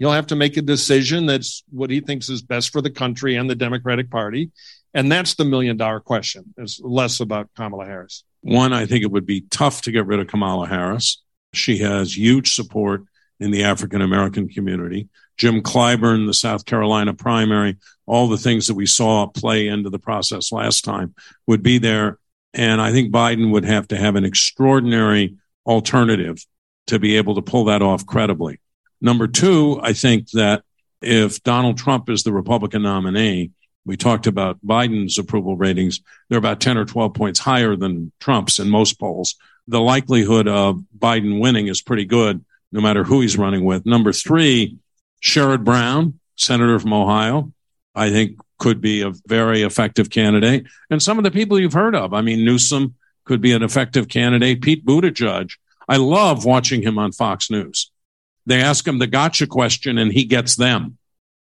he'll 0.00 0.10
have 0.10 0.26
to 0.28 0.36
make 0.36 0.56
a 0.56 0.62
decision 0.62 1.26
that's 1.26 1.62
what 1.70 1.90
he 1.90 2.00
thinks 2.00 2.28
is 2.28 2.42
best 2.42 2.70
for 2.70 2.80
the 2.80 2.90
country 2.90 3.36
and 3.36 3.48
the 3.48 3.54
Democratic 3.54 4.10
Party. 4.10 4.50
And 4.92 5.12
that's 5.12 5.34
the 5.34 5.44
million 5.44 5.76
dollar 5.76 6.00
question. 6.00 6.52
It's 6.56 6.80
less 6.80 7.20
about 7.20 7.48
Kamala 7.54 7.86
Harris. 7.86 8.24
One, 8.40 8.72
I 8.72 8.86
think 8.86 9.04
it 9.04 9.10
would 9.12 9.26
be 9.26 9.42
tough 9.42 9.82
to 9.82 9.92
get 9.92 10.06
rid 10.06 10.18
of 10.18 10.26
Kamala 10.26 10.66
Harris. 10.66 11.22
She 11.52 11.78
has 11.78 12.16
huge 12.16 12.54
support 12.54 13.04
in 13.38 13.52
the 13.52 13.62
African 13.62 14.00
American 14.00 14.48
community. 14.48 15.08
Jim 15.36 15.62
Clyburn, 15.62 16.26
the 16.26 16.34
South 16.34 16.64
Carolina 16.64 17.14
primary, 17.14 17.76
all 18.06 18.28
the 18.28 18.36
things 18.36 18.66
that 18.66 18.74
we 18.74 18.86
saw 18.86 19.26
play 19.26 19.68
into 19.68 19.90
the 19.90 19.98
process 19.98 20.50
last 20.50 20.84
time 20.84 21.14
would 21.46 21.62
be 21.62 21.78
there. 21.78 22.18
And 22.52 22.80
I 22.80 22.90
think 22.90 23.12
Biden 23.12 23.52
would 23.52 23.64
have 23.64 23.86
to 23.88 23.96
have 23.96 24.16
an 24.16 24.24
extraordinary 24.24 25.36
alternative 25.66 26.44
to 26.88 26.98
be 26.98 27.16
able 27.16 27.36
to 27.36 27.42
pull 27.42 27.66
that 27.66 27.82
off 27.82 28.04
credibly. 28.04 28.60
Number 29.00 29.26
two, 29.26 29.80
I 29.82 29.92
think 29.92 30.30
that 30.30 30.62
if 31.00 31.42
Donald 31.42 31.78
Trump 31.78 32.10
is 32.10 32.22
the 32.22 32.32
Republican 32.32 32.82
nominee, 32.82 33.50
we 33.84 33.96
talked 33.96 34.26
about 34.26 34.64
Biden's 34.64 35.18
approval 35.18 35.56
ratings. 35.56 36.00
They're 36.28 36.38
about 36.38 36.60
10 36.60 36.76
or 36.76 36.84
12 36.84 37.14
points 37.14 37.40
higher 37.40 37.76
than 37.76 38.12
Trump's 38.20 38.58
in 38.58 38.68
most 38.68 39.00
polls. 39.00 39.36
The 39.68 39.80
likelihood 39.80 40.48
of 40.48 40.82
Biden 40.96 41.40
winning 41.40 41.68
is 41.68 41.80
pretty 41.80 42.04
good, 42.04 42.44
no 42.72 42.80
matter 42.80 43.04
who 43.04 43.20
he's 43.20 43.38
running 43.38 43.64
with. 43.64 43.86
Number 43.86 44.12
three, 44.12 44.76
Sherrod 45.22 45.64
Brown, 45.64 46.18
senator 46.36 46.78
from 46.78 46.92
Ohio, 46.92 47.52
I 47.94 48.10
think 48.10 48.38
could 48.58 48.80
be 48.80 49.02
a 49.02 49.12
very 49.26 49.62
effective 49.62 50.10
candidate. 50.10 50.66
And 50.90 51.02
some 51.02 51.18
of 51.18 51.24
the 51.24 51.30
people 51.30 51.58
you've 51.58 51.72
heard 51.72 51.94
of, 51.94 52.12
I 52.12 52.20
mean, 52.20 52.44
Newsom 52.44 52.94
could 53.24 53.40
be 53.40 53.52
an 53.52 53.62
effective 53.62 54.08
candidate. 54.08 54.60
Pete 54.60 54.84
Buttigieg, 54.84 55.52
I 55.88 55.96
love 55.96 56.44
watching 56.44 56.82
him 56.82 56.98
on 56.98 57.12
Fox 57.12 57.50
News. 57.50 57.90
They 58.46 58.60
ask 58.60 58.86
him 58.86 58.98
the 58.98 59.06
gotcha 59.06 59.46
question 59.46 59.98
and 59.98 60.12
he 60.12 60.24
gets 60.24 60.56
them. 60.56 60.96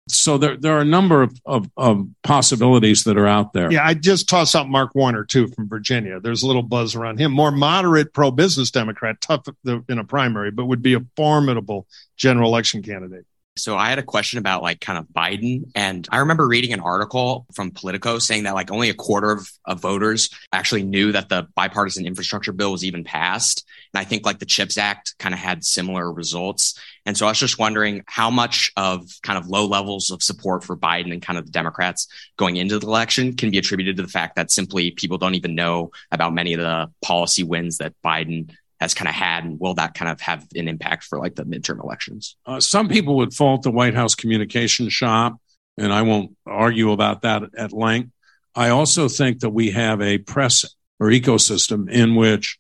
So 0.08 0.40
there, 0.40 0.58
there 0.58 0.74
are 0.74 0.82
a 0.82 0.86
number 0.86 1.22
of, 1.22 1.40
of, 1.46 1.70
of 1.78 2.08
possibilities 2.24 3.04
that 3.04 3.18
are 3.18 3.28
out 3.28 3.54
there. 3.54 3.72
Yeah, 3.72 3.86
I 3.86 3.94
just 3.94 4.28
toss 4.28 4.56
out 4.56 4.68
Mark 4.68 4.96
Warner 4.96 5.24
too 5.24 5.48
from 5.50 5.70
Virginia. 5.70 6.20
There's 6.20 6.42
a 6.42 6.48
little 6.48 6.64
buzz 6.64 6.96
around 6.96 7.20
him. 7.20 7.32
More 7.32 7.52
moderate 7.52 8.12
pro 8.12 8.32
business 8.32 8.72
Democrat, 8.72 9.22
tough 9.22 9.46
in 9.66 10.00
a 10.00 10.04
primary, 10.04 10.50
but 10.50 10.66
would 10.66 10.82
be 10.82 10.96
a 10.96 11.02
formidable 11.16 11.88
general 12.18 12.50
election 12.50 12.82
candidate. 12.82 13.26
So 13.62 13.78
I 13.78 13.90
had 13.90 14.00
a 14.00 14.04
question 14.04 14.40
about 14.40 14.64
like 14.64 14.82
kind 14.82 14.98
of 14.98 15.08
Biden. 15.08 15.72
And 15.76 16.08
I 16.12 16.18
remember 16.18 16.48
reading 16.48 16.74
an 16.74 16.80
article 16.80 17.46
from 17.54 17.72
Politico 17.72 18.20
saying 18.20 18.44
that 18.44 18.54
like 18.54 18.72
only 18.72 18.90
a 18.90 18.94
quarter 18.94 19.32
of, 19.32 19.52
of 19.66 19.80
voters 19.80 20.30
actually 20.52 20.84
knew 20.84 21.12
that 21.12 21.30
the 21.30 21.48
bipartisan 21.56 22.06
infrastructure 22.06 22.52
bill 22.52 22.72
was 22.72 22.84
even 22.84 23.04
passed. 23.04 23.66
And 23.94 24.02
I 24.02 24.04
think 24.04 24.26
like 24.26 24.40
the 24.40 24.46
CHIPS 24.46 24.78
Act 24.78 25.16
kind 25.20 25.34
of 25.34 25.40
had 25.40 25.64
similar 25.64 26.12
results. 26.12 26.80
And 27.06 27.18
so 27.18 27.26
I 27.26 27.30
was 27.30 27.40
just 27.40 27.58
wondering 27.58 28.04
how 28.08 28.30
much 28.30 28.72
of 28.78 29.10
kind 29.24 29.38
of 29.38 29.48
low 29.48 29.66
levels 29.66 30.12
of 30.12 30.22
support 30.22 30.64
for 30.64 30.78
Biden 30.78 31.12
and 31.12 31.22
kind 31.22 31.40
of 31.40 31.46
the 31.46 31.52
Democrats 31.52 32.08
going 32.38 32.58
into 32.58 32.78
the 32.78 32.88
election 32.88 33.36
can 33.36 33.50
be 33.52 33.58
attributed 33.58 33.98
to 33.98 34.04
the 34.04 34.10
fact 34.10 34.36
that 34.36 34.52
simply 34.52 34.92
people 34.92 35.18
don't 35.18 35.36
even 35.36 35.56
know 35.56 35.92
about 36.12 36.34
many 36.34 36.54
of 36.54 36.60
the 36.60 36.92
policy 37.02 37.44
wins 37.44 37.80
that 37.80 37.94
Biden 38.04 38.52
has 38.80 38.94
kind 38.94 39.10
of 39.10 39.16
had, 39.16 39.44
and 39.44 39.60
will 39.60 39.74
that 39.74 39.94
kind 39.94 40.10
of 40.10 40.22
have 40.22 40.48
an 40.56 40.68
impact 40.68 41.04
for 41.04 41.20
like 41.20 41.36
the 41.36 41.44
midterm 41.44 41.84
elections? 41.84 42.38
Uh, 42.46 42.60
some 42.60 42.88
people 42.88 43.18
would 43.18 43.34
fault 43.34 43.64
the 43.64 43.72
White 43.72 43.94
House 43.94 44.16
communication 44.16 44.90
shop, 44.90 45.38
and 45.78 45.92
I 45.92 46.02
won't 46.04 46.36
argue 46.46 46.92
about 46.92 47.24
that 47.24 47.44
at 47.58 47.74
length. 47.74 48.12
I 48.56 48.70
also 48.70 49.08
think 49.08 49.42
that 49.42 49.52
we 49.52 49.72
have 49.72 50.02
a 50.02 50.18
press 50.18 50.66
or 51.00 51.08
ecosystem 51.08 51.90
in 51.90 52.16
which 52.16 52.58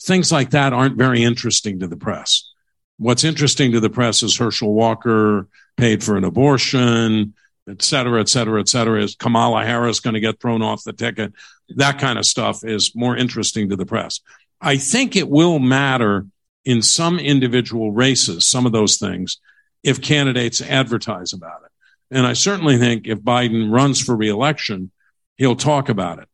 things 0.00 0.32
like 0.32 0.50
that 0.50 0.72
aren't 0.72 0.98
very 0.98 1.22
interesting 1.22 1.80
to 1.80 1.86
the 1.86 1.96
press. 1.96 2.50
What's 2.98 3.24
interesting 3.24 3.72
to 3.72 3.80
the 3.80 3.90
press 3.90 4.22
is 4.22 4.36
Herschel 4.36 4.72
Walker 4.72 5.48
paid 5.76 6.02
for 6.02 6.16
an 6.16 6.24
abortion, 6.24 7.34
et 7.68 7.82
cetera, 7.82 8.20
et 8.20 8.28
cetera, 8.28 8.60
et 8.60 8.68
cetera. 8.68 9.02
Is 9.02 9.16
Kamala 9.16 9.64
Harris 9.64 10.00
going 10.00 10.14
to 10.14 10.20
get 10.20 10.40
thrown 10.40 10.62
off 10.62 10.84
the 10.84 10.92
ticket? 10.92 11.32
That 11.76 11.98
kind 11.98 12.18
of 12.18 12.26
stuff 12.26 12.64
is 12.64 12.92
more 12.94 13.16
interesting 13.16 13.70
to 13.70 13.76
the 13.76 13.86
press. 13.86 14.20
I 14.62 14.76
think 14.76 15.16
it 15.16 15.28
will 15.28 15.58
matter 15.58 16.26
in 16.64 16.80
some 16.82 17.18
individual 17.18 17.90
races, 17.90 18.46
some 18.46 18.64
of 18.64 18.72
those 18.72 18.96
things, 18.96 19.38
if 19.82 20.00
candidates 20.00 20.62
advertise 20.62 21.32
about 21.32 21.62
it. 21.64 22.16
And 22.16 22.24
I 22.24 22.34
certainly 22.34 22.78
think 22.78 23.08
if 23.08 23.18
Biden 23.18 23.72
runs 23.72 24.00
for 24.00 24.14
reelection, 24.14 24.92
he'll 25.36 25.56
talk 25.56 25.88
about 25.88 26.20
it. 26.20 26.28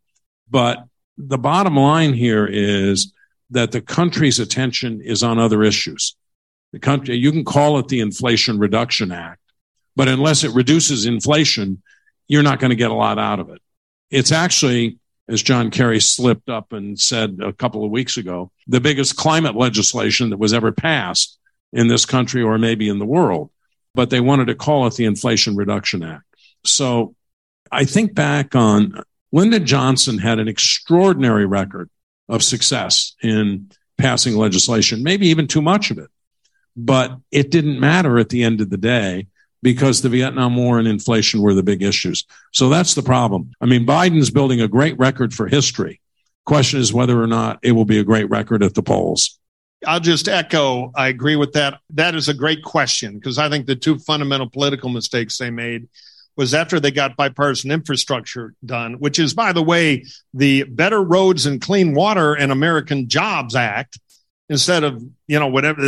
But 0.50 0.84
the 1.16 1.38
bottom 1.38 1.76
line 1.76 2.12
here 2.12 2.46
is 2.46 3.12
that 3.50 3.72
the 3.72 3.80
country's 3.80 4.38
attention 4.38 5.00
is 5.00 5.22
on 5.22 5.38
other 5.38 5.62
issues. 5.62 6.14
The 6.72 6.78
country, 6.78 7.16
you 7.16 7.32
can 7.32 7.44
call 7.44 7.78
it 7.78 7.88
the 7.88 8.00
Inflation 8.00 8.58
Reduction 8.58 9.10
Act, 9.10 9.40
but 9.96 10.08
unless 10.08 10.44
it 10.44 10.54
reduces 10.54 11.06
inflation, 11.06 11.82
you're 12.26 12.42
not 12.42 12.60
going 12.60 12.70
to 12.70 12.76
get 12.76 12.90
a 12.90 12.94
lot 12.94 13.18
out 13.18 13.40
of 13.40 13.48
it. 13.48 13.62
It's 14.10 14.32
actually 14.32 14.98
as 15.28 15.42
John 15.42 15.70
Kerry 15.70 16.00
slipped 16.00 16.48
up 16.48 16.72
and 16.72 16.98
said 16.98 17.38
a 17.42 17.52
couple 17.52 17.84
of 17.84 17.90
weeks 17.90 18.16
ago, 18.16 18.50
the 18.66 18.80
biggest 18.80 19.16
climate 19.16 19.54
legislation 19.54 20.30
that 20.30 20.38
was 20.38 20.54
ever 20.54 20.72
passed 20.72 21.38
in 21.72 21.88
this 21.88 22.06
country 22.06 22.42
or 22.42 22.58
maybe 22.58 22.88
in 22.88 22.98
the 22.98 23.06
world. 23.06 23.50
But 23.94 24.10
they 24.10 24.20
wanted 24.20 24.46
to 24.46 24.54
call 24.54 24.86
it 24.86 24.94
the 24.94 25.04
Inflation 25.04 25.56
Reduction 25.56 26.02
Act. 26.02 26.24
So 26.64 27.14
I 27.70 27.84
think 27.84 28.14
back 28.14 28.54
on 28.54 29.02
Lyndon 29.32 29.66
Johnson 29.66 30.18
had 30.18 30.38
an 30.38 30.48
extraordinary 30.48 31.46
record 31.46 31.90
of 32.28 32.42
success 32.42 33.14
in 33.22 33.70
passing 33.98 34.36
legislation, 34.36 35.02
maybe 35.02 35.28
even 35.28 35.46
too 35.46 35.62
much 35.62 35.90
of 35.90 35.98
it. 35.98 36.08
But 36.76 37.18
it 37.30 37.50
didn't 37.50 37.80
matter 37.80 38.18
at 38.18 38.28
the 38.28 38.44
end 38.44 38.60
of 38.60 38.70
the 38.70 38.76
day 38.76 39.26
because 39.62 40.02
the 40.02 40.08
Vietnam 40.08 40.56
War 40.56 40.78
and 40.78 40.88
inflation 40.88 41.40
were 41.40 41.54
the 41.54 41.62
big 41.62 41.82
issues. 41.82 42.24
So 42.52 42.68
that's 42.68 42.94
the 42.94 43.02
problem. 43.02 43.52
I 43.60 43.66
mean, 43.66 43.86
Biden's 43.86 44.30
building 44.30 44.60
a 44.60 44.68
great 44.68 44.98
record 44.98 45.34
for 45.34 45.46
history. 45.46 46.00
Question 46.44 46.80
is 46.80 46.92
whether 46.92 47.20
or 47.20 47.26
not 47.26 47.58
it 47.62 47.72
will 47.72 47.84
be 47.84 47.98
a 47.98 48.04
great 48.04 48.30
record 48.30 48.62
at 48.62 48.74
the 48.74 48.82
polls. 48.82 49.38
I'll 49.86 50.00
just 50.00 50.28
echo, 50.28 50.90
I 50.94 51.08
agree 51.08 51.36
with 51.36 51.52
that. 51.52 51.80
That 51.90 52.14
is 52.14 52.28
a 52.28 52.34
great 52.34 52.62
question 52.64 53.14
because 53.14 53.38
I 53.38 53.48
think 53.48 53.66
the 53.66 53.76
two 53.76 53.98
fundamental 53.98 54.50
political 54.50 54.88
mistakes 54.88 55.38
they 55.38 55.50
made 55.50 55.88
was 56.36 56.54
after 56.54 56.80
they 56.80 56.90
got 56.90 57.16
bipartisan 57.16 57.70
infrastructure 57.70 58.54
done, 58.64 58.94
which 58.94 59.18
is, 59.18 59.34
by 59.34 59.52
the 59.52 59.62
way, 59.62 60.04
the 60.34 60.62
Better 60.64 61.02
Roads 61.02 61.46
and 61.46 61.60
Clean 61.60 61.94
Water 61.94 62.34
and 62.34 62.50
American 62.52 63.08
Jobs 63.08 63.54
Act, 63.54 63.98
instead 64.48 64.84
of, 64.84 65.02
you 65.26 65.38
know, 65.38 65.48
whatever, 65.48 65.80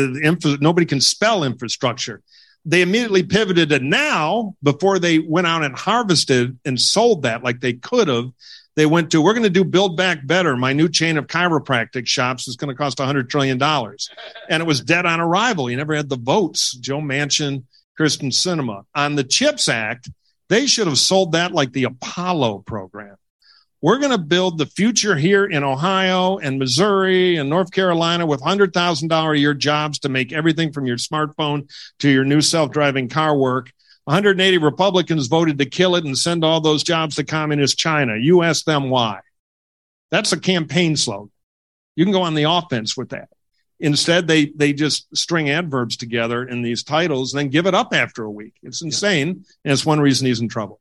nobody 0.61 0.87
can 0.87 1.01
spell 1.01 1.45
infrastructure 1.45 2.21
they 2.65 2.83
immediately 2.83 3.23
pivoted 3.23 3.73
and 3.73 3.89
now 3.91 4.55
before 4.63 4.99
they 4.99 5.19
went 5.19 5.47
out 5.47 5.65
and 5.65 5.77
harvested 5.77 6.59
and 6.65 6.81
sold 6.81 7.23
that 7.23 7.43
like 7.43 7.61
they 7.61 7.73
could 7.73 8.09
have 8.09 8.31
they 8.77 8.87
went 8.87 9.11
to 9.11 9.21
we're 9.21 9.33
going 9.33 9.43
to 9.43 9.51
do 9.51 9.65
build 9.65 9.97
back 9.97 10.27
better. 10.27 10.57
My 10.57 10.73
new 10.73 10.89
chain 10.89 11.19
of 11.19 11.27
chiropractic 11.27 12.07
shops 12.07 12.49
is 12.49 12.57
going 12.57 12.69
to 12.69 12.75
cost 12.75 12.99
100 12.99 13.29
trillion 13.29 13.59
dollars. 13.59 14.09
And 14.49 14.63
it 14.63 14.67
was 14.67 14.81
dead 14.81 15.07
on 15.07 15.21
arrival. 15.21 15.69
You 15.69 15.77
never 15.77 15.95
had 15.95 16.09
the 16.09 16.17
votes. 16.17 16.77
Joe 16.77 17.01
manchin 17.01 17.65
kyrsten 18.01 18.31
sinema 18.31 18.85
on 18.95 19.15
the 19.17 19.25
chips 19.25 19.69
act 19.69 20.09
they 20.49 20.67
should 20.67 20.87
have 20.87 20.99
sold 20.99 21.33
that 21.33 21.53
like 21.53 21.73
the 21.73 21.85
apollo 21.85 22.59
program 22.61 23.17
we're 23.83 23.99
going 23.99 24.11
to 24.11 24.19
build 24.19 24.59
the 24.59 24.67
future 24.67 25.17
here 25.17 25.45
in 25.45 25.65
Ohio 25.65 26.39
and 26.39 26.59
Missouri 26.59 27.37
and 27.37 27.49
North 27.49 27.71
Carolina 27.73 28.27
with 28.27 28.41
$100,000 28.41 29.35
a 29.35 29.39
year 29.39 29.55
jobs 29.55 30.01
to 30.01 30.09
make 30.09 30.33
everything 30.33 30.73
from 30.73 30.87
your 30.87 30.99
smartphone 30.99 31.71
to 32.01 32.11
your 32.11 32.25
new 32.25 32.43
self 32.43 32.71
driving 32.71 33.09
car 33.09 33.37
work. 33.37 33.73
180 34.05 34.59
Republicans 34.59 35.29
voted 35.29 35.59
to 35.59 35.67
kill 35.67 35.97
it 35.97 36.05
and 36.05 36.19
send 36.19 36.45
all 36.45 36.61
those 36.61 36.83
jobs 36.83 37.17
to 37.17 37.25
communist 37.25 37.79
China. 37.79 38.17
You 38.17 38.43
ask 38.43 38.65
them 38.65 38.91
why. 38.91 39.21
That's 40.11 40.33
a 40.33 40.41
campaign 40.41 40.97
slogan. 40.97 41.31
You 41.97 42.05
can 42.05 42.13
go 42.13 42.23
on 42.23 42.35
the 42.35 42.51
offense 42.51 42.97
with 42.97 43.11
that. 43.11 43.29
Instead, 43.79 44.27
they 44.27 44.47
they 44.47 44.75
just 44.75 45.07
string 45.17 45.49
adverbs 45.49 45.97
together 45.97 46.45
in 46.45 46.61
these 46.61 46.83
titles 46.83 47.33
and 47.33 47.41
then 47.41 47.49
give 47.49 47.67
it 47.67 47.75
up 47.75 47.95
after 47.95 48.25
a 48.25 48.31
week. 48.31 48.55
It's 48.63 48.83
insane, 48.83 49.45
and 49.65 49.73
it's 49.73 49.87
one 49.87 50.01
reason 50.01 50.27
he's 50.27 50.41
in 50.41 50.49
trouble. 50.49 50.81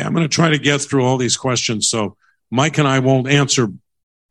I'm 0.00 0.14
going 0.14 0.28
to 0.28 0.34
try 0.34 0.48
to 0.50 0.58
get 0.58 0.80
through 0.80 1.04
all 1.04 1.18
these 1.18 1.36
questions. 1.36 1.88
So 1.88 2.16
Mike 2.50 2.78
and 2.78 2.88
I 2.88 2.98
won't 3.00 3.28
answer. 3.28 3.68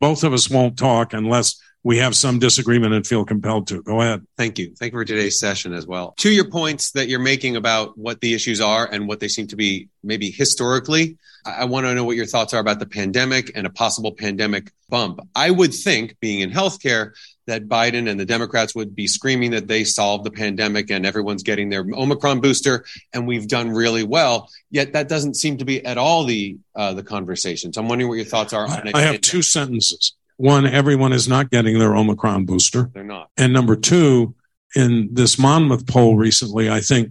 Both 0.00 0.24
of 0.24 0.32
us 0.32 0.50
won't 0.50 0.76
talk 0.76 1.12
unless 1.12 1.60
we 1.84 1.98
have 1.98 2.14
some 2.14 2.38
disagreement 2.38 2.94
and 2.94 3.06
feel 3.06 3.24
compelled 3.24 3.66
to. 3.68 3.82
Go 3.82 4.00
ahead. 4.00 4.26
Thank 4.36 4.58
you. 4.58 4.74
Thank 4.78 4.92
you 4.92 5.00
for 5.00 5.04
today's 5.04 5.38
session 5.38 5.74
as 5.74 5.86
well. 5.86 6.14
To 6.18 6.30
your 6.30 6.48
points 6.48 6.92
that 6.92 7.08
you're 7.08 7.20
making 7.20 7.56
about 7.56 7.98
what 7.98 8.20
the 8.20 8.34
issues 8.34 8.60
are 8.60 8.86
and 8.86 9.08
what 9.08 9.20
they 9.20 9.28
seem 9.28 9.48
to 9.48 9.56
be 9.56 9.88
maybe 10.02 10.30
historically, 10.30 11.18
I 11.44 11.64
want 11.64 11.86
to 11.86 11.94
know 11.94 12.04
what 12.04 12.16
your 12.16 12.26
thoughts 12.26 12.54
are 12.54 12.60
about 12.60 12.78
the 12.78 12.86
pandemic 12.86 13.50
and 13.56 13.66
a 13.66 13.70
possible 13.70 14.12
pandemic 14.12 14.70
bump. 14.88 15.20
I 15.34 15.50
would 15.50 15.74
think, 15.74 16.20
being 16.20 16.40
in 16.40 16.52
healthcare, 16.52 17.14
that 17.46 17.66
Biden 17.66 18.08
and 18.08 18.20
the 18.20 18.24
Democrats 18.24 18.74
would 18.76 18.94
be 18.94 19.08
screaming 19.08 19.50
that 19.50 19.66
they 19.66 19.82
solved 19.82 20.24
the 20.24 20.30
pandemic 20.30 20.90
and 20.90 21.04
everyone's 21.04 21.42
getting 21.42 21.68
their 21.68 21.84
Omicron 21.92 22.40
booster 22.40 22.84
and 23.12 23.26
we've 23.26 23.48
done 23.48 23.70
really 23.70 24.04
well. 24.04 24.48
Yet 24.70 24.92
that 24.92 25.08
doesn't 25.08 25.34
seem 25.34 25.58
to 25.58 25.64
be 25.64 25.84
at 25.84 25.98
all 25.98 26.24
the 26.24 26.58
uh, 26.76 26.94
the 26.94 27.02
conversation. 27.02 27.72
So 27.72 27.80
I'm 27.80 27.88
wondering 27.88 28.08
what 28.08 28.14
your 28.14 28.24
thoughts 28.24 28.52
are 28.52 28.68
on 28.68 28.86
it. 28.86 28.94
I 28.94 29.00
have 29.02 29.20
two 29.20 29.42
sentences. 29.42 30.14
One, 30.36 30.66
everyone 30.66 31.12
is 31.12 31.28
not 31.28 31.50
getting 31.50 31.78
their 31.78 31.96
Omicron 31.96 32.44
booster. 32.44 32.90
They're 32.92 33.04
not. 33.04 33.30
And 33.36 33.52
number 33.52 33.76
two, 33.76 34.34
in 34.74 35.10
this 35.12 35.38
Monmouth 35.38 35.86
poll 35.86 36.16
recently, 36.16 36.70
I 36.70 36.80
think 36.80 37.10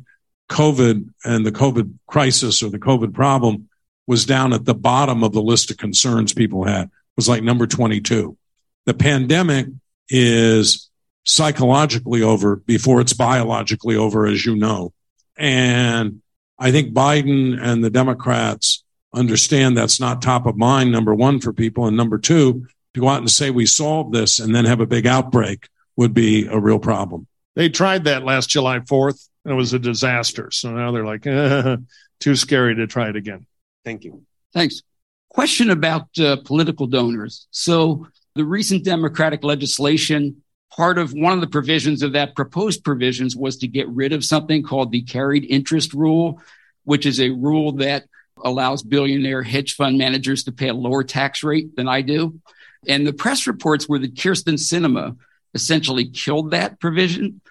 COVID 0.49 1.09
and 1.23 1.45
the 1.45 1.51
COVID 1.51 1.93
crisis 2.07 2.61
or 2.61 2.69
the 2.69 2.79
COVID 2.79 3.13
problem 3.13 3.69
was 4.07 4.25
down 4.25 4.51
at 4.51 4.65
the 4.65 4.75
bottom 4.75 5.23
of 5.23 5.31
the 5.31 5.41
list 5.41 5.71
of 5.71 5.77
concerns 5.77 6.33
people 6.33 6.65
had. 6.65 6.85
It 6.85 6.91
was 7.15 7.29
like 7.29 7.43
number 7.43 7.67
22. 7.67 8.37
The 8.85 8.93
pandemic 8.93 9.67
is 10.09 10.89
psychologically 11.23 12.23
over 12.23 12.57
before 12.57 12.99
it's 12.99 13.13
biologically 13.13 13.95
over, 13.95 14.25
as 14.25 14.45
you 14.45 14.55
know. 14.55 14.91
And 15.37 16.21
I 16.57 16.71
think 16.71 16.93
Biden 16.93 17.57
and 17.61 17.83
the 17.83 17.89
Democrats 17.89 18.83
understand 19.13 19.77
that's 19.77 19.99
not 19.99 20.21
top 20.21 20.45
of 20.45 20.57
mind, 20.57 20.91
number 20.91 21.13
one, 21.13 21.39
for 21.39 21.53
people. 21.53 21.85
And 21.85 21.95
number 21.95 22.17
two, 22.17 22.67
to 22.93 22.99
go 22.99 23.07
out 23.07 23.19
and 23.19 23.31
say 23.31 23.49
we 23.49 23.65
solved 23.65 24.13
this 24.13 24.39
and 24.39 24.53
then 24.53 24.65
have 24.65 24.81
a 24.81 24.85
big 24.85 25.07
outbreak 25.07 25.69
would 25.95 26.13
be 26.13 26.47
a 26.47 26.59
real 26.59 26.79
problem. 26.79 27.27
They 27.55 27.69
tried 27.69 28.05
that 28.05 28.23
last 28.23 28.49
July 28.49 28.79
4th 28.79 29.27
and 29.45 29.53
it 29.53 29.57
was 29.57 29.73
a 29.73 29.79
disaster. 29.79 30.51
So 30.51 30.71
now 30.71 30.91
they're 30.91 31.05
like, 31.05 31.25
eh, 31.27 31.77
too 32.19 32.35
scary 32.35 32.75
to 32.75 32.87
try 32.87 33.09
it 33.09 33.15
again. 33.15 33.45
Thank 33.83 34.03
you. 34.03 34.23
Thanks. 34.53 34.81
Question 35.29 35.69
about 35.69 36.07
uh, 36.19 36.37
political 36.43 36.87
donors. 36.87 37.47
So 37.51 38.07
the 38.35 38.45
recent 38.45 38.83
Democratic 38.83 39.43
legislation, 39.43 40.43
part 40.75 40.97
of 40.97 41.13
one 41.13 41.33
of 41.33 41.41
the 41.41 41.47
provisions 41.47 42.03
of 42.03 42.13
that 42.13 42.35
proposed 42.35 42.83
provisions 42.83 43.35
was 43.35 43.57
to 43.57 43.67
get 43.67 43.87
rid 43.89 44.13
of 44.13 44.23
something 44.23 44.63
called 44.63 44.91
the 44.91 45.01
carried 45.01 45.45
interest 45.45 45.93
rule, 45.93 46.41
which 46.83 47.05
is 47.05 47.19
a 47.19 47.29
rule 47.29 47.73
that 47.73 48.05
allows 48.43 48.83
billionaire 48.83 49.43
hedge 49.43 49.75
fund 49.75 49.97
managers 49.97 50.43
to 50.43 50.51
pay 50.51 50.69
a 50.69 50.73
lower 50.73 51.03
tax 51.03 51.43
rate 51.43 51.75
than 51.75 51.87
I 51.87 52.01
do. 52.01 52.39
And 52.87 53.05
the 53.05 53.13
press 53.13 53.47
reports 53.47 53.87
were 53.87 53.99
that 53.99 54.15
Kyrsten 54.15 54.55
Sinema 54.55 55.17
essentially 55.53 56.09
killed 56.09 56.51
that 56.51 56.79
provision. 56.79 57.41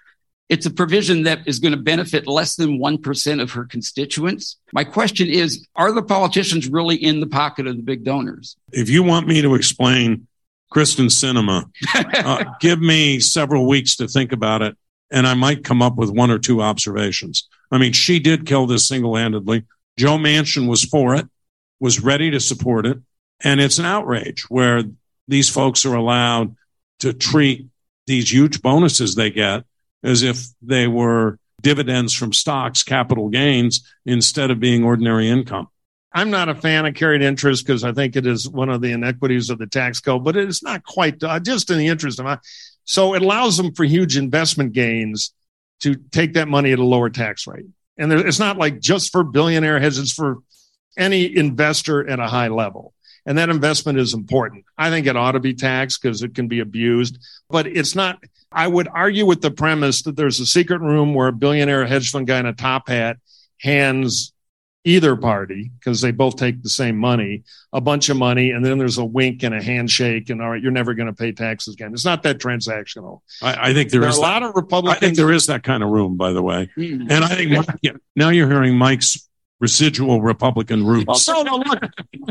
It's 0.48 0.66
a 0.66 0.70
provision 0.70 1.22
that 1.24 1.46
is 1.46 1.60
going 1.60 1.72
to 1.72 1.78
benefit 1.78 2.26
less 2.26 2.56
than 2.56 2.80
1% 2.80 3.42
of 3.42 3.52
her 3.52 3.64
constituents. 3.64 4.56
My 4.72 4.82
question 4.82 5.28
is 5.28 5.66
Are 5.76 5.92
the 5.92 6.02
politicians 6.02 6.68
really 6.68 6.96
in 6.96 7.20
the 7.20 7.26
pocket 7.26 7.66
of 7.66 7.76
the 7.76 7.82
big 7.82 8.04
donors? 8.04 8.56
If 8.72 8.90
you 8.90 9.02
want 9.02 9.28
me 9.28 9.42
to 9.42 9.54
explain 9.54 10.26
Kyrsten 10.72 11.06
Sinema, 11.06 11.70
uh, 12.24 12.44
give 12.60 12.80
me 12.80 13.20
several 13.20 13.68
weeks 13.68 13.96
to 13.96 14.08
think 14.08 14.32
about 14.32 14.62
it, 14.62 14.76
and 15.10 15.26
I 15.26 15.34
might 15.34 15.62
come 15.62 15.82
up 15.82 15.96
with 15.96 16.10
one 16.10 16.32
or 16.32 16.38
two 16.38 16.62
observations. 16.62 17.48
I 17.70 17.78
mean, 17.78 17.92
she 17.92 18.18
did 18.18 18.46
kill 18.46 18.66
this 18.66 18.88
single 18.88 19.14
handedly. 19.14 19.64
Joe 19.96 20.16
Manchin 20.16 20.68
was 20.68 20.82
for 20.84 21.14
it, 21.14 21.28
was 21.78 22.00
ready 22.00 22.30
to 22.32 22.40
support 22.40 22.86
it. 22.86 22.98
And 23.42 23.60
it's 23.60 23.78
an 23.78 23.86
outrage 23.86 24.42
where 24.50 24.82
these 25.30 25.48
folks 25.48 25.86
are 25.86 25.94
allowed 25.94 26.56
to 26.98 27.12
treat 27.12 27.68
these 28.06 28.32
huge 28.32 28.60
bonuses 28.60 29.14
they 29.14 29.30
get 29.30 29.64
as 30.02 30.22
if 30.22 30.46
they 30.60 30.86
were 30.86 31.38
dividends 31.62 32.12
from 32.12 32.32
stocks, 32.32 32.82
capital 32.82 33.28
gains, 33.28 33.86
instead 34.04 34.50
of 34.50 34.60
being 34.60 34.82
ordinary 34.82 35.28
income. 35.28 35.68
I'm 36.12 36.30
not 36.30 36.48
a 36.48 36.54
fan 36.54 36.86
of 36.86 36.94
carried 36.94 37.22
interest 37.22 37.64
because 37.64 37.84
I 37.84 37.92
think 37.92 38.16
it 38.16 38.26
is 38.26 38.48
one 38.48 38.68
of 38.68 38.80
the 38.80 38.90
inequities 38.90 39.50
of 39.50 39.58
the 39.58 39.66
tax 39.66 40.00
code, 40.00 40.24
but 40.24 40.36
it's 40.36 40.62
not 40.62 40.84
quite 40.84 41.22
uh, 41.22 41.38
just 41.38 41.70
in 41.70 41.78
the 41.78 41.86
interest 41.86 42.18
of 42.18 42.24
my. 42.24 42.38
So 42.84 43.14
it 43.14 43.22
allows 43.22 43.56
them 43.56 43.72
for 43.72 43.84
huge 43.84 44.16
investment 44.16 44.72
gains 44.72 45.32
to 45.80 45.94
take 45.94 46.32
that 46.32 46.48
money 46.48 46.72
at 46.72 46.80
a 46.80 46.84
lower 46.84 47.10
tax 47.10 47.46
rate. 47.46 47.66
And 47.96 48.10
there, 48.10 48.26
it's 48.26 48.40
not 48.40 48.58
like 48.58 48.80
just 48.80 49.12
for 49.12 49.22
billionaire 49.22 49.78
heads, 49.78 49.98
it's 49.98 50.12
for 50.12 50.38
any 50.98 51.36
investor 51.36 52.08
at 52.08 52.18
a 52.18 52.26
high 52.26 52.48
level. 52.48 52.92
And 53.30 53.38
that 53.38 53.48
investment 53.48 53.96
is 53.96 54.12
important. 54.12 54.64
I 54.76 54.90
think 54.90 55.06
it 55.06 55.16
ought 55.16 55.32
to 55.32 55.38
be 55.38 55.54
taxed 55.54 56.02
because 56.02 56.24
it 56.24 56.34
can 56.34 56.48
be 56.48 56.58
abused, 56.58 57.16
but 57.48 57.68
it's 57.68 57.94
not. 57.94 58.18
I 58.50 58.66
would 58.66 58.88
argue 58.92 59.24
with 59.24 59.40
the 59.40 59.52
premise 59.52 60.02
that 60.02 60.16
there's 60.16 60.40
a 60.40 60.46
secret 60.46 60.80
room 60.80 61.14
where 61.14 61.28
a 61.28 61.32
billionaire 61.32 61.86
hedge 61.86 62.10
fund 62.10 62.26
guy 62.26 62.40
in 62.40 62.46
a 62.46 62.52
top 62.52 62.88
hat 62.88 63.18
hands 63.60 64.32
either 64.84 65.14
party, 65.14 65.70
because 65.78 66.00
they 66.00 66.10
both 66.10 66.34
take 66.34 66.60
the 66.64 66.68
same 66.68 66.96
money, 66.96 67.44
a 67.72 67.80
bunch 67.80 68.08
of 68.08 68.16
money, 68.16 68.50
and 68.50 68.64
then 68.64 68.78
there's 68.78 68.98
a 68.98 69.04
wink 69.04 69.44
and 69.44 69.54
a 69.54 69.62
handshake, 69.62 70.28
and 70.28 70.42
all 70.42 70.50
right, 70.50 70.60
you're 70.60 70.72
never 70.72 70.94
going 70.94 71.06
to 71.06 71.12
pay 71.12 71.30
taxes 71.30 71.74
again. 71.74 71.92
It's 71.92 72.04
not 72.04 72.24
that 72.24 72.38
transactional. 72.38 73.20
I, 73.42 73.70
I 73.70 73.74
think 73.74 73.90
there, 73.90 74.00
there 74.00 74.10
is 74.10 74.16
a 74.16 74.20
lot 74.20 74.42
of 74.42 74.56
Republicans. 74.56 74.96
I 74.96 74.98
think 74.98 75.16
there 75.16 75.30
is 75.30 75.46
that 75.46 75.62
kind 75.62 75.84
of 75.84 75.90
room, 75.90 76.16
by 76.16 76.32
the 76.32 76.42
way. 76.42 76.68
Mm-hmm. 76.76 77.12
And 77.12 77.24
I 77.24 77.28
think 77.28 77.50
Mike, 77.52 77.96
now 78.16 78.30
you're 78.30 78.48
hearing 78.48 78.76
Mike's 78.76 79.28
residual 79.60 80.22
Republican 80.22 80.84
roots. 80.84 81.28
no, 81.28 81.42
no, 81.42 81.56
look, 81.56 81.82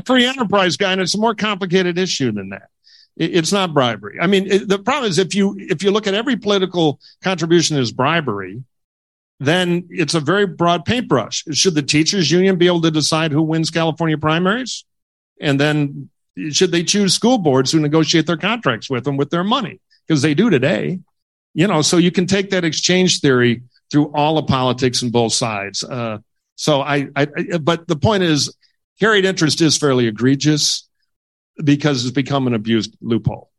free 0.05 0.25
enterprise 0.25 0.75
guy, 0.77 0.91
and 0.91 1.01
it's 1.01 1.15
a 1.15 1.19
more 1.19 1.35
complicated 1.35 1.97
issue 1.97 2.31
than 2.31 2.49
that. 2.49 2.69
it's 3.15 3.51
not 3.51 3.73
bribery. 3.73 4.17
I 4.19 4.27
mean, 4.27 4.67
the 4.67 4.79
problem 4.79 5.09
is 5.09 5.17
if 5.19 5.35
you 5.35 5.55
if 5.57 5.83
you 5.83 5.91
look 5.91 6.07
at 6.07 6.13
every 6.13 6.35
political 6.35 6.99
contribution 7.23 7.77
as 7.77 7.91
bribery, 7.91 8.63
then 9.39 9.87
it's 9.89 10.15
a 10.15 10.19
very 10.19 10.45
broad 10.45 10.85
paintbrush. 10.85 11.43
Should 11.51 11.75
the 11.75 11.83
teachers 11.83 12.29
union 12.31 12.57
be 12.57 12.67
able 12.67 12.81
to 12.81 12.91
decide 12.91 13.31
who 13.31 13.41
wins 13.41 13.69
California 13.69 14.17
primaries? 14.17 14.83
And 15.39 15.59
then 15.59 16.09
should 16.51 16.71
they 16.71 16.83
choose 16.83 17.13
school 17.13 17.37
boards 17.37 17.71
who 17.71 17.79
negotiate 17.79 18.25
their 18.25 18.37
contracts 18.37 18.89
with 18.89 19.03
them 19.03 19.17
with 19.17 19.29
their 19.29 19.43
money? 19.43 19.79
Because 20.07 20.21
they 20.21 20.33
do 20.33 20.49
today. 20.49 20.99
You 21.53 21.67
know, 21.67 21.81
so 21.81 21.97
you 21.97 22.11
can 22.11 22.27
take 22.27 22.51
that 22.51 22.63
exchange 22.63 23.21
theory 23.21 23.63
through 23.89 24.11
all 24.13 24.37
of 24.37 24.47
politics 24.47 25.01
and 25.01 25.11
both 25.11 25.33
sides. 25.33 25.83
Uh, 25.83 26.19
so 26.59 26.81
I, 26.81 27.07
I, 27.15 27.25
but 27.61 27.87
the 27.87 27.95
point 27.95 28.23
is, 28.23 28.53
carried 28.99 29.23
interest 29.23 29.61
is 29.61 29.77
fairly 29.77 30.07
egregious 30.07 30.89
because 31.63 32.03
it's 32.03 32.13
become 32.13 32.47
an 32.47 32.53
abused 32.53 32.97
loophole. 32.99 33.49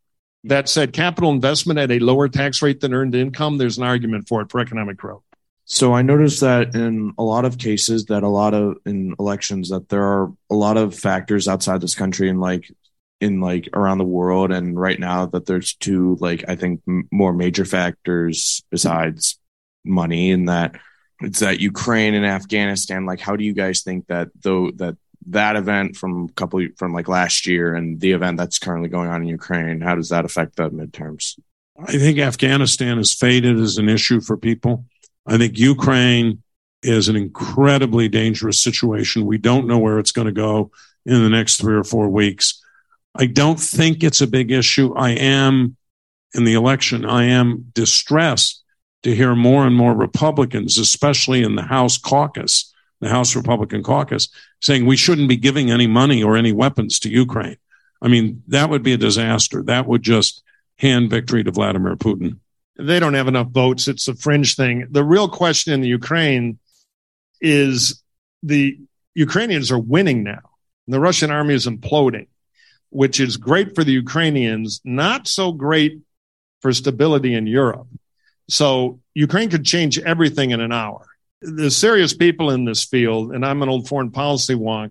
That 0.45 0.69
said, 0.69 0.93
capital 0.93 1.31
investment 1.31 1.79
at 1.79 1.91
a 1.91 1.99
lower 1.99 2.29
tax 2.29 2.61
rate 2.61 2.81
than 2.81 2.93
earned 2.93 3.15
income, 3.15 3.57
there's 3.57 3.79
an 3.79 3.85
argument 3.85 4.29
for 4.29 4.43
it 4.43 4.51
for 4.51 4.61
economic 4.61 4.99
growth. 4.99 5.23
So 5.65 5.95
I 5.95 6.03
noticed 6.03 6.41
that 6.41 6.75
in 6.75 7.15
a 7.17 7.23
lot 7.23 7.47
of 7.47 7.57
cases 7.57 8.05
that 8.07 8.23
a 8.23 8.29
lot 8.29 8.53
of 8.53 8.77
in 8.85 9.15
elections 9.19 9.71
that 9.71 9.89
there 9.89 10.05
are 10.05 10.35
a 10.51 10.55
lot 10.55 10.77
of 10.77 10.95
factors 10.95 11.49
outside 11.49 11.81
this 11.81 11.95
country 11.95 12.29
and 12.29 12.39
like 12.39 12.71
in 13.23 13.41
like 13.41 13.71
around 13.73 13.97
the 13.97 14.05
world 14.05 14.53
and 14.53 14.79
right 14.79 15.01
now 15.01 15.25
that 15.25 15.47
there's 15.47 15.75
two 15.75 16.19
like 16.21 16.45
I 16.49 16.57
think 16.57 16.83
m- 16.87 17.09
more 17.11 17.33
major 17.33 17.65
factors 17.65 18.63
besides 18.71 19.39
money 19.87 20.33
and 20.33 20.51
that 20.51 20.77
it's 21.21 21.41
that 21.41 21.61
Ukraine 21.61 22.15
and 22.15 22.27
Afghanistan 22.27 23.07
like 23.07 23.21
how 23.21 23.37
do 23.37 23.45
you 23.45 23.53
guys 23.53 23.83
think 23.83 24.07
that 24.07 24.29
though 24.43 24.71
that 24.73 24.97
that 25.27 25.57
event 25.57 25.97
from 25.97 26.25
a 26.25 26.33
couple 26.33 26.67
from 26.77 26.93
like 26.93 27.09
last 27.09 27.47
year 27.47 27.75
and 27.75 28.01
the 28.01 28.13
event 28.13 28.39
that's 28.39 28.59
currently 28.59 28.89
going 28.89 29.09
on 29.09 29.23
in 29.23 29.29
Ukraine 29.29 29.81
how 29.81 29.95
does 29.95 30.09
that 30.09 30.25
affect 30.25 30.57
the 30.57 30.71
midterms? 30.71 31.39
I 31.79 31.93
think 31.93 32.19
Afghanistan 32.19 32.99
is 32.99 33.15
faded 33.15 33.59
as 33.59 33.79
an 33.79 33.89
issue 33.89 34.21
for 34.21 34.37
people 34.37 34.85
I 35.27 35.39
think 35.39 35.59
Ukraine 35.59 36.43
is 36.83 37.09
an 37.09 37.17
incredibly 37.17 38.09
dangerous 38.09 38.61
situation. 38.61 39.27
We 39.27 39.39
don't 39.39 39.67
know 39.67 39.79
where 39.79 39.99
it's 39.99 40.13
going 40.13 40.27
to 40.27 40.33
go 40.33 40.71
in 41.05 41.23
the 41.23 41.29
next 41.29 41.61
three 41.61 41.77
or 41.77 41.85
four 41.85 42.09
weeks. 42.09 42.63
I 43.15 43.27
don't 43.27 43.61
think 43.61 44.03
it's 44.03 44.21
a 44.21 44.27
big 44.27 44.51
issue. 44.51 44.95
I 44.95 45.11
am 45.11 45.77
in 46.35 46.45
the 46.45 46.55
election, 46.55 47.05
I 47.05 47.25
am 47.25 47.71
distressed 47.75 48.60
to 49.03 49.15
hear 49.15 49.35
more 49.35 49.67
and 49.67 49.75
more 49.75 49.95
Republicans, 49.95 50.79
especially 50.79 51.43
in 51.43 51.57
the 51.57 51.63
House 51.63 51.97
caucus, 51.99 52.73
the 53.01 53.09
House 53.09 53.35
Republican 53.35 53.83
caucus, 53.83 54.29
saying 54.61 54.85
we 54.85 54.97
shouldn't 54.97 55.29
be 55.29 55.37
giving 55.37 55.71
any 55.71 55.87
money 55.87 56.23
or 56.23 56.37
any 56.37 56.53
weapons 56.53 56.99
to 57.01 57.09
Ukraine. 57.11 57.57
I 58.03 58.09
mean, 58.09 58.43
that 58.49 58.71
would 58.71 58.83
be 58.83 58.93
a 58.93 58.99
disaster. 58.99 59.63
That 59.63 59.87
would 59.87 60.03
just 60.03 60.43
hand 60.79 61.11
victory 61.11 61.45
to 61.45 61.51
Vladimir 61.51 61.97
Putin 61.97 62.39
they 62.81 62.99
don't 62.99 63.15
have 63.15 63.29
enough 63.29 63.49
votes. 63.49 63.89
It's 63.89 64.09
a 64.09 64.15
fringe 64.15 64.57
thing. 64.57 64.87
The 64.91 65.05
real 65.05 65.29
question 65.29 65.73
in 65.73 65.81
the 65.81 65.89
Ukraine 65.89 66.59
is 67.41 68.03
the 68.43 68.79
Ukrainians 69.15 69.71
are 69.71 69.79
winning 69.79 70.23
now. 70.23 70.41
The 70.89 71.01
Russian 71.01 71.31
army 71.31 71.55
is 71.55 71.67
imploding, 71.67 72.27
which 72.91 73.21
is 73.21 73.37
great 73.37 73.75
for 73.75 73.85
the 73.85 73.93
Ukrainians, 73.93 74.81
not 74.85 75.29
so 75.29 75.53
great 75.53 76.01
for 76.61 76.73
stability 76.73 77.35
in 77.35 77.47
Europe. 77.47 77.87
So 78.51 79.01
Ukraine 79.15 79.49
could 79.49 79.65
change 79.65 79.99
everything 79.99 80.51
in 80.51 80.61
an 80.61 80.73
hour. 80.73 81.07
The 81.43 81.71
serious 81.71 82.13
people 82.13 82.51
in 82.51 82.65
this 82.65 82.85
field, 82.85 83.33
and 83.33 83.47
I'm 83.47 83.63
an 83.63 83.69
old 83.69 83.89
foreign 83.89 84.11
policy 84.11 84.55
wonk, 84.55 84.91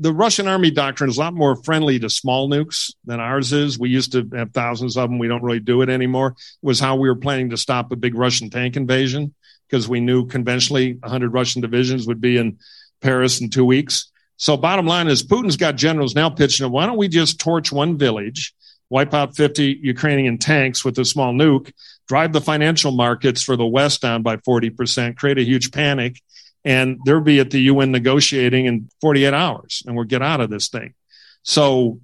the 0.00 0.12
Russian 0.12 0.48
army 0.48 0.72
doctrine 0.72 1.08
is 1.08 1.16
a 1.16 1.20
lot 1.20 1.34
more 1.34 1.54
friendly 1.62 2.00
to 2.00 2.10
small 2.10 2.50
nukes 2.50 2.92
than 3.04 3.20
ours 3.20 3.52
is. 3.52 3.78
We 3.78 3.90
used 3.90 4.12
to 4.12 4.28
have 4.34 4.52
thousands 4.52 4.96
of 4.96 5.08
them. 5.08 5.20
We 5.20 5.28
don't 5.28 5.42
really 5.42 5.60
do 5.60 5.82
it 5.82 5.88
anymore. 5.88 6.34
It 6.36 6.66
was 6.66 6.80
how 6.80 6.96
we 6.96 7.08
were 7.08 7.14
planning 7.14 7.50
to 7.50 7.56
stop 7.56 7.92
a 7.92 7.96
big 7.96 8.16
Russian 8.16 8.50
tank 8.50 8.76
invasion 8.76 9.34
because 9.68 9.88
we 9.88 10.00
knew 10.00 10.26
conventionally 10.26 10.94
100 10.94 11.32
Russian 11.32 11.62
divisions 11.62 12.08
would 12.08 12.20
be 12.20 12.38
in 12.38 12.58
Paris 13.00 13.40
in 13.40 13.50
two 13.50 13.64
weeks. 13.64 14.10
So 14.36 14.56
bottom 14.56 14.86
line 14.86 15.06
is 15.06 15.22
Putin's 15.22 15.56
got 15.56 15.76
generals 15.76 16.16
now 16.16 16.28
pitching, 16.28 16.68
why 16.70 16.86
don't 16.86 16.98
we 16.98 17.06
just 17.06 17.38
torch 17.38 17.70
one 17.70 17.96
village, 17.96 18.52
wipe 18.94 19.12
out 19.12 19.34
50 19.34 19.80
Ukrainian 19.82 20.38
tanks 20.38 20.84
with 20.84 20.96
a 21.00 21.04
small 21.04 21.34
nuke, 21.34 21.72
drive 22.06 22.32
the 22.32 22.40
financial 22.40 22.92
markets 22.92 23.42
for 23.42 23.56
the 23.56 23.66
West 23.66 24.00
down 24.00 24.22
by 24.22 24.36
40%, 24.36 25.16
create 25.16 25.36
a 25.36 25.42
huge 25.42 25.72
panic, 25.72 26.22
and 26.64 27.00
they'll 27.04 27.20
be 27.20 27.40
at 27.40 27.50
the 27.50 27.62
UN 27.62 27.90
negotiating 27.90 28.66
in 28.66 28.88
48 29.00 29.34
hours 29.34 29.82
and 29.84 29.96
we'll 29.96 30.04
get 30.04 30.22
out 30.22 30.40
of 30.40 30.48
this 30.48 30.68
thing. 30.68 30.94
So 31.42 31.98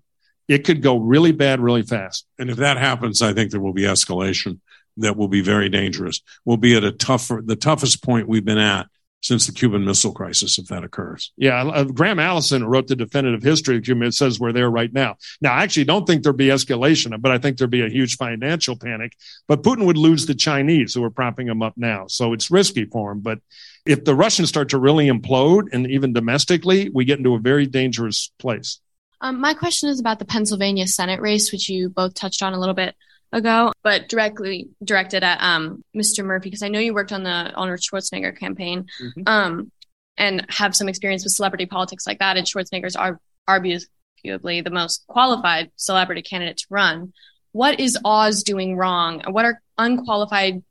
it 0.48 0.64
could 0.64 0.82
go 0.82 0.96
really 0.96 1.30
bad 1.30 1.60
really 1.60 1.84
fast. 1.84 2.26
And 2.40 2.50
if 2.50 2.56
that 2.56 2.76
happens, 2.76 3.22
I 3.22 3.34
think 3.34 3.52
there 3.52 3.60
will 3.60 3.72
be 3.72 3.82
escalation 3.82 4.58
that 4.96 5.16
will 5.16 5.28
be 5.28 5.42
very 5.42 5.68
dangerous. 5.68 6.20
We'll 6.44 6.56
be 6.56 6.74
at 6.76 6.82
a 6.82 6.90
tougher, 6.90 7.40
the 7.40 7.54
toughest 7.54 8.02
point 8.02 8.26
we've 8.26 8.44
been 8.44 8.58
at 8.58 8.88
since 9.22 9.46
the 9.46 9.52
Cuban 9.52 9.84
Missile 9.84 10.12
Crisis, 10.12 10.58
if 10.58 10.66
that 10.66 10.84
occurs. 10.84 11.32
Yeah, 11.36 11.62
uh, 11.62 11.84
Graham 11.84 12.18
Allison 12.18 12.64
wrote 12.64 12.86
the 12.86 12.96
definitive 12.96 13.42
history 13.42 13.76
of 13.76 13.84
Cuba. 13.84 14.06
It 14.06 14.14
says 14.14 14.40
we're 14.40 14.52
there 14.52 14.70
right 14.70 14.92
now. 14.92 15.16
Now, 15.40 15.52
I 15.52 15.62
actually 15.62 15.84
don't 15.84 16.06
think 16.06 16.22
there'd 16.22 16.36
be 16.36 16.46
escalation, 16.46 17.20
but 17.20 17.30
I 17.30 17.38
think 17.38 17.58
there'd 17.58 17.70
be 17.70 17.84
a 17.84 17.88
huge 17.88 18.16
financial 18.16 18.76
panic. 18.76 19.12
But 19.46 19.62
Putin 19.62 19.84
would 19.86 19.98
lose 19.98 20.26
the 20.26 20.34
Chinese 20.34 20.94
who 20.94 21.04
are 21.04 21.10
propping 21.10 21.48
him 21.48 21.62
up 21.62 21.74
now. 21.76 22.06
So 22.08 22.32
it's 22.32 22.50
risky 22.50 22.86
for 22.86 23.12
him. 23.12 23.20
But 23.20 23.40
if 23.84 24.04
the 24.04 24.14
Russians 24.14 24.48
start 24.48 24.70
to 24.70 24.78
really 24.78 25.08
implode, 25.08 25.68
and 25.72 25.86
even 25.90 26.12
domestically, 26.12 26.90
we 26.90 27.04
get 27.04 27.18
into 27.18 27.34
a 27.34 27.38
very 27.38 27.66
dangerous 27.66 28.30
place. 28.38 28.80
Um, 29.20 29.40
my 29.40 29.52
question 29.52 29.90
is 29.90 30.00
about 30.00 30.18
the 30.18 30.24
Pennsylvania 30.24 30.86
Senate 30.86 31.20
race, 31.20 31.52
which 31.52 31.68
you 31.68 31.90
both 31.90 32.14
touched 32.14 32.42
on 32.42 32.54
a 32.54 32.58
little 32.58 32.74
bit. 32.74 32.94
Ago, 33.32 33.72
but 33.82 34.08
directly 34.08 34.68
directed 34.82 35.22
at 35.22 35.40
um, 35.42 35.84
Mr. 35.96 36.24
Murphy 36.24 36.48
because 36.50 36.62
I 36.62 36.68
know 36.68 36.78
you 36.80 36.94
worked 36.94 37.12
on 37.12 37.22
the 37.22 37.52
Arnold 37.54 37.80
Schwarzenegger 37.80 38.36
campaign 38.36 38.86
Mhm. 39.00 39.28
um, 39.28 39.72
and 40.16 40.44
have 40.48 40.74
some 40.74 40.88
experience 40.88 41.24
with 41.24 41.32
celebrity 41.32 41.66
politics 41.66 42.06
like 42.06 42.18
that. 42.18 42.36
And 42.36 42.46
Schwarzenegger's 42.46 42.96
are 42.96 43.20
arguably 43.48 43.84
the 44.64 44.70
most 44.70 45.06
qualified 45.06 45.70
celebrity 45.76 46.22
candidate 46.22 46.58
to 46.58 46.66
run. 46.70 47.12
What 47.52 47.80
is 47.80 47.98
Oz 48.04 48.42
doing 48.42 48.76
wrong? 48.76 49.22
What 49.28 49.44
are 49.44 49.60
unqualified 49.78 50.62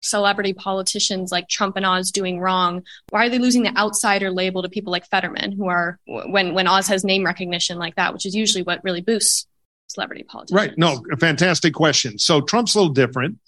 celebrity 0.00 0.52
politicians 0.52 1.32
like 1.32 1.48
Trump 1.48 1.76
and 1.76 1.84
Oz 1.86 2.10
doing 2.12 2.38
wrong? 2.38 2.82
Why 3.10 3.26
are 3.26 3.28
they 3.28 3.38
losing 3.38 3.62
the 3.62 3.76
outsider 3.76 4.30
label 4.30 4.62
to 4.62 4.68
people 4.68 4.92
like 4.92 5.08
Fetterman, 5.08 5.52
who 5.52 5.66
are 5.68 5.98
when 6.06 6.54
when 6.54 6.68
Oz 6.68 6.86
has 6.88 7.04
name 7.04 7.24
recognition 7.24 7.78
like 7.78 7.96
that, 7.96 8.12
which 8.12 8.26
is 8.26 8.34
usually 8.34 8.62
what 8.62 8.82
really 8.84 9.00
boosts 9.00 9.46
celebrity 9.88 10.22
politics. 10.22 10.52
Right. 10.52 10.76
No, 10.76 11.02
fantastic 11.18 11.74
question. 11.74 12.18
So 12.18 12.40
Trump's 12.40 12.74
a 12.74 12.78
little 12.78 12.92
different. 12.92 13.38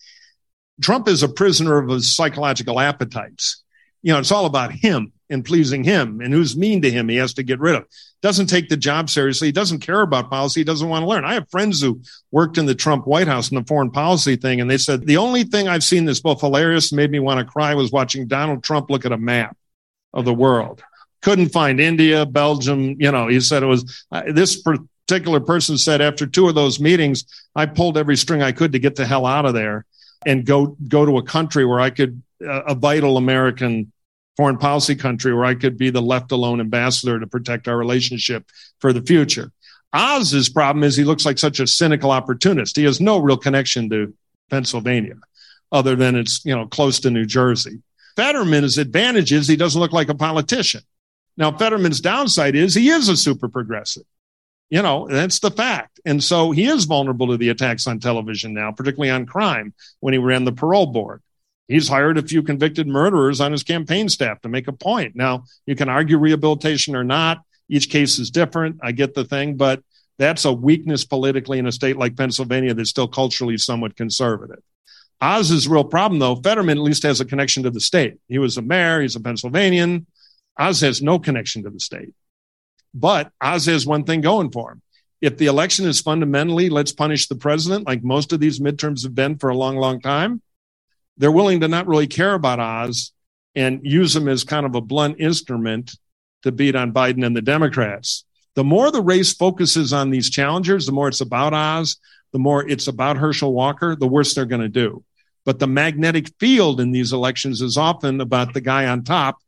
Trump 0.80 1.08
is 1.08 1.22
a 1.22 1.28
prisoner 1.28 1.78
of 1.78 1.88
his 1.88 2.14
psychological 2.14 2.80
appetites. 2.80 3.62
You 4.02 4.12
know, 4.12 4.18
it's 4.18 4.32
all 4.32 4.46
about 4.46 4.72
him 4.72 5.12
and 5.28 5.44
pleasing 5.44 5.84
him 5.84 6.20
and 6.20 6.32
who's 6.32 6.56
mean 6.56 6.82
to 6.82 6.90
him 6.90 7.08
he 7.08 7.16
has 7.16 7.34
to 7.34 7.42
get 7.42 7.60
rid 7.60 7.76
of. 7.76 7.84
Doesn't 8.22 8.48
take 8.48 8.68
the 8.68 8.76
job 8.76 9.08
seriously. 9.08 9.48
He 9.48 9.52
doesn't 9.52 9.80
care 9.80 10.00
about 10.00 10.30
policy. 10.30 10.60
He 10.60 10.64
doesn't 10.64 10.88
want 10.88 11.02
to 11.02 11.08
learn. 11.08 11.24
I 11.24 11.34
have 11.34 11.48
friends 11.50 11.80
who 11.80 12.00
worked 12.30 12.58
in 12.58 12.66
the 12.66 12.74
Trump 12.74 13.06
White 13.06 13.28
House 13.28 13.50
in 13.50 13.56
the 13.56 13.64
foreign 13.64 13.90
policy 13.90 14.36
thing, 14.36 14.60
and 14.60 14.70
they 14.70 14.78
said 14.78 15.06
the 15.06 15.16
only 15.16 15.44
thing 15.44 15.68
I've 15.68 15.84
seen 15.84 16.04
that's 16.04 16.20
both 16.20 16.40
hilarious 16.40 16.90
and 16.90 16.96
made 16.96 17.10
me 17.10 17.18
want 17.18 17.40
to 17.40 17.50
cry 17.50 17.74
was 17.74 17.92
watching 17.92 18.26
Donald 18.26 18.62
Trump 18.62 18.90
look 18.90 19.06
at 19.06 19.12
a 19.12 19.18
map 19.18 19.56
of 20.12 20.24
the 20.24 20.34
world. 20.34 20.82
Couldn't 21.22 21.50
find 21.50 21.80
India, 21.80 22.26
Belgium. 22.26 22.96
You 22.98 23.12
know, 23.12 23.28
he 23.28 23.40
said 23.40 23.62
it 23.62 23.66
was 23.66 24.04
uh, 24.10 24.22
this 24.32 24.62
particular 25.10 25.40
person 25.40 25.76
said 25.76 26.00
after 26.00 26.24
two 26.24 26.48
of 26.48 26.54
those 26.54 26.78
meetings, 26.78 27.24
I 27.56 27.66
pulled 27.66 27.98
every 27.98 28.16
string 28.16 28.42
I 28.42 28.52
could 28.52 28.72
to 28.72 28.78
get 28.78 28.94
the 28.94 29.04
hell 29.04 29.26
out 29.26 29.44
of 29.44 29.54
there 29.54 29.84
and 30.24 30.46
go 30.46 30.76
go 30.86 31.04
to 31.04 31.18
a 31.18 31.22
country 31.24 31.64
where 31.64 31.80
I 31.80 31.90
could 31.90 32.22
uh, 32.46 32.62
a 32.62 32.76
vital 32.76 33.16
American 33.16 33.90
foreign 34.36 34.56
policy 34.56 34.94
country 34.94 35.34
where 35.34 35.44
I 35.44 35.56
could 35.56 35.76
be 35.76 35.90
the 35.90 36.00
left 36.00 36.30
alone 36.30 36.60
ambassador 36.60 37.18
to 37.18 37.26
protect 37.26 37.66
our 37.66 37.76
relationship 37.76 38.46
for 38.78 38.92
the 38.92 39.02
future. 39.02 39.50
Oz's 39.92 40.48
problem 40.48 40.84
is 40.84 40.96
he 40.96 41.02
looks 41.02 41.26
like 41.26 41.38
such 41.38 41.58
a 41.58 41.66
cynical 41.66 42.12
opportunist. 42.12 42.76
He 42.76 42.84
has 42.84 43.00
no 43.00 43.18
real 43.18 43.36
connection 43.36 43.90
to 43.90 44.14
Pennsylvania 44.48 45.16
other 45.72 45.96
than 45.96 46.14
it's, 46.14 46.44
you 46.44 46.54
know, 46.54 46.66
close 46.68 47.00
to 47.00 47.10
New 47.10 47.26
Jersey. 47.26 47.82
Fetterman's 48.14 48.78
advantage 48.78 49.32
is 49.32 49.48
he 49.48 49.56
doesn't 49.56 49.80
look 49.80 49.92
like 49.92 50.08
a 50.08 50.14
politician. 50.14 50.82
Now, 51.36 51.50
Fetterman's 51.50 52.00
downside 52.00 52.54
is 52.54 52.74
he 52.74 52.90
is 52.90 53.08
a 53.08 53.16
super 53.16 53.48
progressive. 53.48 54.04
You 54.70 54.82
know, 54.82 55.08
that's 55.08 55.40
the 55.40 55.50
fact. 55.50 56.00
And 56.04 56.22
so 56.22 56.52
he 56.52 56.66
is 56.66 56.84
vulnerable 56.84 57.26
to 57.28 57.36
the 57.36 57.48
attacks 57.48 57.86
on 57.86 57.98
television 57.98 58.54
now, 58.54 58.70
particularly 58.70 59.10
on 59.10 59.26
crime 59.26 59.74
when 59.98 60.14
he 60.14 60.18
ran 60.18 60.44
the 60.44 60.52
parole 60.52 60.86
board. 60.86 61.22
He's 61.66 61.88
hired 61.88 62.18
a 62.18 62.22
few 62.22 62.42
convicted 62.42 62.86
murderers 62.86 63.40
on 63.40 63.52
his 63.52 63.62
campaign 63.62 64.08
staff 64.08 64.40
to 64.42 64.48
make 64.48 64.68
a 64.68 64.72
point. 64.72 65.14
Now, 65.14 65.44
you 65.66 65.76
can 65.76 65.88
argue 65.88 66.18
rehabilitation 66.18 66.96
or 66.96 67.04
not. 67.04 67.42
Each 67.68 67.88
case 67.88 68.18
is 68.18 68.30
different. 68.30 68.78
I 68.82 68.92
get 68.92 69.14
the 69.14 69.24
thing, 69.24 69.56
but 69.56 69.82
that's 70.18 70.44
a 70.44 70.52
weakness 70.52 71.04
politically 71.04 71.58
in 71.58 71.66
a 71.66 71.72
state 71.72 71.96
like 71.96 72.16
Pennsylvania 72.16 72.74
that's 72.74 72.90
still 72.90 73.08
culturally 73.08 73.56
somewhat 73.56 73.96
conservative. 73.96 74.62
Oz's 75.20 75.68
real 75.68 75.84
problem, 75.84 76.18
though, 76.18 76.36
Fetterman 76.36 76.78
at 76.78 76.84
least 76.84 77.02
has 77.02 77.20
a 77.20 77.24
connection 77.24 77.62
to 77.64 77.70
the 77.70 77.80
state. 77.80 78.14
He 78.28 78.38
was 78.38 78.56
a 78.56 78.62
mayor, 78.62 79.00
he's 79.00 79.16
a 79.16 79.20
Pennsylvanian. 79.20 80.06
Oz 80.58 80.80
has 80.80 81.02
no 81.02 81.18
connection 81.18 81.62
to 81.64 81.70
the 81.70 81.80
state. 81.80 82.14
But 82.94 83.30
Oz 83.40 83.66
has 83.66 83.86
one 83.86 84.04
thing 84.04 84.20
going 84.20 84.50
for 84.50 84.72
him. 84.72 84.82
If 85.20 85.36
the 85.36 85.46
election 85.46 85.86
is 85.86 86.00
fundamentally, 86.00 86.70
let's 86.70 86.92
punish 86.92 87.28
the 87.28 87.36
president, 87.36 87.86
like 87.86 88.02
most 88.02 88.32
of 88.32 88.40
these 88.40 88.58
midterms 88.58 89.02
have 89.02 89.14
been 89.14 89.36
for 89.36 89.50
a 89.50 89.56
long, 89.56 89.76
long 89.76 90.00
time, 90.00 90.40
they're 91.18 91.30
willing 91.30 91.60
to 91.60 91.68
not 91.68 91.86
really 91.86 92.06
care 92.06 92.34
about 92.34 92.60
Oz 92.60 93.12
and 93.54 93.80
use 93.82 94.16
him 94.16 94.28
as 94.28 94.44
kind 94.44 94.64
of 94.64 94.74
a 94.74 94.80
blunt 94.80 95.20
instrument 95.20 95.96
to 96.42 96.52
beat 96.52 96.74
on 96.74 96.92
Biden 96.92 97.24
and 97.24 97.36
the 97.36 97.42
Democrats. 97.42 98.24
The 98.54 98.64
more 98.64 98.90
the 98.90 99.02
race 99.02 99.34
focuses 99.34 99.92
on 99.92 100.10
these 100.10 100.30
challengers, 100.30 100.86
the 100.86 100.92
more 100.92 101.08
it's 101.08 101.20
about 101.20 101.52
Oz, 101.52 101.98
the 102.32 102.38
more 102.38 102.66
it's 102.66 102.86
about 102.86 103.18
Herschel 103.18 103.52
Walker, 103.52 103.94
the 103.94 104.08
worse 104.08 104.34
they're 104.34 104.46
going 104.46 104.62
to 104.62 104.68
do. 104.68 105.04
But 105.44 105.58
the 105.58 105.66
magnetic 105.66 106.30
field 106.38 106.80
in 106.80 106.92
these 106.92 107.12
elections 107.12 107.60
is 107.60 107.76
often 107.76 108.20
about 108.20 108.54
the 108.54 108.60
guy 108.60 108.86
on 108.86 109.04
top 109.04 109.38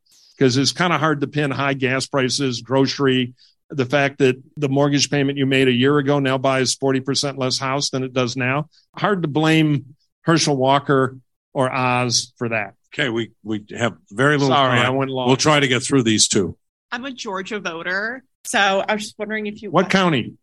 because 0.43 0.57
it's 0.57 0.73
kind 0.73 0.93
of 0.93 0.99
hard 0.99 1.21
to 1.21 1.29
pin 1.29 1.53
high 1.53 1.73
gas 1.73 2.07
prices, 2.07 2.63
grocery, 2.63 3.33
the 3.71 3.87
fact 3.87 4.19
that 4.19 4.43
the 4.57 4.69
mortgage 4.69 5.09
payment 5.09 5.39
you 5.39 5.47
made 5.47 5.69
a 5.69 5.73
year 5.73 5.99
ago 5.99 6.19
now 6.19 6.37
buys 6.37 6.75
40% 6.75 7.39
less 7.39 7.61
house 7.61 7.91
than 7.91 8.03
it 8.03 8.13
does 8.13 8.37
now. 8.37 8.69
Hard 8.97 9.23
to 9.23 9.29
blame 9.29 9.95
Herschel 10.23 10.57
Walker 10.57 11.17
or 11.53 11.73
Oz 11.73 12.33
for 12.39 12.49
that. 12.49 12.75
Okay, 12.93 13.09
we 13.09 13.31
we 13.45 13.65
have 13.71 13.97
very 14.11 14.37
little 14.37 14.49
Sorry, 14.49 14.79
time. 14.79 14.87
I 14.87 14.91
went 14.91 15.13
long. 15.13 15.29
We'll 15.29 15.37
try 15.37 15.61
to 15.61 15.69
get 15.69 15.85
through 15.85 16.03
these 16.03 16.27
two. 16.27 16.59
I'm 16.91 17.05
a 17.05 17.13
Georgia 17.13 17.61
voter, 17.61 18.25
so 18.43 18.59
I 18.59 18.95
was 18.95 19.05
just 19.05 19.19
wondering 19.21 19.47
if 19.47 19.63
you 19.63 19.71
What 19.71 19.91
county? 19.91 20.35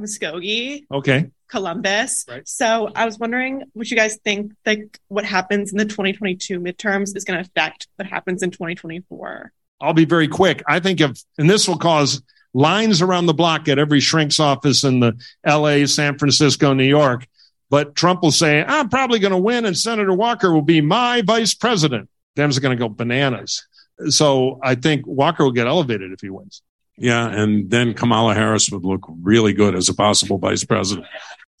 Muscogee, 0.00 0.86
Okay. 0.90 1.30
Columbus. 1.48 2.24
Right. 2.28 2.46
So 2.46 2.90
I 2.94 3.06
was 3.06 3.18
wondering 3.18 3.64
what 3.72 3.90
you 3.90 3.96
guys 3.96 4.18
think 4.24 4.52
like 4.66 4.98
what 5.08 5.24
happens 5.24 5.72
in 5.72 5.78
the 5.78 5.84
2022 5.86 6.60
midterms 6.60 7.16
is 7.16 7.24
going 7.24 7.42
to 7.42 7.48
affect 7.48 7.88
what 7.96 8.06
happens 8.06 8.42
in 8.42 8.50
2024. 8.50 9.52
I'll 9.80 9.92
be 9.94 10.04
very 10.04 10.28
quick. 10.28 10.62
I 10.68 10.80
think 10.80 11.00
if, 11.00 11.12
and 11.38 11.48
this 11.48 11.66
will 11.68 11.78
cause 11.78 12.20
lines 12.52 13.00
around 13.00 13.26
the 13.26 13.34
block 13.34 13.68
at 13.68 13.78
every 13.78 14.00
shrink's 14.00 14.40
office 14.40 14.84
in 14.84 15.00
the 15.00 15.16
LA, 15.46 15.86
San 15.86 16.18
Francisco, 16.18 16.74
New 16.74 16.84
York. 16.84 17.26
But 17.70 17.94
Trump 17.94 18.22
will 18.22 18.30
say, 18.32 18.64
I'm 18.64 18.88
probably 18.88 19.18
going 19.18 19.32
to 19.32 19.38
win 19.38 19.64
and 19.66 19.76
Senator 19.76 20.12
Walker 20.12 20.52
will 20.52 20.62
be 20.62 20.80
my 20.80 21.22
vice 21.22 21.54
president. 21.54 22.08
Dems 22.36 22.56
are 22.56 22.60
going 22.60 22.76
to 22.76 22.80
go 22.80 22.88
bananas. 22.88 23.66
So 24.08 24.58
I 24.62 24.74
think 24.74 25.06
Walker 25.06 25.44
will 25.44 25.52
get 25.52 25.66
elevated 25.66 26.12
if 26.12 26.20
he 26.20 26.30
wins. 26.30 26.62
Yeah, 26.98 27.28
and 27.28 27.70
then 27.70 27.94
Kamala 27.94 28.34
Harris 28.34 28.70
would 28.70 28.84
look 28.84 29.06
really 29.22 29.52
good 29.52 29.74
as 29.74 29.88
a 29.88 29.94
possible 29.94 30.38
vice 30.38 30.64
president. 30.64 31.06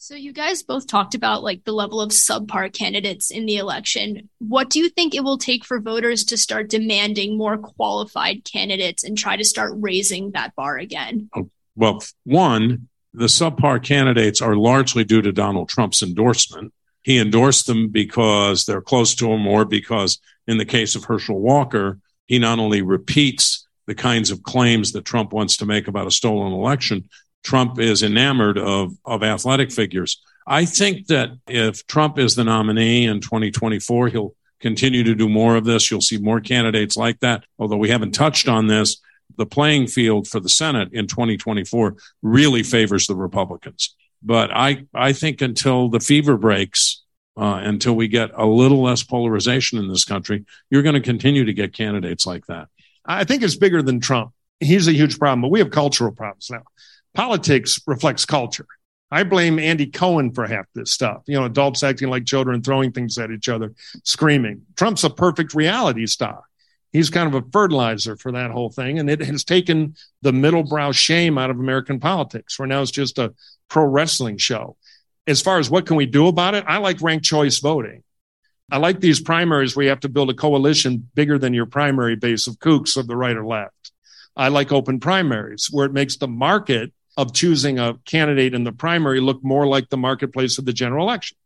So 0.00 0.14
you 0.14 0.32
guys 0.32 0.62
both 0.62 0.86
talked 0.86 1.14
about 1.14 1.42
like 1.42 1.64
the 1.64 1.72
level 1.72 2.00
of 2.00 2.10
subpar 2.10 2.72
candidates 2.72 3.30
in 3.30 3.46
the 3.46 3.56
election. 3.56 4.30
What 4.38 4.70
do 4.70 4.78
you 4.78 4.88
think 4.88 5.14
it 5.14 5.22
will 5.22 5.38
take 5.38 5.64
for 5.64 5.80
voters 5.80 6.24
to 6.26 6.38
start 6.38 6.70
demanding 6.70 7.36
more 7.36 7.58
qualified 7.58 8.44
candidates 8.44 9.04
and 9.04 9.18
try 9.18 9.36
to 9.36 9.44
start 9.44 9.74
raising 9.76 10.30
that 10.30 10.54
bar 10.56 10.78
again? 10.78 11.28
Oh, 11.36 11.50
well, 11.76 12.02
one, 12.24 12.88
the 13.12 13.26
subpar 13.26 13.82
candidates 13.82 14.40
are 14.40 14.56
largely 14.56 15.04
due 15.04 15.20
to 15.20 15.30
Donald 15.30 15.68
Trump's 15.68 16.02
endorsement. 16.02 16.72
He 17.02 17.18
endorsed 17.18 17.66
them 17.66 17.88
because 17.88 18.64
they're 18.64 18.80
close 18.80 19.14
to 19.16 19.30
him, 19.30 19.46
or 19.46 19.64
because, 19.64 20.18
in 20.46 20.58
the 20.58 20.64
case 20.64 20.94
of 20.94 21.04
Herschel 21.04 21.38
Walker, 21.38 21.98
he 22.24 22.38
not 22.38 22.58
only 22.58 22.82
repeats 22.82 23.67
the 23.88 23.94
kinds 23.94 24.30
of 24.30 24.42
claims 24.42 24.92
that 24.92 25.06
Trump 25.06 25.32
wants 25.32 25.56
to 25.56 25.66
make 25.66 25.88
about 25.88 26.06
a 26.06 26.10
stolen 26.10 26.52
election, 26.52 27.08
Trump 27.42 27.80
is 27.80 28.02
enamored 28.02 28.58
of, 28.58 28.92
of 29.06 29.22
athletic 29.22 29.72
figures. 29.72 30.22
I 30.46 30.66
think 30.66 31.06
that 31.06 31.30
if 31.46 31.86
Trump 31.86 32.18
is 32.18 32.34
the 32.34 32.44
nominee 32.44 33.06
in 33.06 33.20
2024, 33.20 34.08
he'll 34.08 34.34
continue 34.60 35.04
to 35.04 35.14
do 35.14 35.26
more 35.26 35.56
of 35.56 35.64
this. 35.64 35.90
You'll 35.90 36.02
see 36.02 36.18
more 36.18 36.40
candidates 36.40 36.98
like 36.98 37.18
that. 37.20 37.44
Although 37.58 37.78
we 37.78 37.88
haven't 37.88 38.12
touched 38.12 38.46
on 38.46 38.66
this, 38.66 39.00
the 39.38 39.46
playing 39.46 39.86
field 39.86 40.28
for 40.28 40.38
the 40.38 40.50
Senate 40.50 40.90
in 40.92 41.06
2024 41.06 41.96
really 42.20 42.62
favors 42.62 43.06
the 43.06 43.16
Republicans. 43.16 43.96
But 44.22 44.50
I, 44.54 44.84
I 44.92 45.14
think 45.14 45.40
until 45.40 45.88
the 45.88 46.00
fever 46.00 46.36
breaks, 46.36 47.02
uh, 47.38 47.60
until 47.62 47.94
we 47.94 48.08
get 48.08 48.32
a 48.34 48.44
little 48.44 48.82
less 48.82 49.02
polarization 49.02 49.78
in 49.78 49.88
this 49.88 50.04
country, 50.04 50.44
you're 50.68 50.82
going 50.82 50.94
to 50.94 51.00
continue 51.00 51.46
to 51.46 51.54
get 51.54 51.72
candidates 51.72 52.26
like 52.26 52.44
that. 52.46 52.68
I 53.08 53.24
think 53.24 53.42
it's 53.42 53.56
bigger 53.56 53.82
than 53.82 54.00
Trump. 54.00 54.32
He's 54.60 54.86
a 54.86 54.92
huge 54.92 55.18
problem, 55.18 55.40
but 55.40 55.50
we 55.50 55.60
have 55.60 55.70
cultural 55.70 56.12
problems 56.12 56.50
now. 56.50 56.62
Politics 57.14 57.80
reflects 57.86 58.26
culture. 58.26 58.66
I 59.10 59.22
blame 59.22 59.58
Andy 59.58 59.86
Cohen 59.86 60.32
for 60.32 60.46
half 60.46 60.66
this 60.74 60.92
stuff. 60.92 61.22
You 61.26 61.38
know, 61.38 61.46
adults 61.46 61.82
acting 61.82 62.10
like 62.10 62.26
children, 62.26 62.62
throwing 62.62 62.92
things 62.92 63.16
at 63.16 63.30
each 63.30 63.48
other, 63.48 63.72
screaming. 64.04 64.62
Trump's 64.76 65.04
a 65.04 65.10
perfect 65.10 65.54
reality 65.54 66.06
star. 66.06 66.42
He's 66.92 67.08
kind 67.08 67.34
of 67.34 67.42
a 67.42 67.50
fertilizer 67.50 68.16
for 68.16 68.32
that 68.32 68.50
whole 68.50 68.70
thing. 68.70 68.98
And 68.98 69.08
it 69.08 69.20
has 69.20 69.44
taken 69.44 69.94
the 70.20 70.32
middle 70.32 70.62
brow 70.62 70.92
shame 70.92 71.38
out 71.38 71.50
of 71.50 71.58
American 71.58 72.00
politics, 72.00 72.58
where 72.58 72.68
now 72.68 72.82
it's 72.82 72.90
just 72.90 73.18
a 73.18 73.34
pro 73.68 73.84
wrestling 73.84 74.36
show. 74.36 74.76
As 75.26 75.40
far 75.40 75.58
as 75.58 75.70
what 75.70 75.86
can 75.86 75.96
we 75.96 76.06
do 76.06 76.26
about 76.28 76.54
it, 76.54 76.64
I 76.66 76.78
like 76.78 77.00
ranked 77.00 77.24
choice 77.24 77.58
voting. 77.58 78.02
I 78.70 78.76
like 78.78 79.00
these 79.00 79.20
primaries 79.20 79.74
where 79.74 79.84
you 79.84 79.90
have 79.90 80.00
to 80.00 80.08
build 80.08 80.30
a 80.30 80.34
coalition 80.34 81.08
bigger 81.14 81.38
than 81.38 81.54
your 81.54 81.66
primary 81.66 82.16
base 82.16 82.46
of 82.46 82.58
kooks 82.58 82.96
of 82.96 83.06
the 83.06 83.16
right 83.16 83.36
or 83.36 83.46
left. 83.46 83.92
I 84.36 84.48
like 84.48 84.72
open 84.72 85.00
primaries 85.00 85.68
where 85.70 85.86
it 85.86 85.92
makes 85.92 86.16
the 86.16 86.28
market 86.28 86.92
of 87.16 87.32
choosing 87.32 87.78
a 87.78 87.98
candidate 88.04 88.54
in 88.54 88.64
the 88.64 88.72
primary 88.72 89.20
look 89.20 89.42
more 89.42 89.66
like 89.66 89.88
the 89.88 89.96
marketplace 89.96 90.58
of 90.58 90.64
the 90.64 90.72
general 90.72 91.06
election. 91.06 91.36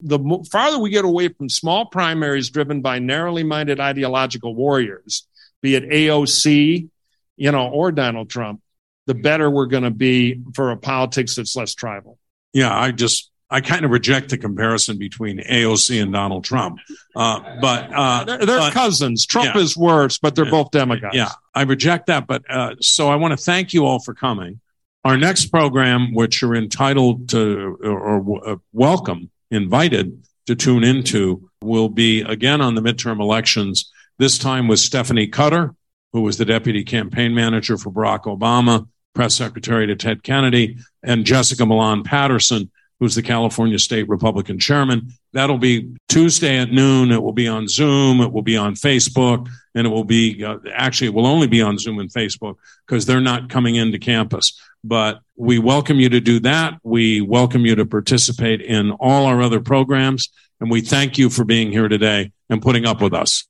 The 0.00 0.44
farther 0.50 0.78
we 0.78 0.90
get 0.90 1.04
away 1.04 1.28
from 1.28 1.48
small 1.48 1.86
primaries 1.86 2.50
driven 2.50 2.82
by 2.82 2.98
narrowly 2.98 3.42
minded 3.42 3.80
ideological 3.80 4.54
warriors, 4.54 5.26
be 5.62 5.74
it 5.74 5.84
AOC, 5.84 6.88
you 7.36 7.52
know, 7.52 7.68
or 7.68 7.90
Donald 7.90 8.28
Trump, 8.28 8.60
the 9.06 9.14
better 9.14 9.50
we're 9.50 9.66
going 9.66 9.82
to 9.84 9.90
be 9.90 10.42
for 10.54 10.70
a 10.70 10.76
politics 10.76 11.36
that's 11.36 11.56
less 11.56 11.74
tribal. 11.74 12.18
Yeah, 12.52 12.76
I 12.78 12.92
just 12.92 13.30
I 13.48 13.60
kind 13.60 13.84
of 13.84 13.92
reject 13.92 14.30
the 14.30 14.38
comparison 14.38 14.98
between 14.98 15.38
AOC 15.38 16.02
and 16.02 16.12
Donald 16.12 16.44
Trump. 16.44 16.80
Uh, 17.14 17.58
but 17.60 17.90
uh, 17.94 18.24
they're, 18.24 18.38
they're 18.44 18.70
cousins. 18.72 19.24
Trump 19.24 19.54
yeah. 19.54 19.60
is 19.60 19.76
worse, 19.76 20.18
but 20.18 20.34
they're 20.34 20.50
both 20.50 20.72
Democrats. 20.72 21.14
Yeah, 21.14 21.30
I 21.54 21.62
reject 21.62 22.06
that. 22.06 22.26
But 22.26 22.42
uh, 22.50 22.74
so 22.80 23.08
I 23.08 23.16
want 23.16 23.38
to 23.38 23.44
thank 23.44 23.72
you 23.72 23.86
all 23.86 24.00
for 24.00 24.14
coming. 24.14 24.60
Our 25.04 25.16
next 25.16 25.46
program, 25.46 26.12
which 26.12 26.42
you're 26.42 26.56
entitled 26.56 27.28
to 27.28 27.78
or, 27.84 28.18
or 28.18 28.48
uh, 28.48 28.56
welcome, 28.72 29.30
invited 29.52 30.24
to 30.46 30.56
tune 30.56 30.82
into, 30.82 31.48
will 31.62 31.88
be 31.88 32.22
again 32.22 32.60
on 32.60 32.74
the 32.74 32.80
midterm 32.80 33.20
elections. 33.20 33.92
This 34.18 34.38
time 34.38 34.66
with 34.66 34.80
Stephanie 34.80 35.28
Cutter, 35.28 35.74
who 36.12 36.22
was 36.22 36.38
the 36.38 36.44
deputy 36.44 36.82
campaign 36.82 37.34
manager 37.34 37.78
for 37.78 37.92
Barack 37.92 38.24
Obama, 38.24 38.88
press 39.14 39.36
secretary 39.36 39.86
to 39.86 39.94
Ted 39.94 40.24
Kennedy, 40.24 40.78
and 41.02 41.24
Jessica 41.24 41.64
Millan 41.64 42.02
Patterson, 42.02 42.70
who's 43.00 43.14
the 43.14 43.22
California 43.22 43.78
State 43.78 44.08
Republican 44.08 44.58
chairman. 44.58 45.12
That'll 45.32 45.58
be 45.58 45.94
Tuesday 46.08 46.58
at 46.58 46.72
noon. 46.72 47.12
It 47.12 47.22
will 47.22 47.32
be 47.32 47.48
on 47.48 47.68
Zoom. 47.68 48.20
It 48.20 48.32
will 48.32 48.42
be 48.42 48.56
on 48.56 48.74
Facebook. 48.74 49.48
And 49.74 49.86
it 49.86 49.90
will 49.90 50.04
be, 50.04 50.42
uh, 50.42 50.58
actually, 50.72 51.08
it 51.08 51.14
will 51.14 51.26
only 51.26 51.46
be 51.46 51.60
on 51.60 51.78
Zoom 51.78 51.98
and 51.98 52.10
Facebook 52.10 52.56
because 52.86 53.04
they're 53.04 53.20
not 53.20 53.50
coming 53.50 53.74
into 53.74 53.98
campus. 53.98 54.58
But 54.82 55.20
we 55.36 55.58
welcome 55.58 56.00
you 56.00 56.08
to 56.08 56.20
do 56.20 56.40
that. 56.40 56.78
We 56.82 57.20
welcome 57.20 57.66
you 57.66 57.74
to 57.74 57.84
participate 57.84 58.62
in 58.62 58.92
all 58.92 59.26
our 59.26 59.42
other 59.42 59.60
programs. 59.60 60.30
And 60.60 60.70
we 60.70 60.80
thank 60.80 61.18
you 61.18 61.28
for 61.28 61.44
being 61.44 61.70
here 61.70 61.88
today 61.88 62.32
and 62.48 62.62
putting 62.62 62.86
up 62.86 63.02
with 63.02 63.12
us. 63.12 63.46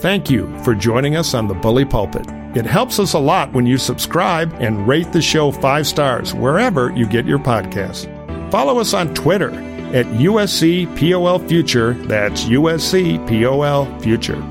Thank 0.00 0.30
you 0.30 0.56
for 0.62 0.76
joining 0.76 1.16
us 1.16 1.34
on 1.34 1.48
the 1.48 1.54
Bully 1.54 1.84
Pulpit. 1.84 2.37
It 2.58 2.66
helps 2.66 2.98
us 2.98 3.12
a 3.12 3.20
lot 3.20 3.52
when 3.52 3.66
you 3.66 3.78
subscribe 3.78 4.52
and 4.54 4.88
rate 4.88 5.12
the 5.12 5.22
show 5.22 5.52
five 5.52 5.86
stars 5.86 6.34
wherever 6.34 6.90
you 6.90 7.06
get 7.06 7.24
your 7.24 7.38
podcasts. 7.38 8.10
Follow 8.50 8.80
us 8.80 8.94
on 8.94 9.14
Twitter 9.14 9.50
at 9.94 10.06
USC 10.06 10.86
POL 10.98 11.38
Future. 11.38 11.92
That's 11.92 12.46
USC 12.46 13.24
POL 13.28 14.00
Future. 14.00 14.42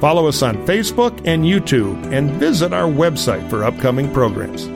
Follow 0.00 0.28
us 0.28 0.40
on 0.40 0.54
Facebook 0.68 1.20
and 1.26 1.42
YouTube 1.42 2.12
and 2.12 2.30
visit 2.30 2.72
our 2.72 2.88
website 2.88 3.50
for 3.50 3.64
upcoming 3.64 4.12
programs. 4.12 4.66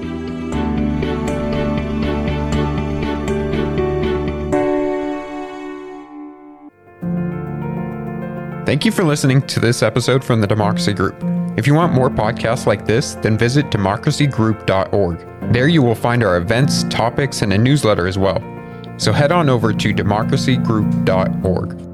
Thank 8.67 8.85
you 8.85 8.91
for 8.91 9.05
listening 9.05 9.41
to 9.43 9.61
this 9.61 9.85
episode 9.85 10.25
from 10.25 10.41
the 10.41 10.49
Democracy 10.49 10.95
Group. 10.95 11.42
If 11.57 11.67
you 11.67 11.75
want 11.75 11.93
more 11.93 12.09
podcasts 12.09 12.67
like 12.67 12.87
this, 12.87 13.15
then 13.17 13.37
visit 13.37 13.67
democracygroup.org. 13.67 15.53
There 15.53 15.69
you 15.69 15.83
will 15.83 15.95
find 15.95 16.25
our 16.25 16.39
events, 16.39 16.85
topics, 16.85 17.43
and 17.43 17.53
a 17.53 17.59
newsletter 17.59 18.07
as 18.07 18.17
well. 18.17 18.43
So 18.97 19.13
head 19.13 19.33
on 19.33 19.51
over 19.51 19.73
to 19.73 19.93
democracygroup.org. 19.93 21.92